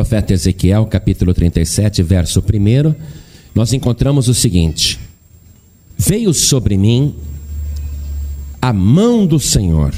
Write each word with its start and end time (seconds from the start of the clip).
profeta 0.00 0.32
Ezequiel, 0.32 0.86
capítulo 0.86 1.34
37, 1.34 2.02
verso 2.02 2.40
1, 2.40 2.94
nós 3.54 3.74
encontramos 3.74 4.28
o 4.28 4.34
seguinte: 4.34 4.98
Veio 5.98 6.32
sobre 6.32 6.78
mim 6.78 7.14
a 8.62 8.72
mão 8.72 9.26
do 9.26 9.38
Senhor, 9.38 9.92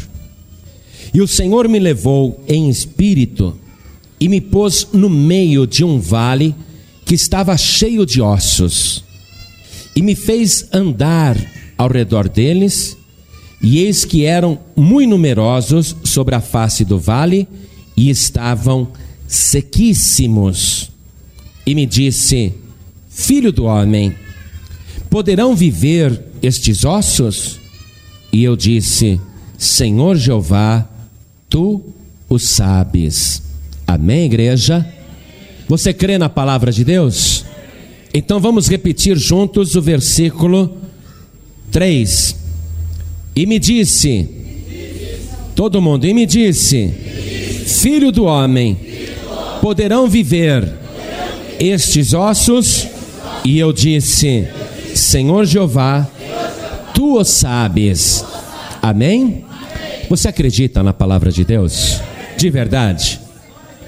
e 1.14 1.22
o 1.22 1.28
Senhor 1.28 1.68
me 1.68 1.78
levou 1.78 2.42
em 2.48 2.68
espírito 2.68 3.56
e 4.18 4.28
me 4.28 4.40
pôs 4.40 4.88
no 4.92 5.08
meio 5.08 5.68
de 5.68 5.84
um 5.84 6.00
vale 6.00 6.52
que 7.04 7.14
estava 7.14 7.56
cheio 7.56 8.04
de 8.04 8.20
ossos, 8.20 9.04
e 9.94 10.02
me 10.02 10.16
fez 10.16 10.66
andar 10.72 11.36
ao 11.78 11.88
redor 11.88 12.28
deles, 12.28 12.96
e 13.62 13.78
eis 13.78 14.04
que 14.04 14.24
eram 14.24 14.58
muito 14.74 15.10
numerosos 15.10 15.94
sobre 16.02 16.34
a 16.34 16.40
face 16.40 16.84
do 16.84 16.98
vale, 16.98 17.46
e 17.96 18.10
estavam 18.10 18.88
sequíssimos. 19.32 20.90
E 21.66 21.74
me 21.74 21.86
disse: 21.86 22.52
Filho 23.08 23.50
do 23.50 23.64
homem, 23.64 24.14
poderão 25.08 25.56
viver 25.56 26.20
estes 26.42 26.84
ossos? 26.84 27.58
E 28.32 28.44
eu 28.44 28.54
disse: 28.54 29.20
Senhor 29.56 30.16
Jeová, 30.16 30.86
tu 31.48 31.82
o 32.28 32.38
sabes. 32.38 33.42
Amém, 33.86 34.26
igreja? 34.26 34.86
Você 35.68 35.92
crê 35.94 36.18
na 36.18 36.28
palavra 36.28 36.70
de 36.70 36.84
Deus? 36.84 37.44
Então 38.12 38.38
vamos 38.38 38.68
repetir 38.68 39.16
juntos 39.16 39.74
o 39.74 39.80
versículo 39.80 40.76
3. 41.70 42.36
E 43.34 43.46
me 43.46 43.58
disse, 43.58 44.28
todo 45.54 45.80
mundo, 45.80 46.06
e 46.06 46.12
me 46.12 46.26
disse, 46.26 46.88
filho 47.66 48.12
do 48.12 48.24
homem, 48.24 48.91
poderão 49.62 50.08
viver 50.08 50.68
estes 51.60 52.12
ossos? 52.12 52.88
E 53.44 53.60
eu 53.60 53.72
disse, 53.72 54.48
Senhor 54.92 55.46
Jeová, 55.46 56.06
tu 56.92 57.18
o 57.18 57.24
sabes. 57.24 58.24
Amém? 58.82 59.44
Você 60.10 60.28
acredita 60.28 60.82
na 60.82 60.92
palavra 60.92 61.30
de 61.30 61.44
Deus? 61.44 62.00
De 62.36 62.50
verdade? 62.50 63.20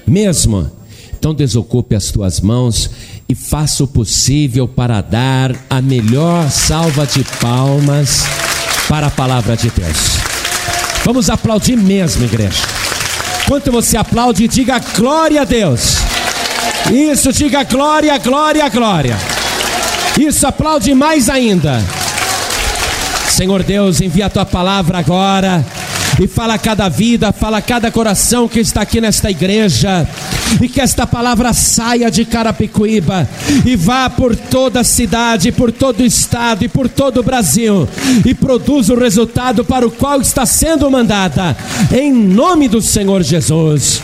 Mesmo? 0.07 0.71
Então 1.13 1.33
desocupe 1.33 1.93
as 1.93 2.09
tuas 2.09 2.39
mãos 2.39 2.89
e 3.27 3.35
faça 3.35 3.83
o 3.83 3.87
possível 3.87 4.67
para 4.67 5.01
dar 5.01 5.53
a 5.69 5.81
melhor 5.81 6.49
salva 6.49 7.05
de 7.05 7.23
palmas 7.41 8.23
para 8.87 9.07
a 9.07 9.11
palavra 9.11 9.57
de 9.57 9.69
Deus. 9.69 10.19
Vamos 11.03 11.29
aplaudir 11.29 11.75
mesmo, 11.75 12.23
igreja. 12.23 12.84
Quanto 13.47 13.71
você 13.71 13.95
aplaude, 13.95 14.47
diga 14.47 14.79
glória 14.95 15.41
a 15.41 15.45
Deus. 15.45 15.97
Isso, 16.91 17.31
diga 17.31 17.63
glória, 17.63 18.17
glória, 18.17 18.67
glória. 18.69 19.17
Isso, 20.19 20.47
aplaude 20.47 20.93
mais 20.95 21.29
ainda. 21.29 21.83
Senhor 23.29 23.63
Deus, 23.63 24.01
envia 24.01 24.27
a 24.27 24.29
tua 24.29 24.45
palavra 24.45 24.97
agora 24.97 25.63
e 26.19 26.27
fala 26.27 26.53
a 26.53 26.57
cada 26.57 26.87
vida, 26.89 27.31
fala 27.33 27.57
a 27.57 27.61
cada 27.61 27.91
coração 27.91 28.47
que 28.47 28.59
está 28.59 28.81
aqui 28.81 29.01
nesta 29.01 29.29
igreja 29.29 30.07
e 30.61 30.69
que 30.69 30.81
esta 30.81 31.05
palavra 31.05 31.53
saia 31.53 32.09
de 32.09 32.25
Carapicuíba 32.25 33.27
e 33.65 33.75
vá 33.75 34.09
por 34.09 34.35
toda 34.35 34.81
a 34.81 34.83
cidade, 34.83 35.51
por 35.51 35.71
todo 35.71 36.01
o 36.01 36.05
estado 36.05 36.63
e 36.63 36.67
por 36.67 36.87
todo 36.87 37.19
o 37.19 37.23
Brasil 37.23 37.87
e 38.25 38.33
produza 38.33 38.93
o 38.93 38.99
resultado 38.99 39.65
para 39.65 39.87
o 39.87 39.91
qual 39.91 40.21
está 40.21 40.45
sendo 40.45 40.89
mandada, 40.89 41.55
em 41.95 42.13
nome 42.13 42.67
do 42.67 42.81
Senhor 42.81 43.23
Jesus. 43.23 44.01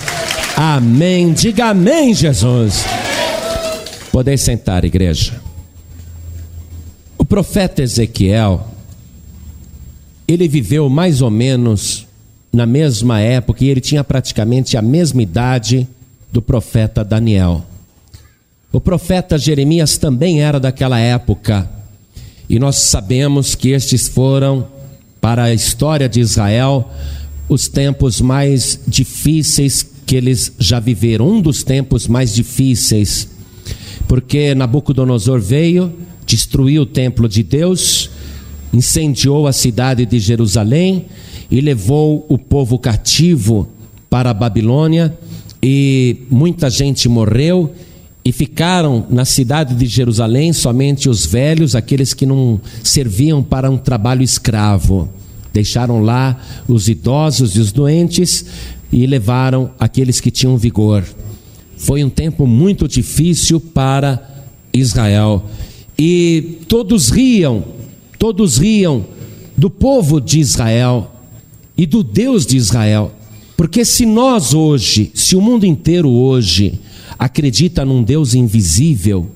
Amém. 0.56 1.34
Diga 1.34 1.68
amém, 1.68 2.14
Jesus. 2.14 2.84
Podeis 4.12 4.42
sentar, 4.42 4.84
igreja. 4.84 5.42
O 7.18 7.24
profeta 7.24 7.82
Ezequiel, 7.82 8.68
ele 10.28 10.48
viveu 10.48 10.90
mais 10.90 11.22
ou 11.22 11.32
menos 11.32 12.06
na 12.52 12.66
mesma 12.66 13.22
época 13.22 13.64
e 13.64 13.70
ele 13.70 13.80
tinha 13.80 14.04
praticamente 14.04 14.76
a 14.76 14.82
mesma 14.82 15.22
idade 15.22 15.88
do 16.32 16.42
profeta 16.42 17.04
Daniel. 17.04 17.66
O 18.72 18.80
profeta 18.80 19.38
Jeremias 19.38 19.98
também 19.98 20.42
era 20.42 20.60
daquela 20.60 20.98
época, 20.98 21.70
e 22.50 22.58
nós 22.58 22.78
sabemos 22.78 23.54
que 23.54 23.70
estes 23.70 24.08
foram, 24.08 24.68
para 25.20 25.44
a 25.44 25.54
história 25.54 26.08
de 26.08 26.20
Israel, 26.20 26.90
os 27.50 27.68
tempos 27.68 28.22
mais 28.22 28.80
difíceis 28.88 29.86
que 30.06 30.16
eles 30.16 30.54
já 30.58 30.80
viveram, 30.80 31.28
um 31.30 31.42
dos 31.42 31.64
tempos 31.64 32.08
mais 32.08 32.34
difíceis, 32.34 33.28
porque 34.08 34.56
Nabucodonosor 34.56 35.40
veio, 35.40 35.94
destruiu 36.26 36.84
o 36.84 36.86
templo 36.86 37.28
de 37.28 37.44
Deus, 37.44 38.10
incendiou 38.74 39.48
a 39.48 39.54
cidade 39.54 40.06
de 40.06 40.18
Jerusalém 40.20 41.06
e 41.50 41.60
levou 41.60 42.26
o 42.30 42.38
povo 42.38 42.80
cativo 42.80 43.68
para 44.10 44.30
a 44.30 44.34
Babilônia 44.34 45.18
e 45.62 46.18
muita 46.30 46.70
gente 46.70 47.08
morreu 47.08 47.72
e 48.24 48.32
ficaram 48.32 49.06
na 49.10 49.26
cidade 49.26 49.76
de 49.76 49.86
Jerusalém 49.86 50.54
somente 50.54 51.10
os 51.10 51.26
velhos, 51.26 51.76
aqueles 51.76 52.14
que 52.14 52.26
não 52.26 52.60
serviam 52.84 53.42
para 53.44 53.70
um 53.70 53.78
trabalho 53.78 54.24
escravo. 54.24 55.10
Deixaram 55.54 56.02
lá 56.02 56.40
os 56.68 56.88
idosos 56.88 57.56
e 57.56 57.60
os 57.60 57.72
doentes 57.72 58.46
e 58.92 59.06
levaram 59.06 59.72
aqueles 59.80 60.20
que 60.20 60.32
tinham 60.32 60.58
vigor. 60.58 61.04
Foi 61.78 62.04
um 62.04 62.10
tempo 62.10 62.46
muito 62.46 62.88
difícil 62.88 63.60
para 63.60 64.22
Israel. 64.74 65.46
E 65.98 66.60
todos 66.68 67.10
riam, 67.10 67.64
todos 68.18 68.58
riam 68.58 69.06
do 69.58 69.70
povo 69.70 70.22
de 70.22 70.40
Israel 70.40 71.12
e 71.76 71.86
do 71.86 72.04
Deus 72.04 72.46
de 72.46 72.56
Israel. 72.56 73.12
Porque 73.62 73.86
se 73.86 74.08
nós 74.08 74.56
hoje, 74.56 75.12
se 75.14 75.36
o 75.36 75.40
mundo 75.40 75.68
inteiro 75.68 76.10
hoje 76.10 76.80
acredita 77.20 77.86
num 77.86 78.02
Deus 78.02 78.34
invisível, 78.34 79.30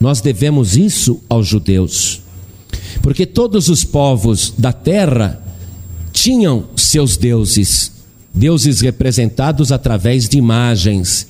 nós 0.00 0.22
devemos 0.22 0.74
isso 0.74 1.20
aos 1.28 1.48
judeus. 1.48 2.22
Porque 3.02 3.26
todos 3.26 3.68
os 3.68 3.84
povos 3.84 4.54
da 4.56 4.72
terra 4.72 5.38
tinham 6.14 6.64
seus 6.76 7.18
deuses, 7.18 7.92
deuses 8.32 8.80
representados 8.80 9.70
através 9.70 10.30
de 10.30 10.38
imagens. 10.38 11.26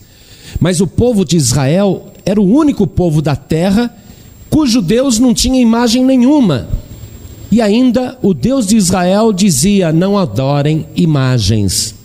Mas 0.60 0.80
o 0.80 0.86
povo 0.86 1.24
de 1.24 1.36
Israel 1.36 2.12
era 2.24 2.40
o 2.40 2.48
único 2.48 2.86
povo 2.86 3.20
da 3.20 3.34
terra 3.34 3.92
cujo 4.48 4.80
Deus 4.80 5.18
não 5.18 5.34
tinha 5.34 5.60
imagem 5.60 6.04
nenhuma. 6.04 6.68
E 7.50 7.60
ainda 7.60 8.16
o 8.22 8.32
Deus 8.32 8.68
de 8.68 8.76
Israel 8.76 9.32
dizia: 9.32 9.92
não 9.92 10.16
adorem 10.16 10.86
imagens. 10.94 12.00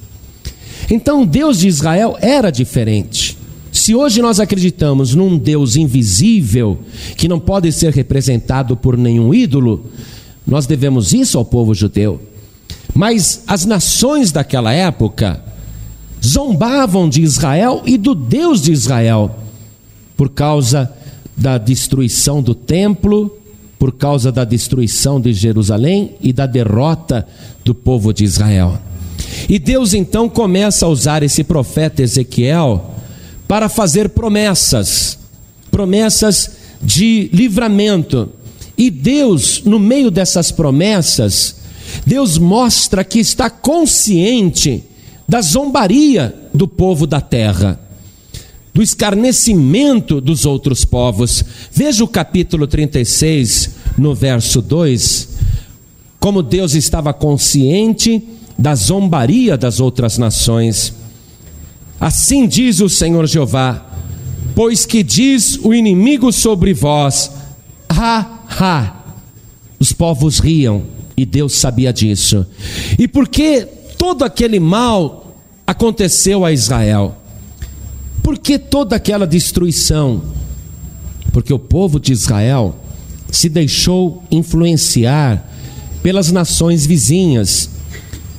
Então, 0.90 1.24
o 1.24 1.25
Deus 1.25 1.59
de 1.59 1.68
Israel 1.68 2.18
era 2.22 2.50
diferente. 2.50 3.38
Se 3.72 3.94
hoje 3.94 4.22
nós 4.22 4.40
acreditamos 4.40 5.14
num 5.14 5.38
Deus 5.38 5.75
invisível, 5.75 6.80
que 7.16 7.28
não 7.28 7.40
pode 7.40 7.72
ser 7.72 7.94
representado 7.94 8.75
por 8.75 8.97
nenhum 8.97 9.34
ídolo, 9.34 9.86
nós 10.46 10.66
devemos 10.66 11.14
isso 11.14 11.38
ao 11.38 11.46
povo 11.46 11.74
judeu. 11.74 12.22
Mas 12.94 13.44
as 13.46 13.66
nações 13.66 14.31
daquela 14.31 14.74
época 14.74 15.44
zombavam 16.26 17.08
de 17.08 17.22
Israel 17.22 17.84
e 17.86 17.97
do 17.97 18.16
Deus 18.16 18.62
de 18.62 18.72
Israel, 18.72 19.36
por 20.16 20.30
causa 20.30 20.92
da 21.36 21.58
destruição 21.58 22.42
do 22.42 22.56
templo, 22.56 23.38
por 23.78 23.92
causa 23.92 24.31
da 24.31 24.44
destruição 24.44 25.22
de 25.22 25.34
Jerusalém 25.34 26.16
e 26.22 26.34
da 26.34 26.47
derrota 26.47 27.28
do 27.64 27.76
povo 27.76 28.12
de 28.12 28.24
Israel. 28.24 28.80
E 29.50 29.59
Deus 29.59 29.94
então 29.94 30.28
começa 30.30 30.86
a 30.86 30.90
usar 30.90 31.24
esse 31.24 31.44
profeta 31.44 32.02
Ezequiel 32.02 32.96
para 33.48 33.70
fazer 33.70 34.09
promessas, 34.09 35.17
promessas 35.72 36.52
de 36.82 37.29
livramento. 37.34 38.29
E 38.78 38.90
Deus, 38.90 39.64
no 39.66 39.79
meio 39.79 40.11
dessas 40.11 40.52
promessas, 40.52 41.56
Deus 42.06 42.38
mostra 42.38 43.03
que 43.03 43.20
está 43.20 43.50
consciente 43.50 44.84
da 45.28 45.41
zombaria 45.41 46.35
do 46.53 46.67
povo 46.67 47.08
da 47.08 47.20
terra, 47.20 47.79
do 48.73 48.82
escarnecimento 48.82 50.22
dos 50.22 50.46
outros 50.46 50.85
povos. 50.85 51.44
Veja 51.72 52.03
o 52.03 52.08
capítulo 52.08 52.67
36, 52.67 53.72
no 53.97 54.14
verso 54.14 54.61
2, 54.61 55.29
como 56.20 56.44
Deus 56.44 56.76
estava 56.76 57.14
consciente 57.14 58.23
da 58.58 58.76
zombaria 58.76 59.58
das 59.58 59.80
outras 59.80 60.18
nações. 60.18 60.94
Assim 62.00 62.48
diz 62.48 62.80
o 62.80 62.90
Senhor 62.90 63.28
Jeová: 63.28 63.86
Pois 64.56 64.86
que 64.86 65.04
diz 65.04 65.59
o 65.64 65.74
inimigo 65.74 66.32
sobre 66.32 66.74
vós, 66.74 67.32
ha, 67.90 68.40
ha. 68.50 68.94
Os 69.80 69.94
povos 69.94 70.40
riam 70.40 70.84
e 71.16 71.26
Deus 71.26 71.59
sabia 71.59 71.94
disso. 71.94 72.46
E 72.98 73.08
por 73.08 73.28
que 73.28 73.66
todo 73.98 74.24
aquele 74.24 74.59
mal 74.59 75.36
aconteceu 75.66 76.44
a 76.44 76.52
Israel? 76.52 77.16
por 78.28 78.38
que 78.38 78.59
toda 78.59 78.94
aquela 78.94 79.26
destruição? 79.26 80.22
Porque 81.32 81.54
o 81.54 81.58
povo 81.58 81.98
de 81.98 82.12
Israel 82.12 82.76
se 83.32 83.48
deixou 83.48 84.22
influenciar 84.30 85.50
pelas 86.04 86.30
nações 86.30 86.86
vizinhas 86.86 87.70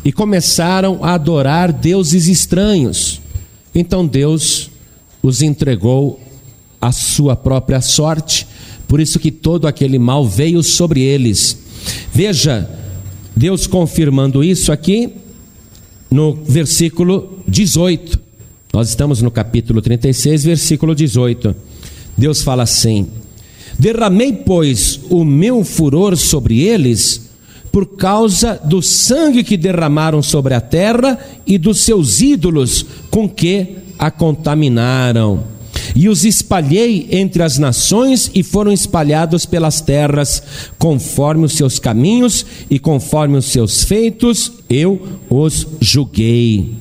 e 0.09 0.13
começaram 0.13 1.05
a 1.05 1.13
adorar 1.13 1.71
deuses 1.71 2.29
estranhos. 2.29 3.21
Então 3.75 4.07
Deus 4.07 4.71
os 5.23 5.43
entregou 5.43 6.19
à 6.81 6.91
sua 6.91 7.37
própria 7.37 7.83
sorte, 7.83 8.47
por 8.89 9.01
isso 9.01 9.19
que 9.19 9.31
todo 9.31 9.67
aquele 9.67 9.99
mal 9.99 10.27
veio 10.27 10.63
sobre 10.63 11.03
eles. 11.03 11.59
Veja, 12.11 12.67
Deus 13.37 13.67
confirmando 13.67 14.43
isso 14.43 14.73
aqui 14.73 15.13
no 16.11 16.37
versículo 16.37 17.41
18. 17.47 18.19
Nós 18.73 18.89
estamos 18.89 19.21
no 19.21 19.31
capítulo 19.31 19.83
36, 19.83 20.43
versículo 20.43 20.95
18. 20.95 21.55
Deus 22.17 22.41
fala 22.41 22.63
assim: 22.63 23.09
Derramei, 23.79 24.33
pois, 24.33 25.01
o 25.11 25.23
meu 25.23 25.63
furor 25.65 26.17
sobre 26.17 26.63
eles, 26.63 27.28
por 27.79 27.87
causa 27.97 28.61
do 28.65 28.83
sangue 28.83 29.45
que 29.45 29.57
derramaram 29.57 30.21
sobre 30.21 30.53
a 30.53 30.61
terra 30.61 31.17
e 31.47 31.57
dos 31.57 31.83
seus 31.83 32.21
ídolos 32.21 32.85
com 33.09 33.29
que 33.29 33.77
a 33.97 34.11
contaminaram. 34.11 35.45
E 35.95 36.09
os 36.09 36.25
espalhei 36.25 37.07
entre 37.13 37.41
as 37.41 37.57
nações 37.57 38.33
e 38.35 38.43
foram 38.43 38.73
espalhados 38.73 39.47
pelas 39.47 39.81
terras, 39.81 40.43
conforme 40.77 41.45
os 41.45 41.53
seus 41.53 41.79
caminhos 41.79 42.45
e 42.69 42.81
conforme 42.81 43.37
os 43.37 43.45
seus 43.45 43.85
feitos, 43.85 44.55
eu 44.69 45.01
os 45.31 45.65
julguei. 45.81 46.75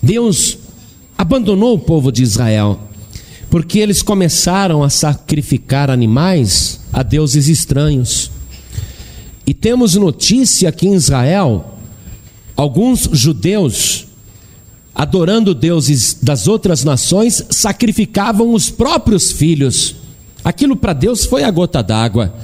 Deus 0.00 0.58
abandonou 1.18 1.74
o 1.74 1.80
povo 1.80 2.12
de 2.12 2.22
Israel, 2.22 2.78
porque 3.50 3.80
eles 3.80 4.00
começaram 4.00 4.84
a 4.84 4.88
sacrificar 4.88 5.90
animais 5.90 6.78
a 6.92 7.02
deuses 7.02 7.48
estranhos. 7.48 8.30
E 9.46 9.52
temos 9.52 9.94
notícia 9.94 10.72
que 10.72 10.86
em 10.86 10.94
Israel, 10.94 11.74
alguns 12.56 13.08
judeus, 13.12 14.06
adorando 14.94 15.54
deuses 15.54 16.18
das 16.22 16.48
outras 16.48 16.84
nações, 16.84 17.44
sacrificavam 17.50 18.54
os 18.54 18.70
próprios 18.70 19.32
filhos. 19.32 19.96
Aquilo 20.42 20.76
para 20.76 20.92
Deus 20.92 21.24
foi 21.24 21.42
a 21.42 21.50
gota 21.50 21.82
d'água. 21.82 22.34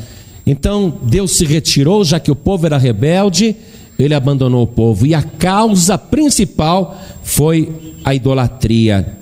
Então 0.47 0.99
Deus 1.03 1.33
se 1.33 1.45
retirou, 1.45 2.05
já 2.05 2.19
que 2.19 2.31
o 2.31 2.37
povo 2.37 2.67
era 2.67 2.77
rebelde, 2.77 3.57
ele 3.99 4.15
abandonou 4.15 4.63
o 4.63 4.67
povo. 4.67 5.07
E 5.07 5.15
a 5.15 5.23
causa 5.23 5.97
principal 5.97 7.01
foi 7.23 7.71
a 8.05 8.15
idolatria. 8.15 9.17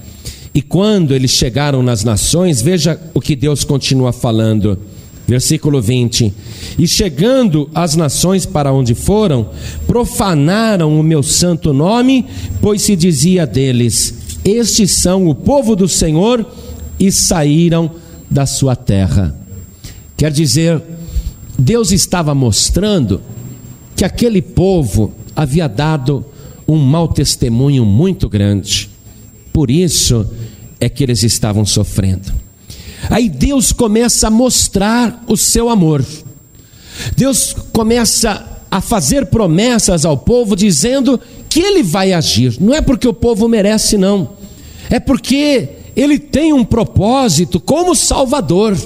E 0.54 0.62
quando 0.62 1.14
eles 1.14 1.30
chegaram 1.30 1.82
nas 1.82 2.02
nações, 2.02 2.62
veja 2.62 2.98
o 3.14 3.20
que 3.20 3.36
Deus 3.36 3.62
continua 3.62 4.12
falando. 4.12 4.78
Versículo 5.28 5.82
20: 5.82 6.32
E 6.78 6.88
chegando 6.88 7.69
as 7.75 7.94
nações 7.94 8.46
para 8.46 8.72
onde 8.72 8.94
foram, 8.94 9.50
profanaram 9.86 10.98
o 10.98 11.02
meu 11.02 11.22
santo 11.22 11.75
nome, 11.75 12.25
pois 12.62 12.80
se 12.80 12.96
dizia 12.96 13.46
deles: 13.46 14.14
Estes 14.42 14.92
são 14.92 15.28
o 15.28 15.34
povo 15.34 15.76
do 15.76 15.86
Senhor, 15.86 16.46
e 16.98 17.12
saíram 17.12 17.90
da 18.30 18.46
sua 18.46 18.75
terra. 18.75 19.36
Quer 20.16 20.32
dizer, 20.32 20.82
Deus 21.58 21.92
estava 21.92 22.34
mostrando 22.34 23.20
que 23.94 24.06
aquele 24.06 24.40
povo 24.40 25.12
havia 25.36 25.69
dado 25.69 26.25
um 26.66 26.76
mau 26.76 27.06
testemunho 27.06 27.84
muito 27.84 28.30
grande. 28.30 28.88
Por 29.52 29.70
isso 29.70 30.26
é 30.80 30.88
que 30.88 31.02
eles 31.02 31.22
estavam 31.22 31.66
sofrendo. 31.66 32.47
Aí 33.10 33.28
Deus 33.28 33.72
começa 33.72 34.28
a 34.28 34.31
mostrar 34.31 35.25
o 35.26 35.37
seu 35.37 35.69
amor. 35.69 36.05
Deus 37.16 37.55
começa 37.72 38.58
a 38.70 38.81
fazer 38.81 39.26
promessas 39.26 40.05
ao 40.05 40.16
povo 40.16 40.55
dizendo 40.55 41.19
que 41.49 41.60
ele 41.60 41.82
vai 41.82 42.12
agir. 42.12 42.56
Não 42.60 42.75
é 42.75 42.81
porque 42.82 43.08
o 43.08 43.14
povo 43.14 43.49
merece, 43.49 43.96
não. 43.96 44.31
É 44.90 45.00
porque 45.00 45.70
ele 45.96 46.19
tem 46.19 46.52
um 46.52 46.64
propósito 46.64 47.58
como 47.58 47.94
Salvador. 47.94 48.76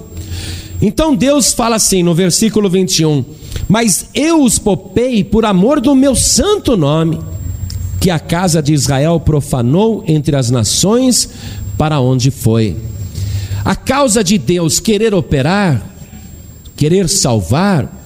Então 0.81 1.15
Deus 1.15 1.53
fala 1.53 1.77
assim 1.77 2.03
no 2.03 2.15
versículo 2.15 2.69
21: 2.71 3.25
Mas 3.69 4.07
eu 4.15 4.43
os 4.43 4.59
popei 4.59 5.23
por 5.23 5.45
amor 5.45 5.81
do 5.81 5.95
meu 5.95 6.15
santo 6.15 6.77
nome, 6.77 7.19
que 8.01 8.11
a 8.11 8.19
casa 8.19 8.63
de 8.63 8.73
Israel 8.73 9.21
profanou 9.21 10.03
entre 10.07 10.35
as 10.37 10.51
nações 10.51 11.29
para 11.77 12.01
onde 12.01 12.31
foi. 12.31 12.77
A 13.65 13.77
causa 13.77 14.25
de 14.25 14.39
Deus 14.39 14.81
querer 14.81 15.15
operar, 15.15 15.83
querer 16.77 17.09
salvar, 17.09 18.01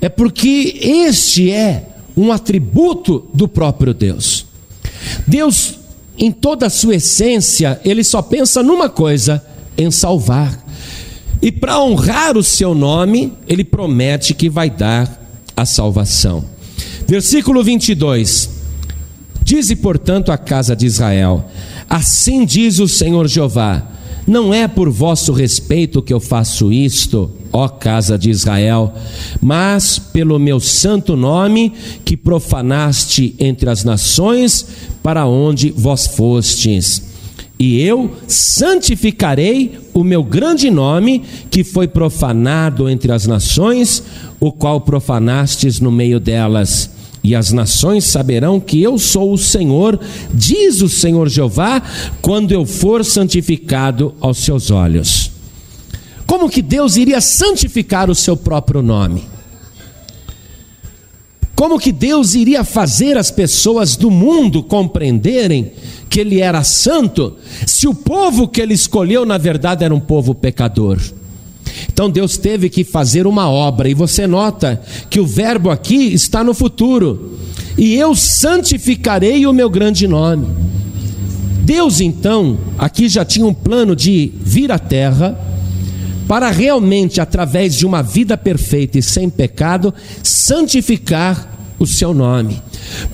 é 0.00 0.08
porque 0.08 0.78
este 0.82 1.50
é 1.50 1.86
um 2.16 2.30
atributo 2.30 3.26
do 3.32 3.48
próprio 3.48 3.94
Deus. 3.94 4.46
Deus, 5.26 5.74
em 6.18 6.30
toda 6.30 6.66
a 6.66 6.70
sua 6.70 6.96
essência, 6.96 7.80
ele 7.84 8.04
só 8.04 8.20
pensa 8.20 8.62
numa 8.62 8.88
coisa: 8.88 9.44
em 9.76 9.90
salvar. 9.90 10.66
E 11.40 11.52
para 11.52 11.80
honrar 11.80 12.36
o 12.36 12.42
seu 12.42 12.74
nome, 12.74 13.32
ele 13.46 13.62
promete 13.62 14.34
que 14.34 14.50
vai 14.50 14.68
dar 14.68 15.22
a 15.56 15.64
salvação. 15.64 16.44
Versículo 17.06 17.62
22. 17.62 18.50
Dize, 19.42 19.76
portanto, 19.76 20.30
a 20.30 20.36
casa 20.36 20.76
de 20.76 20.84
Israel: 20.86 21.48
Assim 21.88 22.44
diz 22.44 22.80
o 22.80 22.88
Senhor 22.88 23.26
Jeová: 23.28 23.86
Não 24.28 24.52
é 24.52 24.68
por 24.68 24.90
vosso 24.90 25.32
respeito 25.32 26.02
que 26.02 26.12
eu 26.12 26.20
faço 26.20 26.70
isto, 26.70 27.30
ó 27.50 27.66
casa 27.66 28.18
de 28.18 28.28
Israel, 28.28 28.92
mas 29.40 29.98
pelo 29.98 30.38
meu 30.38 30.60
santo 30.60 31.16
nome 31.16 31.72
que 32.04 32.14
profanaste 32.14 33.34
entre 33.38 33.70
as 33.70 33.84
nações 33.84 34.66
para 35.02 35.24
onde 35.24 35.70
vós 35.70 36.08
fostes. 36.08 37.02
E 37.58 37.80
eu 37.80 38.10
santificarei 38.26 39.78
o 39.94 40.04
meu 40.04 40.22
grande 40.22 40.70
nome 40.70 41.22
que 41.50 41.64
foi 41.64 41.88
profanado 41.88 42.86
entre 42.86 43.10
as 43.10 43.26
nações, 43.26 44.02
o 44.38 44.52
qual 44.52 44.82
profanastes 44.82 45.80
no 45.80 45.90
meio 45.90 46.20
delas 46.20 46.97
e 47.22 47.34
as 47.34 47.52
nações 47.52 48.04
saberão 48.04 48.60
que 48.60 48.82
eu 48.82 48.98
sou 48.98 49.32
o 49.32 49.38
Senhor, 49.38 49.98
diz 50.32 50.80
o 50.80 50.88
Senhor 50.88 51.28
Jeová, 51.28 51.82
quando 52.22 52.52
eu 52.52 52.64
for 52.64 53.04
santificado 53.04 54.14
aos 54.20 54.38
seus 54.38 54.70
olhos. 54.70 55.30
Como 56.26 56.48
que 56.48 56.62
Deus 56.62 56.96
iria 56.96 57.20
santificar 57.20 58.10
o 58.10 58.14
seu 58.14 58.36
próprio 58.36 58.82
nome? 58.82 59.24
Como 61.54 61.78
que 61.78 61.90
Deus 61.90 62.34
iria 62.36 62.62
fazer 62.62 63.18
as 63.18 63.32
pessoas 63.32 63.96
do 63.96 64.12
mundo 64.12 64.62
compreenderem 64.62 65.72
que 66.08 66.20
Ele 66.20 66.40
era 66.40 66.62
santo, 66.62 67.36
se 67.66 67.88
o 67.88 67.94
povo 67.94 68.46
que 68.46 68.60
Ele 68.60 68.74
escolheu, 68.74 69.26
na 69.26 69.36
verdade, 69.36 69.84
era 69.84 69.92
um 69.92 69.98
povo 69.98 70.34
pecador? 70.36 71.00
Então 71.92 72.10
Deus 72.10 72.36
teve 72.36 72.68
que 72.68 72.84
fazer 72.84 73.26
uma 73.26 73.48
obra, 73.48 73.88
e 73.88 73.94
você 73.94 74.26
nota 74.26 74.80
que 75.08 75.20
o 75.20 75.26
verbo 75.26 75.70
aqui 75.70 76.12
está 76.12 76.42
no 76.42 76.54
futuro. 76.54 77.38
E 77.76 77.94
eu 77.94 78.14
santificarei 78.14 79.46
o 79.46 79.52
meu 79.52 79.70
grande 79.70 80.08
nome. 80.08 80.46
Deus 81.64 82.00
então, 82.00 82.58
aqui 82.78 83.08
já 83.08 83.24
tinha 83.24 83.46
um 83.46 83.52
plano 83.52 83.94
de 83.94 84.32
vir 84.40 84.72
à 84.72 84.78
terra 84.78 85.38
para 86.26 86.50
realmente, 86.50 87.20
através 87.20 87.74
de 87.74 87.86
uma 87.86 88.02
vida 88.02 88.36
perfeita 88.36 88.98
e 88.98 89.02
sem 89.02 89.30
pecado, 89.30 89.94
santificar 90.22 91.74
o 91.78 91.86
seu 91.86 92.12
nome. 92.12 92.60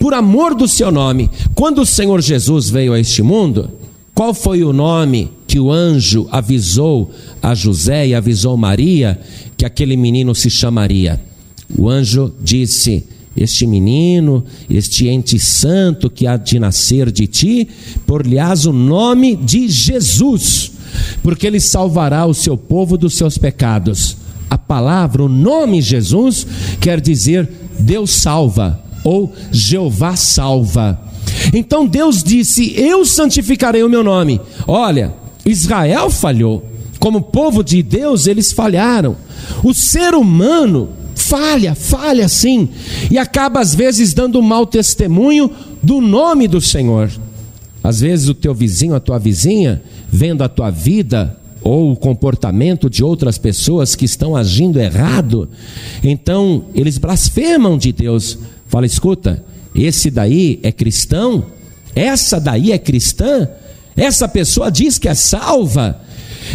Por 0.01 0.15
amor 0.15 0.55
do 0.55 0.67
seu 0.67 0.91
nome, 0.91 1.31
quando 1.55 1.83
o 1.83 1.87
Senhor 1.87 2.21
Jesus 2.21 2.71
veio 2.71 2.93
a 2.93 2.99
este 2.99 3.23
mundo, 3.23 3.71
qual 4.15 4.33
foi 4.33 4.65
o 4.65 4.73
nome 4.73 5.31
que 5.55 5.61
o 5.61 5.71
anjo 5.71 6.27
avisou 6.33 7.13
a 7.41 7.55
José 7.55 8.09
e 8.09 8.15
avisou 8.17 8.57
Maria 8.57 9.21
que 9.57 9.65
aquele 9.65 9.97
menino 9.97 10.35
se 10.35 10.51
chamaria? 10.51 11.23
O 11.79 11.89
anjo 11.89 12.35
disse: 12.43 13.05
Este 13.37 13.65
menino, 13.65 14.45
este 14.69 15.07
ente 15.07 15.39
santo 15.39 16.11
que 16.11 16.27
há 16.27 16.37
de 16.37 16.59
nascer 16.59 17.09
de 17.09 17.29
ti, 17.29 17.69
por-lhe-ás 18.05 18.67
o 18.67 18.73
nome 18.73 19.37
de 19.37 19.69
Jesus, 19.69 20.73
porque 21.23 21.47
ele 21.47 21.61
salvará 21.61 22.27
o 22.27 22.35
seu 22.35 22.57
povo 22.57 22.99
dos 22.99 23.15
seus 23.15 23.39
pecados. 23.39 24.17
A 24.51 24.59
palavra, 24.59 25.23
o 25.23 25.29
nome 25.29 25.81
Jesus, 25.81 26.45
quer 26.81 27.01
dizer 27.01 27.49
Deus 27.79 28.11
salva 28.11 28.83
ou 29.05 29.33
Jeová 29.53 30.17
salva. 30.17 31.01
Então 31.53 31.87
Deus 31.87 32.25
disse: 32.25 32.75
Eu 32.77 33.05
santificarei 33.05 33.85
o 33.85 33.89
meu 33.89 34.03
nome. 34.03 34.41
Olha, 34.67 35.23
Israel 35.45 36.11
falhou. 36.11 36.65
Como 36.99 37.21
povo 37.21 37.63
de 37.63 37.83
Deus, 37.83 38.27
eles 38.27 38.53
falharam. 38.53 39.17
O 39.63 39.75
ser 39.75 40.15
humano 40.15 40.89
falha, 41.15 41.75
falha 41.75 42.29
sim, 42.29 42.69
e 43.11 43.19
acaba 43.19 43.61
às 43.61 43.75
vezes 43.75 44.13
dando 44.13 44.39
um 44.39 44.43
mau 44.43 44.67
testemunho 44.67 45.51
do 45.83 46.01
nome 46.01 46.47
do 46.47 46.61
Senhor. 46.61 47.11
Às 47.83 48.01
vezes 48.01 48.29
o 48.29 48.35
teu 48.35 48.55
vizinho, 48.55 48.95
a 48.95 49.01
tua 49.01 49.19
vizinha, 49.19 49.83
vendo 50.09 50.43
a 50.43 50.49
tua 50.49 50.71
vida 50.71 51.39
ou 51.63 51.93
o 51.93 51.97
comportamento 51.97 52.91
de 52.91 53.03
outras 53.03 53.39
pessoas 53.39 53.95
que 53.95 54.05
estão 54.05 54.37
agindo 54.37 54.79
errado, 54.79 55.49
então 56.03 56.65
eles 56.75 56.99
blasfemam 56.99 57.79
de 57.79 57.91
Deus. 57.91 58.39
Fala, 58.67 58.87
escuta, 58.87 59.43
esse 59.75 60.11
daí 60.11 60.61
é 60.63 60.71
cristão? 60.71 61.47
Essa 61.95 62.39
daí 62.39 62.71
é 62.71 62.79
cristã? 62.79 63.49
Essa 63.97 64.29
pessoa 64.29 64.71
diz 64.71 64.99
que 64.99 65.09
é 65.09 65.15
salva? 65.15 66.01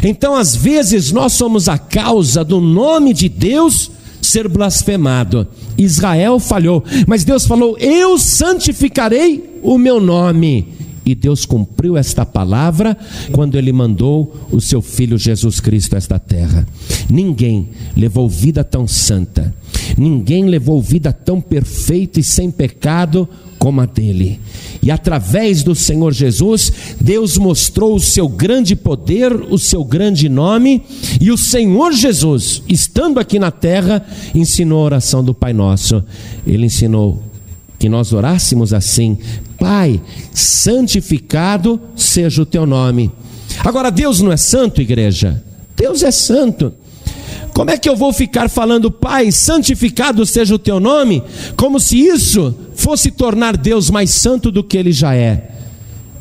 Então, 0.03 0.36
às 0.36 0.55
vezes, 0.55 1.12
nós 1.12 1.34
somos 1.34 1.67
a 1.67 1.77
causa 1.77 2.43
do 2.43 2.60
nome 2.60 3.13
de 3.13 3.27
Deus 3.27 3.91
ser 4.22 4.48
blasfemado. 4.48 5.48
Israel 5.77 6.39
falhou, 6.39 6.84
mas 7.08 7.24
Deus 7.24 7.46
falou: 7.46 7.77
Eu 7.79 8.17
santificarei 8.17 9.60
o 9.63 9.77
meu 9.77 10.00
nome. 10.00 10.79
E 11.05 11.15
Deus 11.15 11.43
cumpriu 11.43 11.98
esta 11.98 12.24
palavra 12.24 12.96
quando 13.31 13.55
Ele 13.55 13.74
mandou 13.74 14.48
o 14.51 14.62
seu 14.62 14.79
Filho 14.79 15.17
Jesus 15.17 15.60
Cristo 15.60 15.96
a 15.96 15.98
esta 15.98 16.19
terra. 16.19 16.67
Ninguém 17.10 17.69
levou 17.98 18.29
vida 18.29 18.63
tão 18.63 18.88
santa, 18.88 19.51
ninguém 19.98 20.46
levou 20.46 20.81
vida 20.81 21.12
tão 21.12 21.39
perfeita 21.41 22.19
e 22.19 22.24
sem 22.24 22.50
pecado 22.51 23.27
como 23.60 23.81
a 23.81 23.86
dele. 23.86 24.39
E 24.81 24.89
através 24.89 25.62
do 25.62 25.75
Senhor 25.75 26.13
Jesus, 26.13 26.72
Deus 27.00 27.38
mostrou 27.38 27.96
o 27.96 28.00
seu 28.00 28.29
grande 28.29 28.75
poder, 28.75 29.34
o 29.34 29.58
seu 29.60 29.84
grande 29.84 30.29
nome, 30.29 30.81
e 31.19 31.29
o 31.29 31.38
Senhor 31.38 31.91
Jesus, 31.91 32.63
estando 32.67 33.19
aqui 33.19 33.38
na 33.38 33.51
terra, 33.51 34.05
ensinou 34.34 34.79
a 34.79 34.86
oração 34.86 35.24
do 35.24 35.34
Pai 35.34 35.51
Nosso. 35.51 36.03
Ele 36.48 36.65
ensinou 36.65 37.22
que 37.77 37.89
nós 37.89 38.13
orássemos 38.13 38.74
assim: 38.74 39.17
Pai, 39.60 40.01
santificado 40.34 41.79
seja 41.96 42.41
o 42.41 42.46
teu 42.46 42.65
nome. 42.65 43.12
Agora, 43.63 43.91
Deus 43.91 44.22
não 44.22 44.31
é 44.31 44.38
santo, 44.38 44.81
igreja? 44.81 45.43
Deus 45.75 46.01
é 46.03 46.12
santo. 46.12 46.74
Como 47.59 47.71
é 47.71 47.77
que 47.77 47.89
eu 47.89 47.95
vou 47.97 48.13
ficar 48.13 48.49
falando, 48.49 48.89
Pai, 48.89 49.33
santificado 49.33 50.25
seja 50.25 50.55
o 50.55 50.57
teu 50.57 50.79
nome, 50.79 51.21
como 51.57 51.77
se 51.77 51.99
isso 51.99 52.55
fosse 52.73 53.11
tornar 53.11 53.57
Deus 53.57 53.89
mais 53.89 54.11
santo 54.11 54.49
do 54.49 54.63
que 54.63 54.77
ele 54.77 54.93
já 54.93 55.13
é? 55.13 55.49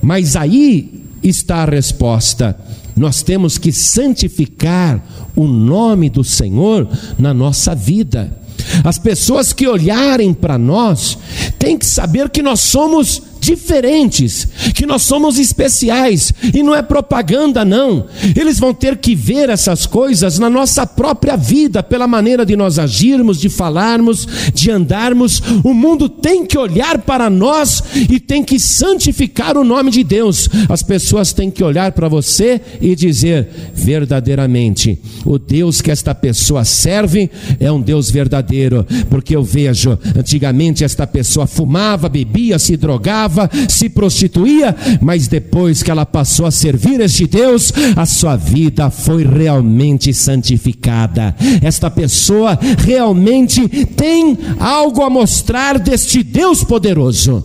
Mas 0.03 0.35
aí 0.35 1.01
está 1.23 1.59
a 1.59 1.65
resposta. 1.65 2.59
Nós 2.97 3.23
temos 3.23 3.57
que 3.57 3.71
santificar 3.71 5.01
o 5.37 5.47
nome 5.47 6.11
do 6.11 6.25
Senhor 6.25 6.89
na 7.17 7.33
nossa 7.33 7.73
vida. 7.73 8.37
As 8.83 8.99
pessoas 8.99 9.53
que 9.53 9.69
olharem 9.69 10.35
para 10.35 10.59
nós 10.59 11.17
têm 11.57 11.79
que 11.79 11.87
saber 11.87 12.31
que 12.31 12.43
nós 12.43 12.59
somos 12.59 13.23
diferentes, 13.49 14.47
que 14.75 14.85
nós 14.85 15.03
somos 15.03 15.39
especiais, 15.39 16.33
e 16.55 16.63
não 16.63 16.75
é 16.75 16.83
propaganda, 16.83 17.65
não. 17.65 18.07
Eles 18.37 18.59
vão 18.59 18.75
ter 18.75 18.99
que 18.99 19.15
ver 19.15 19.49
essas 19.49 19.87
coisas 19.87 20.39
na 20.39 20.51
nossa 20.51 20.87
própria 20.87 21.37
vida, 21.37 21.83
pela 21.83 22.07
maneira 22.07 22.45
de 22.45 22.55
nós 22.57 22.79
agirmos, 22.79 23.41
de 23.41 23.49
falarmos, 23.49 24.29
de 24.53 24.71
andarmos. 24.71 25.41
O 25.65 25.73
mundo 25.73 26.09
tem 26.09 26.45
que 26.45 26.59
olhar 26.59 26.99
para 26.99 27.31
nós 27.31 27.83
e 27.95 28.21
tem 28.21 28.45
que 28.45 28.59
santificar 28.61 29.57
o 29.57 29.65
nome 29.65 29.91
de 29.91 30.05
Deus. 30.05 30.49
As 30.69 30.83
pessoas 30.83 31.33
têm 31.33 31.51
que 31.51 31.65
olhar 31.65 31.93
para 31.93 32.09
você 32.09 32.61
e 32.81 32.95
dizer: 32.95 33.49
verdadeiramente, 33.75 34.99
o 35.25 35.39
Deus 35.39 35.81
que 35.81 35.91
esta 35.91 36.15
pessoa 36.15 36.65
serve 36.65 37.31
é 37.59 37.71
um 37.73 37.81
Deus 37.81 38.11
verdadeiro, 38.11 38.87
porque 39.09 39.35
eu 39.35 39.43
vejo, 39.43 39.99
antigamente 40.17 40.85
esta 40.85 41.07
pessoa 41.07 41.47
fumava, 41.47 42.09
bebia, 42.09 42.59
se 42.59 42.77
drogava, 42.77 43.38
se 43.69 43.89
prostituía, 43.89 44.75
mas 45.01 45.29
depois 45.29 45.83
que 45.83 45.91
ela 45.91 46.07
passou 46.07 46.47
a 46.47 46.51
servir 46.51 47.01
este 47.01 47.27
Deus, 47.27 47.73
a 47.95 48.07
sua 48.07 48.37
vida 48.37 48.91
foi 48.91 49.25
realmente 49.25 50.15
santificada. 50.15 51.35
Esta 51.63 51.91
pessoa 51.91 52.59
realmente 52.79 53.69
tem 53.87 54.39
algo 54.59 55.03
a 55.03 55.11
mostrar 55.11 55.79
deste 55.79 56.23
Deus 56.23 56.65
poderoso. 56.65 57.45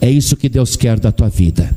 É 0.00 0.10
isso 0.10 0.36
que 0.36 0.48
Deus 0.48 0.76
quer 0.76 1.00
da 1.00 1.10
tua 1.10 1.28
vida. 1.28 1.74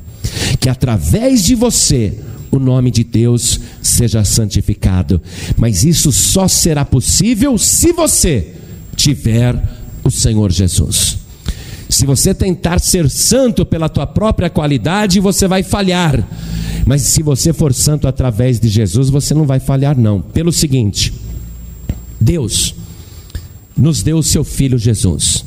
Que 0.59 0.69
através 0.69 1.45
de 1.45 1.55
você 1.55 2.13
o 2.51 2.59
nome 2.59 2.91
de 2.91 3.03
Deus 3.03 3.59
seja 3.81 4.23
santificado. 4.23 5.21
Mas 5.55 5.83
isso 5.83 6.11
só 6.11 6.47
será 6.47 6.83
possível 6.83 7.57
se 7.57 7.91
você 7.93 8.53
tiver 8.95 9.55
o 10.03 10.11
Senhor 10.11 10.51
Jesus. 10.51 11.17
Se 11.89 12.05
você 12.05 12.33
tentar 12.33 12.79
ser 12.79 13.09
santo 13.09 13.65
pela 13.65 13.87
tua 13.87 14.05
própria 14.05 14.49
qualidade, 14.49 15.19
você 15.19 15.47
vai 15.47 15.63
falhar. 15.63 16.27
Mas 16.85 17.01
se 17.01 17.21
você 17.21 17.53
for 17.53 17.73
santo 17.73 18.07
através 18.07 18.59
de 18.59 18.67
Jesus, 18.67 19.09
você 19.09 19.33
não 19.33 19.45
vai 19.45 19.59
falhar 19.59 19.97
não. 19.97 20.21
Pelo 20.21 20.51
seguinte, 20.51 21.13
Deus 22.19 22.75
nos 23.75 24.01
deu 24.01 24.17
o 24.17 24.23
seu 24.23 24.43
filho 24.43 24.77
Jesus. 24.77 25.45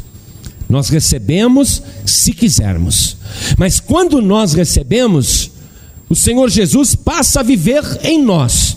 Nós 0.69 0.89
recebemos 0.89 1.83
se 2.07 2.33
quisermos. 2.33 3.17
Mas 3.59 3.81
quando 3.81 4.23
nós 4.23 4.53
recebemos, 4.53 5.51
o 6.09 6.15
Senhor 6.15 6.49
Jesus 6.49 6.95
passa 6.95 7.41
a 7.41 7.43
viver 7.43 7.83
em 8.03 8.23
nós. 8.23 8.70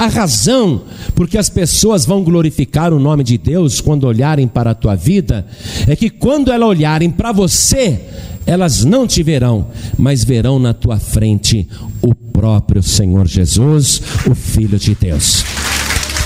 A 0.00 0.06
razão 0.06 0.80
porque 1.14 1.36
as 1.36 1.50
pessoas 1.50 2.06
vão 2.06 2.24
glorificar 2.24 2.90
o 2.90 2.98
nome 2.98 3.22
de 3.22 3.36
Deus 3.36 3.82
quando 3.82 4.04
olharem 4.04 4.48
para 4.48 4.70
a 4.70 4.74
tua 4.74 4.96
vida 4.96 5.46
é 5.86 5.94
que 5.94 6.08
quando 6.08 6.50
elas 6.50 6.70
olharem 6.70 7.10
para 7.10 7.32
você, 7.32 8.00
elas 8.46 8.82
não 8.82 9.06
te 9.06 9.22
verão, 9.22 9.68
mas 9.98 10.24
verão 10.24 10.58
na 10.58 10.72
tua 10.72 10.98
frente 10.98 11.68
o 12.00 12.14
próprio 12.14 12.82
Senhor 12.82 13.28
Jesus, 13.28 14.00
o 14.26 14.34
Filho 14.34 14.78
de 14.78 14.94
Deus. 14.94 15.44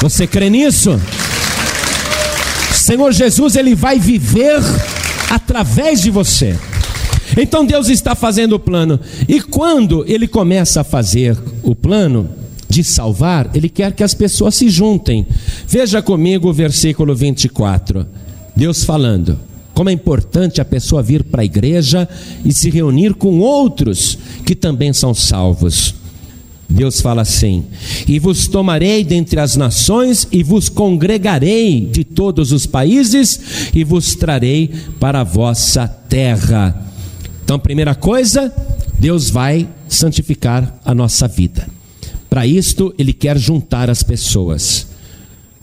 Você 0.00 0.25
crê 0.25 0.49
nisso? 0.49 0.97
Senhor 2.73 3.11
Jesus, 3.11 3.57
ele 3.57 3.75
vai 3.75 3.99
viver 3.99 4.61
através 5.28 6.00
de 6.00 6.12
você. 6.12 6.57
Então 7.37 7.66
Deus 7.66 7.88
está 7.88 8.14
fazendo 8.14 8.52
o 8.52 8.61
plano. 8.61 9.00
E 9.28 9.40
quando 9.40 10.04
ele 10.07 10.28
começa 10.28 10.83
a 10.83 10.85
fazer 10.85 11.37
o 11.64 11.75
plano, 11.75 12.43
de 12.75 12.83
salvar, 12.83 13.50
ele 13.54 13.69
quer 13.69 13.93
que 13.93 14.02
as 14.02 14.14
pessoas 14.14 14.57
se 14.57 14.69
juntem. 14.69 15.25
Veja 15.69 16.02
comigo 16.02 16.49
o 16.49 16.52
versículo 16.52 17.14
24. 17.14 18.04
Deus 18.57 18.83
falando. 18.83 19.38
Como 19.73 19.90
é 19.90 19.93
importante 19.93 20.61
a 20.61 20.64
pessoa 20.64 21.02
vir 21.02 21.25
para 21.25 21.43
a 21.43 21.45
igreja 21.45 22.09
e 22.45 22.52
se 22.52 22.71
reunir 22.71 23.14
com 23.14 23.38
outros 23.40 24.19
que 24.45 24.54
também 24.54 24.93
são 24.93 25.14
salvos. 25.14 25.95
Deus 26.69 27.00
fala 27.00 27.23
assim: 27.23 27.64
E 28.07 28.19
vos 28.19 28.49
tomarei 28.49 29.04
dentre 29.04 29.38
as 29.40 29.57
nações, 29.57 30.26
e 30.31 30.43
vos 30.43 30.69
congregarei 30.69 31.87
de 31.87 32.04
todos 32.04 32.52
os 32.52 32.66
países, 32.66 33.71
e 33.75 33.85
vos 33.85 34.14
trarei 34.14 34.71
para 34.99 35.21
a 35.21 35.25
vossa 35.25 35.88
terra. 35.88 36.88
Então, 37.45 37.59
primeira 37.59 37.95
coisa, 37.95 38.52
Deus 38.99 39.28
vai 39.28 39.69
santificar 39.88 40.81
a 40.85 40.95
nossa 40.95 41.28
vida. 41.28 41.74
Para 42.35 42.49
isto, 42.49 42.93
ele 42.99 43.12
quer 43.12 43.38
juntar 43.38 43.88
as 43.88 44.03
pessoas. 44.03 44.88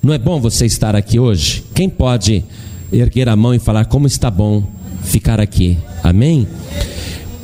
Não 0.02 0.14
é 0.14 0.18
bom 0.18 0.40
você 0.40 0.66
estar 0.66 0.96
aqui 0.96 1.20
hoje? 1.20 1.66
Quem 1.76 1.90
pode 1.90 2.46
erguer 2.94 3.28
a 3.28 3.36
mão 3.36 3.54
e 3.54 3.60
falar 3.60 3.84
como 3.84 4.08
está 4.08 4.32
bom 4.32 4.64
ficar 5.04 5.38
aqui? 5.38 5.78
Amém? 6.02 6.48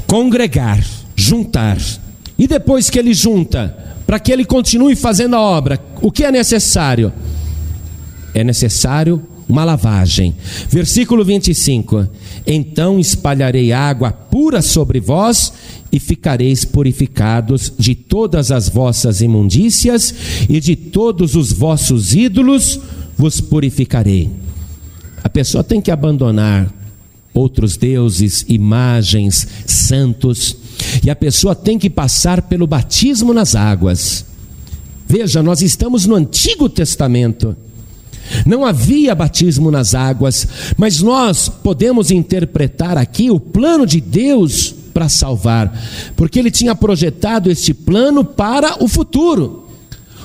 Congregar, 0.07 0.81
juntar. 1.13 1.77
E 2.39 2.47
depois 2.47 2.89
que 2.89 2.97
ele 2.97 3.13
junta, 3.13 3.77
para 4.05 4.17
que 4.17 4.31
ele 4.31 4.45
continue 4.45 4.95
fazendo 4.95 5.35
a 5.35 5.41
obra, 5.41 5.77
o 6.01 6.09
que 6.09 6.23
é 6.23 6.31
necessário? 6.31 7.11
É 8.33 8.45
necessário 8.45 9.21
uma 9.47 9.63
lavagem. 9.63 10.35
Versículo 10.69 11.23
25: 11.23 12.07
Então 12.45 12.99
espalharei 12.99 13.71
água 13.71 14.11
pura 14.11 14.61
sobre 14.61 14.99
vós 14.99 15.53
e 15.91 15.99
ficareis 15.99 16.65
purificados 16.65 17.71
de 17.77 17.95
todas 17.95 18.51
as 18.51 18.69
vossas 18.69 19.21
imundícias 19.21 20.13
e 20.49 20.59
de 20.59 20.75
todos 20.75 21.35
os 21.35 21.51
vossos 21.51 22.13
ídolos 22.13 22.79
vos 23.17 23.41
purificarei. 23.41 24.29
A 25.23 25.29
pessoa 25.29 25.63
tem 25.63 25.81
que 25.81 25.91
abandonar 25.91 26.71
outros 27.33 27.77
deuses, 27.77 28.45
imagens, 28.47 29.47
santos, 29.65 30.55
e 31.03 31.09
a 31.09 31.15
pessoa 31.15 31.55
tem 31.55 31.77
que 31.77 31.89
passar 31.89 32.43
pelo 32.43 32.67
batismo 32.67 33.33
nas 33.33 33.55
águas. 33.55 34.25
Veja, 35.07 35.41
nós 35.41 35.61
estamos 35.61 36.05
no 36.05 36.15
Antigo 36.15 36.67
Testamento. 36.67 37.55
Não 38.45 38.65
havia 38.65 39.15
batismo 39.15 39.71
nas 39.71 39.95
águas, 39.95 40.47
mas 40.77 41.01
nós 41.01 41.49
podemos 41.49 42.11
interpretar 42.11 42.97
aqui 42.97 43.29
o 43.29 43.39
plano 43.39 43.85
de 43.85 44.01
Deus 44.01 44.73
para 44.93 45.09
salvar, 45.09 45.71
porque 46.15 46.39
ele 46.39 46.49
tinha 46.49 46.73
projetado 46.73 47.51
este 47.51 47.73
plano 47.73 48.23
para 48.23 48.83
o 48.83 48.87
futuro. 48.87 49.67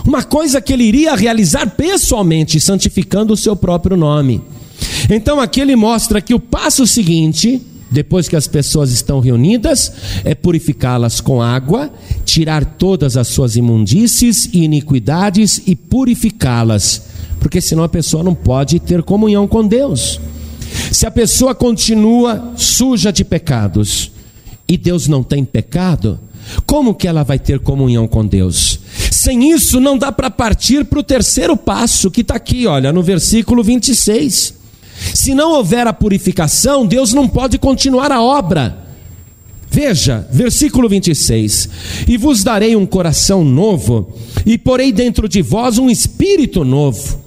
Uma 0.04 0.22
coisa 0.22 0.60
que 0.60 0.72
ele 0.72 0.84
iria 0.84 1.14
realizar 1.14 1.66
pessoalmente, 1.70 2.58
santificando 2.58 3.34
o 3.34 3.36
seu 3.36 3.54
próprio 3.54 3.96
nome. 3.96 4.42
Então 5.10 5.40
aqui 5.40 5.60
ele 5.60 5.76
mostra 5.76 6.20
que 6.20 6.34
o 6.34 6.40
passo 6.40 6.86
seguinte, 6.86 7.60
depois 7.90 8.28
que 8.28 8.34
as 8.34 8.46
pessoas 8.46 8.90
estão 8.90 9.20
reunidas, 9.20 9.92
é 10.24 10.34
purificá-las 10.34 11.20
com 11.20 11.42
água, 11.42 11.92
tirar 12.24 12.64
todas 12.64 13.16
as 13.16 13.28
suas 13.28 13.54
imundícies 13.54 14.48
e 14.52 14.64
iniquidades 14.64 15.62
e 15.66 15.76
purificá-las, 15.76 17.02
porque 17.42 17.60
senão 17.60 17.82
a 17.82 17.88
pessoa 17.88 18.22
não 18.22 18.36
pode 18.36 18.78
ter 18.78 19.02
comunhão 19.02 19.48
com 19.48 19.66
Deus. 19.66 20.20
Se 20.92 21.04
a 21.06 21.10
pessoa 21.10 21.56
continua 21.56 22.52
suja 22.56 23.12
de 23.12 23.24
pecados 23.24 24.12
e 24.68 24.78
Deus 24.78 25.08
não 25.08 25.24
tem 25.24 25.44
pecado, 25.44 26.20
como 26.64 26.94
que 26.94 27.08
ela 27.08 27.24
vai 27.24 27.40
ter 27.40 27.58
comunhão 27.58 28.06
com 28.06 28.24
Deus? 28.24 28.78
Sem 29.10 29.50
isso, 29.50 29.80
não 29.80 29.98
dá 29.98 30.12
para 30.12 30.30
partir 30.30 30.84
para 30.84 31.00
o 31.00 31.02
terceiro 31.02 31.56
passo, 31.56 32.12
que 32.12 32.20
está 32.20 32.36
aqui, 32.36 32.64
olha, 32.64 32.92
no 32.92 33.02
versículo 33.02 33.64
26. 33.64 34.54
Se 35.12 35.34
não 35.34 35.50
houver 35.50 35.84
a 35.88 35.92
purificação, 35.92 36.86
Deus 36.86 37.12
não 37.12 37.26
pode 37.28 37.58
continuar 37.58 38.12
a 38.12 38.22
obra. 38.22 38.86
Veja, 39.68 40.28
versículo 40.30 40.88
26: 40.88 41.68
E 42.06 42.16
vos 42.16 42.44
darei 42.44 42.76
um 42.76 42.86
coração 42.86 43.42
novo, 43.42 44.14
e 44.46 44.56
porei 44.56 44.92
dentro 44.92 45.28
de 45.28 45.42
vós 45.42 45.76
um 45.76 45.90
espírito 45.90 46.64
novo. 46.64 47.20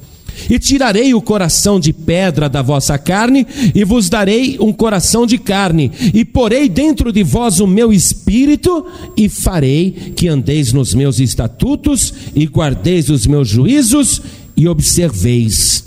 E 0.50 0.60
tirarei 0.60 1.14
o 1.14 1.22
coração 1.22 1.80
de 1.80 1.94
pedra 1.94 2.50
da 2.50 2.62
vossa 2.62 2.98
carne, 2.98 3.46
e 3.74 3.84
vos 3.84 4.10
darei 4.10 4.58
um 4.60 4.74
coração 4.74 5.26
de 5.26 5.38
carne, 5.38 5.92
e 6.14 6.24
porei 6.24 6.70
dentro 6.70 7.12
de 7.12 7.24
vós 7.24 7.60
o 7.60 7.68
meu 7.68 7.92
espírito, 7.92 8.86
e 9.16 9.30
farei 9.30 10.14
que 10.16 10.28
andeis 10.28 10.74
nos 10.74 10.94
meus 10.94 11.20
estatutos, 11.20 12.14
e 12.36 12.46
guardeis 12.46 13.10
os 13.10 13.26
meus 13.26 13.48
juízos, 13.48 14.22
e 14.58 14.68
observeis, 14.68 15.84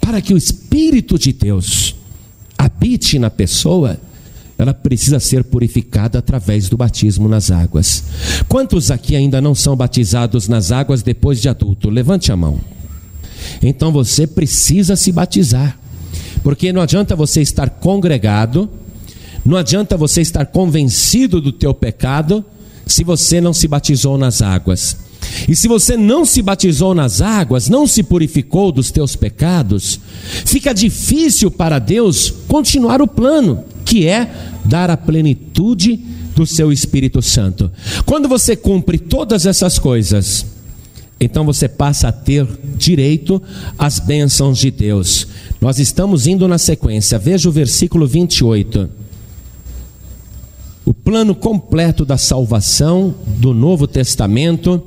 para 0.00 0.20
que 0.20 0.32
o 0.32 0.38
Espírito 0.38 1.18
de 1.18 1.32
Deus 1.32 1.94
habite 2.56 3.18
na 3.18 3.28
pessoa 3.28 3.98
ela 4.58 4.74
precisa 4.74 5.20
ser 5.20 5.44
purificada 5.44 6.18
através 6.18 6.68
do 6.68 6.76
batismo 6.76 7.28
nas 7.28 7.48
águas. 7.48 8.02
Quantos 8.48 8.90
aqui 8.90 9.14
ainda 9.14 9.40
não 9.40 9.54
são 9.54 9.76
batizados 9.76 10.48
nas 10.48 10.72
águas 10.72 11.00
depois 11.00 11.40
de 11.40 11.48
adulto? 11.48 11.88
Levante 11.88 12.32
a 12.32 12.36
mão. 12.36 12.58
Então 13.62 13.92
você 13.92 14.26
precisa 14.26 14.96
se 14.96 15.10
batizar, 15.12 15.78
porque 16.42 16.72
não 16.72 16.80
adianta 16.80 17.16
você 17.16 17.40
estar 17.40 17.68
congregado, 17.70 18.68
não 19.44 19.56
adianta 19.56 19.96
você 19.96 20.20
estar 20.20 20.46
convencido 20.46 21.40
do 21.40 21.52
teu 21.52 21.74
pecado, 21.74 22.44
se 22.86 23.04
você 23.04 23.40
não 23.40 23.52
se 23.52 23.68
batizou 23.68 24.16
nas 24.16 24.40
águas. 24.42 24.96
E 25.48 25.54
se 25.54 25.68
você 25.68 25.96
não 25.96 26.24
se 26.24 26.40
batizou 26.40 26.94
nas 26.94 27.20
águas, 27.20 27.68
não 27.68 27.86
se 27.86 28.02
purificou 28.02 28.72
dos 28.72 28.90
teus 28.90 29.14
pecados, 29.14 30.00
fica 30.44 30.72
difícil 30.72 31.50
para 31.50 31.78
Deus 31.78 32.32
continuar 32.46 33.02
o 33.02 33.06
plano, 33.06 33.64
que 33.84 34.06
é 34.06 34.30
dar 34.64 34.90
a 34.90 34.96
plenitude 34.96 35.96
do 36.34 36.46
seu 36.46 36.70
Espírito 36.72 37.20
Santo. 37.20 37.70
Quando 38.06 38.28
você 38.28 38.54
cumpre 38.54 38.98
todas 38.98 39.44
essas 39.44 39.78
coisas, 39.78 40.46
então 41.20 41.44
você 41.44 41.68
passa 41.68 42.08
a 42.08 42.12
ter 42.12 42.46
direito 42.76 43.42
às 43.76 43.98
bênçãos 43.98 44.58
de 44.58 44.70
Deus. 44.70 45.26
Nós 45.60 45.78
estamos 45.78 46.26
indo 46.26 46.46
na 46.46 46.58
sequência, 46.58 47.18
veja 47.18 47.48
o 47.48 47.52
versículo 47.52 48.06
28. 48.06 48.88
O 50.84 50.94
plano 50.94 51.34
completo 51.34 52.04
da 52.04 52.16
salvação 52.16 53.14
do 53.26 53.52
Novo 53.52 53.86
Testamento, 53.86 54.82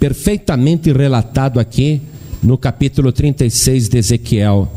perfeitamente 0.00 0.90
relatado 0.90 1.60
aqui 1.60 2.00
no 2.42 2.58
capítulo 2.58 3.12
36 3.12 3.88
de 3.88 3.98
Ezequiel. 3.98 4.70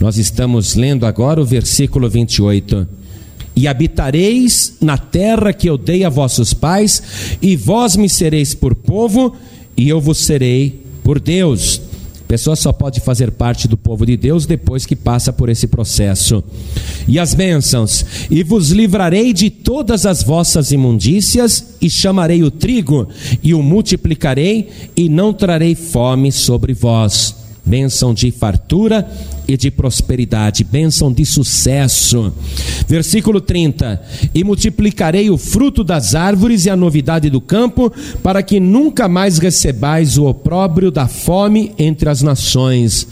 Nós 0.00 0.18
estamos 0.18 0.74
lendo 0.74 1.06
agora 1.06 1.40
o 1.40 1.44
versículo 1.44 2.08
28 2.08 3.00
e 3.54 3.68
habitareis 3.68 4.76
na 4.80 4.96
terra 4.96 5.52
que 5.52 5.68
eu 5.68 5.76
dei 5.76 6.04
a 6.04 6.08
vossos 6.08 6.54
pais, 6.54 7.02
e 7.42 7.56
vós 7.56 7.96
me 7.96 8.08
sereis 8.08 8.54
por 8.54 8.74
povo, 8.74 9.36
e 9.76 9.88
eu 9.88 10.00
vos 10.00 10.18
serei 10.18 10.82
por 11.02 11.18
Deus. 11.18 11.80
A 12.20 12.28
pessoa 12.30 12.54
só 12.54 12.72
pode 12.72 13.00
fazer 13.00 13.32
parte 13.32 13.66
do 13.66 13.76
povo 13.76 14.06
de 14.06 14.16
Deus 14.16 14.46
depois 14.46 14.86
que 14.86 14.94
passa 14.94 15.32
por 15.32 15.48
esse 15.48 15.66
processo. 15.66 16.44
E 17.08 17.18
as 17.18 17.34
bênçãos: 17.34 18.04
e 18.30 18.42
vos 18.44 18.70
livrarei 18.70 19.32
de 19.32 19.50
todas 19.50 20.06
as 20.06 20.22
vossas 20.22 20.70
imundícias, 20.70 21.74
e 21.80 21.90
chamarei 21.90 22.42
o 22.42 22.50
trigo, 22.50 23.08
e 23.42 23.52
o 23.52 23.62
multiplicarei, 23.62 24.68
e 24.96 25.08
não 25.08 25.32
trarei 25.32 25.74
fome 25.74 26.30
sobre 26.30 26.72
vós 26.72 27.39
bênção 27.70 28.12
de 28.12 28.32
fartura 28.32 29.08
e 29.46 29.56
de 29.56 29.70
prosperidade, 29.70 30.64
bênção 30.64 31.12
de 31.12 31.24
sucesso. 31.24 32.32
Versículo 32.88 33.40
30: 33.40 34.02
E 34.34 34.42
multiplicarei 34.42 35.30
o 35.30 35.38
fruto 35.38 35.84
das 35.84 36.16
árvores 36.16 36.66
e 36.66 36.70
a 36.70 36.74
novidade 36.76 37.30
do 37.30 37.40
campo, 37.40 37.92
para 38.24 38.42
que 38.42 38.58
nunca 38.58 39.08
mais 39.08 39.38
recebais 39.38 40.18
o 40.18 40.26
opróbrio 40.26 40.90
da 40.90 41.06
fome 41.06 41.72
entre 41.78 42.10
as 42.10 42.22
nações. 42.22 43.06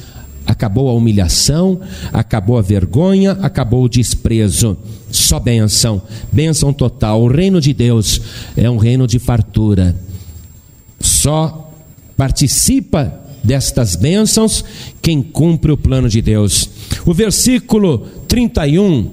Acabou 0.44 0.88
a 0.88 0.94
humilhação, 0.94 1.78
acabou 2.12 2.58
a 2.58 2.62
vergonha, 2.62 3.32
acabou 3.42 3.84
o 3.84 3.88
desprezo. 3.88 4.76
Só 5.10 5.38
bênção, 5.38 6.02
bênção 6.32 6.72
total. 6.72 7.22
O 7.22 7.28
reino 7.28 7.60
de 7.60 7.72
Deus 7.72 8.20
é 8.56 8.68
um 8.68 8.78
reino 8.78 9.06
de 9.06 9.18
fartura. 9.18 9.94
Só 10.98 11.70
participa 12.16 13.27
destas 13.48 13.96
bênçãos 13.96 14.62
quem 15.00 15.22
cumpre 15.22 15.72
o 15.72 15.76
plano 15.76 16.08
de 16.08 16.20
Deus. 16.20 16.68
O 17.06 17.14
versículo 17.14 18.06
31 18.28 19.10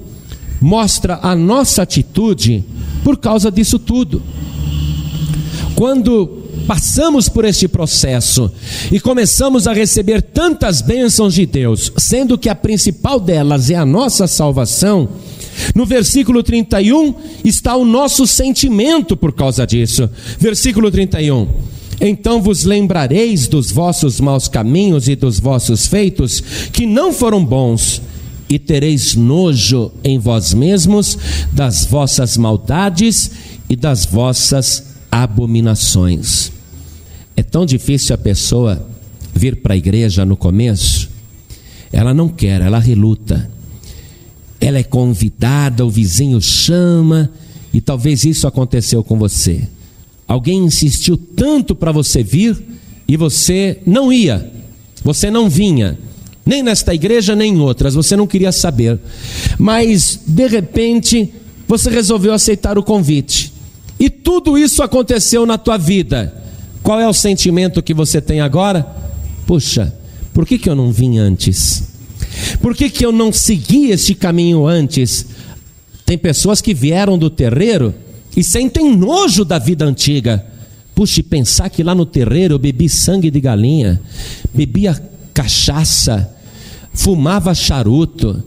mostra 0.61 1.19
a 1.21 1.33
nossa 1.35 1.83
atitude 1.83 2.63
por 3.01 3.17
causa 3.17 3.49
disso 3.49 3.79
tudo. 3.79 4.21
Quando 5.73 6.43
passamos 6.67 7.29
por 7.29 7.45
este 7.45 7.67
processo 7.67 8.51
e 8.91 8.99
começamos 8.99 9.67
a 9.67 9.73
receber 9.73 10.21
tantas 10.21 10.81
bênçãos 10.81 11.33
de 11.33 11.45
Deus, 11.45 11.91
sendo 11.97 12.37
que 12.37 12.49
a 12.49 12.55
principal 12.55 13.19
delas 13.19 13.69
é 13.69 13.75
a 13.75 13.85
nossa 13.85 14.27
salvação, 14.27 15.07
no 15.73 15.85
versículo 15.85 16.43
31 16.43 17.13
está 17.45 17.75
o 17.75 17.85
nosso 17.85 18.27
sentimento 18.27 19.15
por 19.15 19.31
causa 19.31 19.65
disso. 19.65 20.09
Versículo 20.39 20.91
31. 20.91 21.74
Então 21.99 22.41
vos 22.41 22.63
lembrareis 22.63 23.47
dos 23.47 23.71
vossos 23.71 24.19
maus 24.19 24.47
caminhos 24.47 25.07
e 25.07 25.15
dos 25.15 25.39
vossos 25.39 25.87
feitos, 25.87 26.41
que 26.71 26.85
não 26.85 27.13
foram 27.13 27.43
bons, 27.43 28.01
e 28.47 28.59
tereis 28.59 29.15
nojo 29.15 29.91
em 30.03 30.19
vós 30.19 30.53
mesmos 30.53 31.17
das 31.51 31.85
vossas 31.85 32.37
maldades 32.37 33.31
e 33.69 33.75
das 33.75 34.05
vossas 34.05 34.83
abominações. 35.11 36.51
É 37.35 37.41
tão 37.41 37.65
difícil 37.65 38.13
a 38.13 38.17
pessoa 38.17 38.87
vir 39.33 39.57
para 39.57 39.73
a 39.73 39.77
igreja 39.77 40.23
no 40.23 40.37
começo, 40.37 41.09
ela 41.91 42.13
não 42.13 42.27
quer, 42.27 42.61
ela 42.61 42.77
reluta. 42.77 43.49
Ela 44.59 44.79
é 44.79 44.83
convidada, 44.83 45.85
o 45.85 45.89
vizinho 45.89 46.41
chama, 46.41 47.31
e 47.73 47.79
talvez 47.79 48.25
isso 48.25 48.47
aconteceu 48.47 49.03
com 49.03 49.17
você. 49.17 49.67
Alguém 50.27 50.65
insistiu 50.65 51.17
tanto 51.17 51.75
para 51.75 51.91
você 51.91 52.23
vir 52.23 52.57
e 53.07 53.15
você 53.15 53.79
não 53.85 54.11
ia, 54.11 54.51
você 55.03 55.29
não 55.29 55.49
vinha, 55.49 55.97
nem 56.45 56.63
nesta 56.63 56.93
igreja 56.93 57.35
nem 57.35 57.53
em 57.53 57.59
outras, 57.59 57.93
você 57.93 58.15
não 58.15 58.27
queria 58.27 58.51
saber. 58.51 58.99
Mas 59.57 60.19
de 60.25 60.47
repente 60.47 61.31
você 61.67 61.89
resolveu 61.89 62.33
aceitar 62.33 62.77
o 62.77 62.83
convite. 62.83 63.53
E 63.99 64.09
tudo 64.09 64.57
isso 64.57 64.83
aconteceu 64.83 65.45
na 65.45 65.57
tua 65.57 65.77
vida. 65.77 66.43
Qual 66.83 66.99
é 66.99 67.07
o 67.07 67.13
sentimento 67.13 67.81
que 67.81 67.93
você 67.93 68.21
tem 68.21 68.41
agora? 68.41 68.85
Puxa, 69.47 69.93
por 70.33 70.45
que, 70.45 70.57
que 70.57 70.69
eu 70.69 70.75
não 70.75 70.91
vim 70.91 71.17
antes? 71.17 71.83
Por 72.61 72.75
que, 72.75 72.89
que 72.89 73.05
eu 73.05 73.11
não 73.11 73.31
segui 73.31 73.91
este 73.91 74.13
caminho 74.13 74.67
antes? 74.67 75.25
Tem 76.05 76.17
pessoas 76.17 76.61
que 76.61 76.73
vieram 76.73 77.17
do 77.17 77.29
terreiro 77.29 77.93
e 78.35 78.43
sentem 78.43 78.95
nojo 78.95 79.45
da 79.45 79.57
vida 79.57 79.85
antiga. 79.85 80.45
Puxa, 80.93 81.21
pensar 81.23 81.69
que 81.69 81.83
lá 81.83 81.93
no 81.93 82.05
terreiro 82.05 82.55
eu 82.55 82.59
bebi 82.59 82.87
sangue 82.87 83.29
de 83.29 83.41
galinha, 83.41 84.01
bebia 84.53 85.01
cachaça, 85.33 86.33
fumava 86.93 87.53
charuto, 87.53 88.43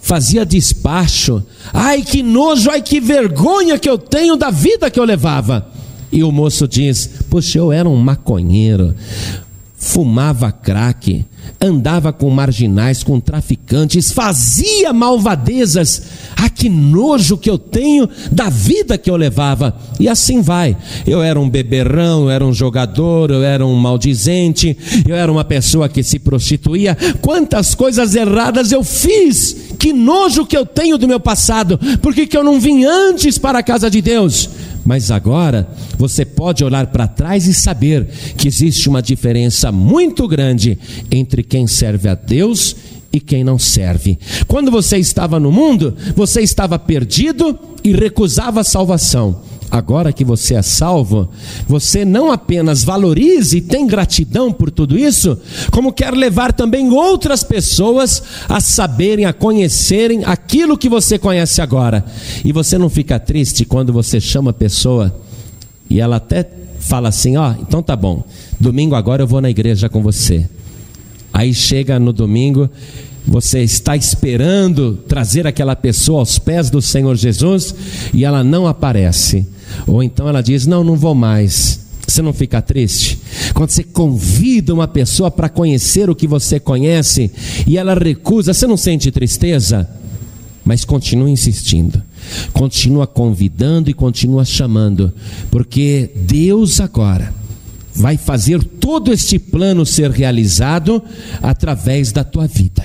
fazia 0.00 0.46
despacho. 0.46 1.42
Ai 1.72 2.02
que 2.02 2.22
nojo, 2.22 2.70
ai 2.70 2.80
que 2.80 3.00
vergonha 3.00 3.78
que 3.78 3.88
eu 3.88 3.98
tenho 3.98 4.36
da 4.36 4.50
vida 4.50 4.90
que 4.90 5.00
eu 5.00 5.04
levava. 5.04 5.68
E 6.12 6.22
o 6.24 6.32
moço 6.32 6.66
diz: 6.66 7.10
Poxa, 7.28 7.58
eu 7.58 7.72
era 7.72 7.88
um 7.88 7.96
maconheiro, 7.96 8.94
fumava 9.76 10.50
crack, 10.52 11.24
andava 11.60 12.12
com 12.12 12.30
marginais, 12.30 13.02
com 13.02 13.20
traficantes, 13.20 14.12
fazia 14.12 14.92
malvadezas. 14.92 16.02
Ah, 16.42 16.48
que 16.48 16.70
nojo 16.70 17.36
que 17.36 17.50
eu 17.50 17.58
tenho 17.58 18.08
da 18.32 18.48
vida 18.48 18.96
que 18.96 19.10
eu 19.10 19.16
levava. 19.16 19.76
E 19.98 20.08
assim 20.08 20.40
vai. 20.40 20.74
Eu 21.06 21.22
era 21.22 21.38
um 21.38 21.50
beberrão, 21.50 22.22
eu 22.22 22.30
era 22.30 22.44
um 22.44 22.52
jogador, 22.52 23.30
eu 23.30 23.42
era 23.42 23.66
um 23.66 23.74
maldizente, 23.74 24.74
eu 25.06 25.14
era 25.14 25.30
uma 25.30 25.44
pessoa 25.44 25.86
que 25.86 26.02
se 26.02 26.18
prostituía. 26.18 26.96
Quantas 27.20 27.74
coisas 27.74 28.14
erradas 28.14 28.72
eu 28.72 28.82
fiz. 28.82 29.74
Que 29.78 29.92
nojo 29.92 30.46
que 30.46 30.56
eu 30.56 30.64
tenho 30.64 30.96
do 30.96 31.06
meu 31.06 31.20
passado. 31.20 31.78
Por 32.00 32.14
que, 32.14 32.26
que 32.26 32.36
eu 32.36 32.44
não 32.44 32.58
vim 32.58 32.84
antes 32.84 33.36
para 33.36 33.58
a 33.58 33.62
casa 33.62 33.90
de 33.90 34.00
Deus? 34.00 34.48
Mas 34.82 35.10
agora 35.10 35.68
você 35.98 36.24
pode 36.24 36.64
olhar 36.64 36.86
para 36.86 37.06
trás 37.06 37.46
e 37.46 37.52
saber 37.52 38.08
que 38.38 38.48
existe 38.48 38.88
uma 38.88 39.02
diferença 39.02 39.70
muito 39.70 40.26
grande 40.26 40.78
entre 41.10 41.42
quem 41.42 41.66
serve 41.66 42.08
a 42.08 42.14
Deus 42.14 42.74
e 43.12 43.20
quem 43.20 43.42
não 43.42 43.58
serve. 43.58 44.18
Quando 44.46 44.70
você 44.70 44.98
estava 44.98 45.40
no 45.40 45.50
mundo, 45.50 45.96
você 46.14 46.40
estava 46.40 46.78
perdido 46.78 47.58
e 47.82 47.92
recusava 47.92 48.60
a 48.60 48.64
salvação. 48.64 49.42
Agora 49.70 50.12
que 50.12 50.24
você 50.24 50.56
é 50.56 50.62
salvo, 50.62 51.28
você 51.66 52.04
não 52.04 52.32
apenas 52.32 52.82
valoriza 52.82 53.56
e 53.56 53.60
tem 53.60 53.86
gratidão 53.86 54.50
por 54.52 54.68
tudo 54.68 54.98
isso, 54.98 55.38
como 55.70 55.92
quer 55.92 56.12
levar 56.12 56.52
também 56.52 56.90
outras 56.90 57.44
pessoas 57.44 58.20
a 58.48 58.60
saberem, 58.60 59.26
a 59.26 59.32
conhecerem 59.32 60.24
aquilo 60.24 60.76
que 60.76 60.88
você 60.88 61.18
conhece 61.20 61.62
agora. 61.62 62.04
E 62.44 62.52
você 62.52 62.76
não 62.76 62.90
fica 62.90 63.20
triste 63.20 63.64
quando 63.64 63.92
você 63.92 64.20
chama 64.20 64.50
a 64.50 64.54
pessoa 64.54 65.14
e 65.88 66.00
ela 66.00 66.16
até 66.16 66.48
fala 66.80 67.08
assim: 67.08 67.36
Ó, 67.36 67.50
oh, 67.50 67.62
então 67.62 67.80
tá 67.80 67.94
bom, 67.94 68.24
domingo 68.58 68.96
agora 68.96 69.22
eu 69.22 69.26
vou 69.26 69.40
na 69.40 69.50
igreja 69.50 69.88
com 69.88 70.02
você. 70.02 70.48
Aí 71.32 71.54
chega 71.54 71.98
no 71.98 72.12
domingo, 72.12 72.68
você 73.26 73.62
está 73.62 73.96
esperando 73.96 74.98
trazer 75.06 75.46
aquela 75.46 75.76
pessoa 75.76 76.20
aos 76.20 76.38
pés 76.38 76.70
do 76.70 76.82
Senhor 76.82 77.14
Jesus 77.16 77.74
e 78.12 78.24
ela 78.24 78.42
não 78.42 78.66
aparece. 78.66 79.46
Ou 79.86 80.02
então 80.02 80.28
ela 80.28 80.42
diz: 80.42 80.66
Não, 80.66 80.82
não 80.82 80.96
vou 80.96 81.14
mais. 81.14 81.80
Você 82.06 82.22
não 82.22 82.32
fica 82.32 82.60
triste? 82.60 83.20
Quando 83.54 83.70
você 83.70 83.84
convida 83.84 84.74
uma 84.74 84.88
pessoa 84.88 85.30
para 85.30 85.48
conhecer 85.48 86.10
o 86.10 86.14
que 86.14 86.26
você 86.26 86.58
conhece 86.58 87.30
e 87.66 87.78
ela 87.78 87.94
recusa, 87.94 88.52
você 88.52 88.66
não 88.66 88.76
sente 88.76 89.12
tristeza? 89.12 89.88
Mas 90.64 90.84
continua 90.84 91.30
insistindo, 91.30 92.02
continua 92.52 93.06
convidando 93.06 93.88
e 93.88 93.94
continua 93.94 94.44
chamando, 94.44 95.12
porque 95.50 96.10
Deus 96.16 96.80
agora 96.80 97.32
vai 98.00 98.16
fazer 98.16 98.64
todo 98.64 99.12
este 99.12 99.38
plano 99.38 99.84
ser 99.84 100.10
realizado 100.10 101.02
através 101.42 102.10
da 102.12 102.24
tua 102.24 102.46
vida. 102.46 102.82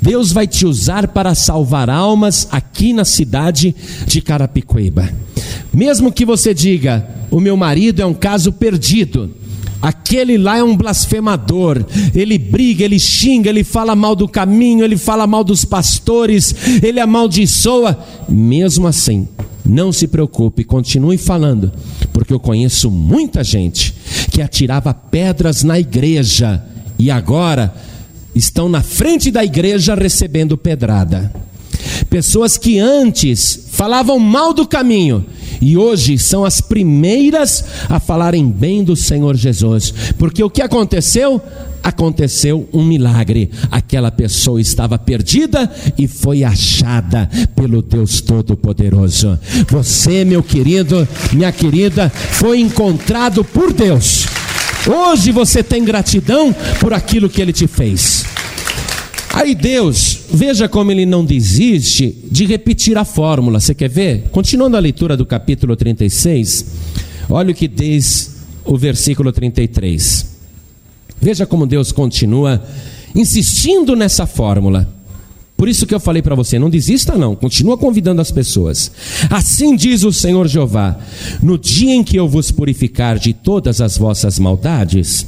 Deus 0.00 0.30
vai 0.30 0.46
te 0.46 0.66
usar 0.66 1.08
para 1.08 1.34
salvar 1.34 1.88
almas 1.88 2.46
aqui 2.52 2.92
na 2.92 3.04
cidade 3.04 3.74
de 4.06 4.20
Carapicuíba. 4.20 5.08
Mesmo 5.72 6.12
que 6.12 6.26
você 6.26 6.52
diga, 6.52 7.08
o 7.30 7.40
meu 7.40 7.56
marido 7.56 8.02
é 8.02 8.06
um 8.06 8.12
caso 8.12 8.52
perdido, 8.52 9.30
Aquele 9.80 10.38
lá 10.38 10.58
é 10.58 10.62
um 10.62 10.76
blasfemador, 10.76 11.84
ele 12.14 12.38
briga, 12.38 12.84
ele 12.84 13.00
xinga, 13.00 13.50
ele 13.50 13.64
fala 13.64 13.96
mal 13.96 14.14
do 14.14 14.28
caminho, 14.28 14.84
ele 14.84 14.96
fala 14.96 15.26
mal 15.26 15.42
dos 15.42 15.64
pastores, 15.64 16.54
ele 16.80 17.00
amaldiçoa. 17.00 17.98
Mesmo 18.28 18.86
assim, 18.86 19.26
não 19.66 19.90
se 19.90 20.06
preocupe, 20.06 20.62
continue 20.62 21.18
falando, 21.18 21.72
porque 22.12 22.32
eu 22.32 22.38
conheço 22.38 22.92
muita 22.92 23.42
gente 23.42 23.92
que 24.32 24.40
atirava 24.40 24.94
pedras 24.94 25.62
na 25.62 25.78
igreja 25.78 26.64
e 26.98 27.10
agora 27.10 27.74
estão 28.34 28.66
na 28.66 28.82
frente 28.82 29.30
da 29.30 29.44
igreja 29.44 29.94
recebendo 29.94 30.56
pedrada. 30.56 31.30
Pessoas 32.08 32.56
que 32.56 32.78
antes 32.78 33.68
falavam 33.72 34.18
mal 34.18 34.54
do 34.54 34.66
caminho 34.66 35.26
e 35.62 35.76
hoje 35.76 36.18
são 36.18 36.44
as 36.44 36.60
primeiras 36.60 37.64
a 37.88 38.00
falarem 38.00 38.50
bem 38.50 38.82
do 38.82 38.96
Senhor 38.96 39.36
Jesus, 39.36 39.94
porque 40.18 40.42
o 40.42 40.50
que 40.50 40.60
aconteceu? 40.60 41.40
Aconteceu 41.82 42.68
um 42.72 42.84
milagre. 42.84 43.50
Aquela 43.70 44.10
pessoa 44.10 44.60
estava 44.60 44.98
perdida 44.98 45.70
e 45.96 46.06
foi 46.06 46.44
achada 46.44 47.28
pelo 47.56 47.80
Deus 47.80 48.20
Todo-Poderoso. 48.20 49.38
Você, 49.68 50.24
meu 50.24 50.42
querido, 50.42 51.06
minha 51.32 51.50
querida, 51.50 52.08
foi 52.08 52.60
encontrado 52.60 53.44
por 53.44 53.72
Deus. 53.72 54.26
Hoje 54.86 55.30
você 55.30 55.62
tem 55.62 55.84
gratidão 55.84 56.54
por 56.80 56.92
aquilo 56.92 57.28
que 57.28 57.40
ele 57.40 57.52
te 57.52 57.66
fez. 57.66 58.24
Aí 59.32 59.54
Deus, 59.54 60.20
veja 60.30 60.68
como 60.68 60.92
ele 60.92 61.06
não 61.06 61.24
desiste 61.24 62.14
de 62.30 62.44
repetir 62.44 62.98
a 62.98 63.04
fórmula. 63.04 63.58
Você 63.58 63.74
quer 63.74 63.88
ver? 63.88 64.28
Continuando 64.30 64.76
a 64.76 64.80
leitura 64.80 65.16
do 65.16 65.24
capítulo 65.24 65.74
36, 65.74 66.66
olha 67.30 67.52
o 67.52 67.54
que 67.54 67.66
diz 67.66 68.36
o 68.64 68.76
versículo 68.76 69.32
33. 69.32 70.26
Veja 71.20 71.46
como 71.46 71.66
Deus 71.66 71.92
continua 71.92 72.62
insistindo 73.14 73.96
nessa 73.96 74.26
fórmula. 74.26 74.92
Por 75.56 75.68
isso 75.68 75.86
que 75.86 75.94
eu 75.94 76.00
falei 76.00 76.20
para 76.20 76.34
você, 76.34 76.58
não 76.58 76.68
desista 76.68 77.16
não, 77.16 77.36
continua 77.36 77.78
convidando 77.78 78.20
as 78.20 78.32
pessoas. 78.32 78.90
Assim 79.30 79.76
diz 79.76 80.02
o 80.02 80.12
Senhor 80.12 80.46
Jeová: 80.48 80.98
No 81.40 81.56
dia 81.56 81.94
em 81.94 82.02
que 82.02 82.16
eu 82.16 82.28
vos 82.28 82.50
purificar 82.50 83.18
de 83.18 83.32
todas 83.32 83.80
as 83.80 83.96
vossas 83.96 84.38
maldades, 84.38 85.24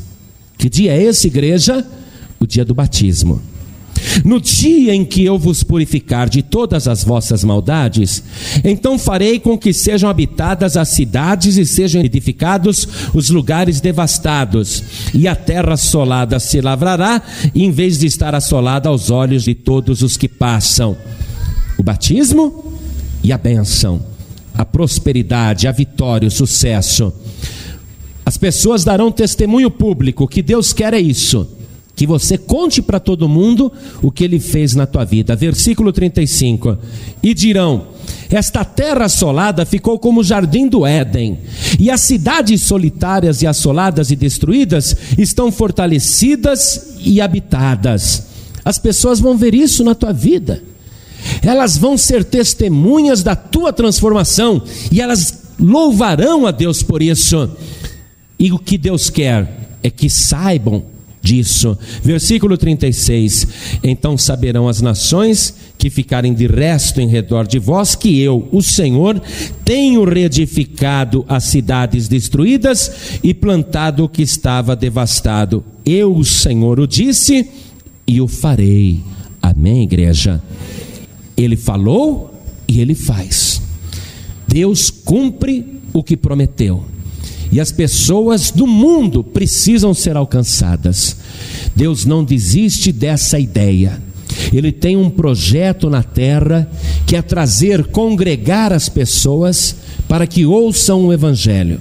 que 0.58 0.68
dia 0.68 0.92
é 0.92 1.02
esse, 1.02 1.28
igreja? 1.28 1.86
O 2.40 2.46
dia 2.46 2.64
do 2.64 2.74
batismo. 2.74 3.53
No 4.24 4.40
dia 4.40 4.94
em 4.94 5.04
que 5.04 5.24
eu 5.24 5.38
vos 5.38 5.62
purificar 5.62 6.28
de 6.28 6.42
todas 6.42 6.86
as 6.86 7.02
vossas 7.02 7.42
maldades, 7.42 8.22
então 8.62 8.98
farei 8.98 9.38
com 9.38 9.56
que 9.56 9.72
sejam 9.72 10.08
habitadas 10.08 10.76
as 10.76 10.88
cidades 10.88 11.56
e 11.56 11.64
sejam 11.64 12.02
edificados 12.02 12.86
os 13.14 13.30
lugares 13.30 13.80
devastados, 13.80 14.82
e 15.14 15.26
a 15.26 15.34
terra 15.34 15.74
assolada 15.74 16.38
se 16.38 16.60
lavrará, 16.60 17.22
em 17.54 17.70
vez 17.70 17.98
de 17.98 18.06
estar 18.06 18.34
assolada 18.34 18.88
aos 18.88 19.10
olhos 19.10 19.44
de 19.44 19.54
todos 19.54 20.02
os 20.02 20.16
que 20.16 20.28
passam. 20.28 20.96
O 21.78 21.82
batismo 21.82 22.72
e 23.22 23.32
a 23.32 23.38
bênção, 23.38 24.04
a 24.54 24.64
prosperidade, 24.64 25.66
a 25.66 25.72
vitória, 25.72 26.28
o 26.28 26.30
sucesso. 26.30 27.12
As 28.24 28.36
pessoas 28.36 28.84
darão 28.84 29.10
testemunho 29.10 29.70
público, 29.70 30.28
que 30.28 30.42
Deus 30.42 30.72
quer 30.72 30.94
é 30.94 31.00
isso 31.00 31.48
que 31.96 32.06
você 32.06 32.36
conte 32.36 32.82
para 32.82 32.98
todo 32.98 33.28
mundo 33.28 33.72
o 34.02 34.10
que 34.10 34.24
ele 34.24 34.40
fez 34.40 34.74
na 34.74 34.86
tua 34.86 35.04
vida. 35.04 35.36
Versículo 35.36 35.92
35. 35.92 36.76
E 37.22 37.32
dirão: 37.32 37.88
Esta 38.30 38.64
terra 38.64 39.04
assolada 39.04 39.64
ficou 39.64 39.98
como 39.98 40.20
o 40.20 40.24
jardim 40.24 40.66
do 40.66 40.84
Éden, 40.84 41.38
e 41.78 41.90
as 41.90 42.00
cidades 42.00 42.62
solitárias 42.62 43.42
e 43.42 43.46
assoladas 43.46 44.10
e 44.10 44.16
destruídas 44.16 44.96
estão 45.16 45.52
fortalecidas 45.52 46.96
e 47.00 47.20
habitadas. 47.20 48.24
As 48.64 48.78
pessoas 48.78 49.20
vão 49.20 49.36
ver 49.36 49.54
isso 49.54 49.84
na 49.84 49.94
tua 49.94 50.12
vida. 50.12 50.62
Elas 51.42 51.76
vão 51.76 51.96
ser 51.96 52.24
testemunhas 52.24 53.22
da 53.22 53.36
tua 53.36 53.72
transformação 53.72 54.62
e 54.90 55.00
elas 55.00 55.42
louvarão 55.58 56.46
a 56.46 56.50
Deus 56.50 56.82
por 56.82 57.02
isso. 57.02 57.50
E 58.38 58.52
o 58.52 58.58
que 58.58 58.76
Deus 58.76 59.08
quer 59.08 59.78
é 59.82 59.90
que 59.90 60.10
saibam 60.10 60.93
disso. 61.24 61.76
Versículo 62.02 62.58
36: 62.58 63.48
Então 63.82 64.16
saberão 64.18 64.68
as 64.68 64.82
nações 64.82 65.54
que 65.78 65.88
ficarem 65.88 66.34
de 66.34 66.46
resto 66.46 67.00
em 67.00 67.08
redor 67.08 67.46
de 67.46 67.58
vós 67.58 67.94
que 67.94 68.20
eu, 68.20 68.46
o 68.52 68.62
Senhor, 68.62 69.20
tenho 69.64 70.04
reedificado 70.04 71.24
as 71.26 71.44
cidades 71.44 72.06
destruídas 72.06 73.18
e 73.22 73.32
plantado 73.32 74.04
o 74.04 74.08
que 74.08 74.22
estava 74.22 74.76
devastado. 74.76 75.64
Eu, 75.84 76.14
o 76.14 76.24
Senhor, 76.24 76.78
o 76.78 76.86
disse 76.86 77.48
e 78.06 78.20
o 78.20 78.28
farei. 78.28 79.00
Amém, 79.40 79.82
igreja? 79.82 80.42
Ele 81.36 81.56
falou 81.56 82.32
e 82.68 82.80
ele 82.80 82.94
faz. 82.94 83.62
Deus 84.46 84.90
cumpre 84.90 85.64
o 85.92 86.02
que 86.02 86.16
prometeu. 86.16 86.84
E 87.54 87.60
as 87.60 87.70
pessoas 87.70 88.50
do 88.50 88.66
mundo 88.66 89.22
precisam 89.22 89.94
ser 89.94 90.16
alcançadas. 90.16 91.16
Deus 91.76 92.04
não 92.04 92.24
desiste 92.24 92.90
dessa 92.90 93.38
ideia. 93.38 94.02
Ele 94.52 94.72
tem 94.72 94.96
um 94.96 95.08
projeto 95.08 95.88
na 95.88 96.02
terra 96.02 96.68
que 97.06 97.14
é 97.14 97.22
trazer, 97.22 97.84
congregar 97.84 98.72
as 98.72 98.88
pessoas 98.88 99.76
para 100.08 100.26
que 100.26 100.44
ouçam 100.44 101.06
o 101.06 101.12
Evangelho 101.12 101.80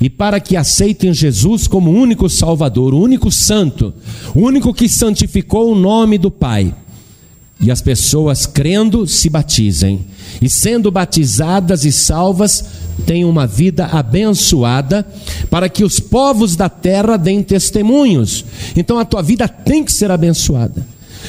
e 0.00 0.10
para 0.10 0.40
que 0.40 0.56
aceitem 0.56 1.14
Jesus 1.14 1.68
como 1.68 1.92
único 1.92 2.28
Salvador, 2.28 2.92
o 2.92 3.00
único 3.00 3.30
Santo, 3.30 3.94
o 4.34 4.40
único 4.40 4.74
que 4.74 4.88
santificou 4.88 5.70
o 5.70 5.78
nome 5.78 6.18
do 6.18 6.32
Pai. 6.32 6.74
E 7.60 7.70
as 7.70 7.80
pessoas 7.80 8.44
crendo 8.44 9.06
se 9.06 9.30
batizem, 9.30 10.04
e 10.42 10.50
sendo 10.50 10.90
batizadas 10.90 11.84
e 11.84 11.92
salvas, 11.92 12.64
tenham 13.04 13.28
uma 13.28 13.46
vida 13.46 13.86
abençoada, 13.86 15.06
para 15.50 15.68
que 15.68 15.84
os 15.84 16.00
povos 16.00 16.56
da 16.56 16.68
terra 16.68 17.16
deem 17.16 17.42
testemunhos. 17.42 18.44
Então 18.76 18.98
a 18.98 19.04
tua 19.04 19.22
vida 19.22 19.46
tem 19.48 19.84
que 19.84 19.92
ser 19.92 20.10
abençoada. 20.10 20.86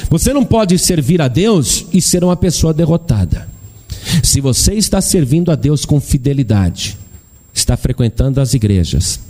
Você 0.08 0.32
não 0.32 0.44
pode 0.44 0.78
servir 0.78 1.20
a 1.20 1.28
Deus 1.28 1.86
e 1.92 2.00
ser 2.00 2.22
uma 2.22 2.36
pessoa 2.36 2.72
derrotada. 2.72 3.48
Se 4.22 4.40
você 4.40 4.74
está 4.74 5.00
servindo 5.00 5.50
a 5.50 5.54
Deus 5.54 5.84
com 5.84 6.00
fidelidade, 6.00 6.96
está 7.52 7.76
frequentando 7.76 8.40
as 8.40 8.54
igrejas, 8.54 9.20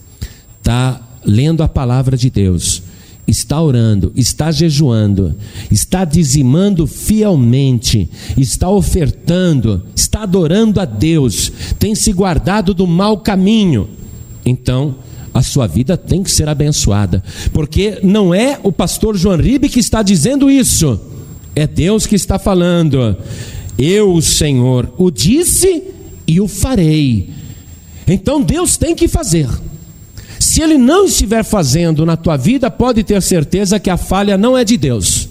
está 0.58 1.00
lendo 1.24 1.62
a 1.62 1.68
palavra 1.68 2.16
de 2.16 2.30
Deus 2.30 2.82
está 3.28 3.60
orando, 3.62 4.10
está 4.16 4.50
jejuando, 4.50 5.36
está 5.70 6.04
dizimando 6.04 6.86
fielmente, 6.86 8.08
está 8.38 8.70
ofertando, 8.70 9.84
está 9.94 10.22
adorando 10.22 10.80
a 10.80 10.86
Deus, 10.86 11.52
tem 11.78 11.94
se 11.94 12.10
guardado 12.12 12.72
do 12.72 12.86
mau 12.86 13.18
caminho, 13.18 13.88
então 14.46 14.96
a 15.34 15.42
sua 15.42 15.66
vida 15.66 15.96
tem 15.96 16.22
que 16.22 16.30
ser 16.30 16.48
abençoada, 16.48 17.22
porque 17.52 18.00
não 18.02 18.34
é 18.34 18.58
o 18.62 18.72
pastor 18.72 19.14
João 19.14 19.36
Ribe 19.36 19.68
que 19.68 19.78
está 19.78 20.02
dizendo 20.02 20.50
isso, 20.50 20.98
é 21.54 21.66
Deus 21.66 22.06
que 22.06 22.14
está 22.14 22.38
falando. 22.38 23.16
Eu, 23.76 24.12
o 24.12 24.22
Senhor, 24.22 24.92
o 24.96 25.10
disse 25.10 25.84
e 26.26 26.40
o 26.40 26.48
farei. 26.48 27.30
Então 28.06 28.40
Deus 28.42 28.76
tem 28.76 28.94
que 28.94 29.06
fazer. 29.06 29.48
Se 30.58 30.62
Ele 30.62 30.76
não 30.76 31.04
estiver 31.04 31.44
fazendo 31.44 32.04
na 32.04 32.16
tua 32.16 32.36
vida, 32.36 32.68
pode 32.68 33.04
ter 33.04 33.22
certeza 33.22 33.78
que 33.78 33.88
a 33.88 33.96
falha 33.96 34.36
não 34.36 34.58
é 34.58 34.64
de 34.64 34.76
Deus. 34.76 35.28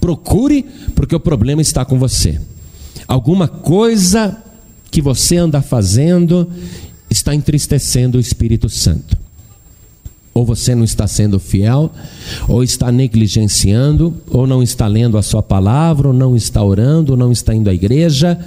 Procure, 0.00 0.64
porque 0.94 1.16
o 1.16 1.18
problema 1.18 1.60
está 1.60 1.84
com 1.84 1.98
você. 1.98 2.40
Alguma 3.08 3.48
coisa 3.48 4.40
que 4.88 5.02
você 5.02 5.36
anda 5.36 5.60
fazendo 5.60 6.48
está 7.10 7.34
entristecendo 7.34 8.18
o 8.18 8.20
Espírito 8.20 8.68
Santo. 8.68 9.18
Ou 10.32 10.44
você 10.44 10.76
não 10.76 10.84
está 10.84 11.08
sendo 11.08 11.40
fiel, 11.40 11.90
ou 12.46 12.62
está 12.62 12.92
negligenciando, 12.92 14.14
ou 14.30 14.46
não 14.46 14.62
está 14.62 14.86
lendo 14.86 15.18
a 15.18 15.22
sua 15.22 15.42
palavra, 15.42 16.06
ou 16.06 16.14
não 16.14 16.36
está 16.36 16.62
orando, 16.62 17.14
ou 17.14 17.18
não 17.18 17.32
está 17.32 17.52
indo 17.52 17.68
à 17.68 17.74
igreja, 17.74 18.38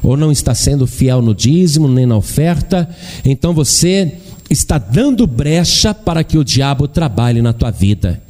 ou 0.00 0.16
não 0.16 0.30
está 0.30 0.54
sendo 0.54 0.86
fiel 0.86 1.20
no 1.20 1.34
dízimo, 1.34 1.88
nem 1.88 2.06
na 2.06 2.16
oferta. 2.16 2.88
Então 3.24 3.52
você 3.52 4.12
está 4.52 4.78
dando 4.78 5.26
brecha 5.26 5.94
para 5.94 6.22
que 6.22 6.38
o 6.38 6.44
diabo 6.44 6.86
trabalhe 6.86 7.40
na 7.40 7.52
tua 7.52 7.70
vida. 7.70 8.22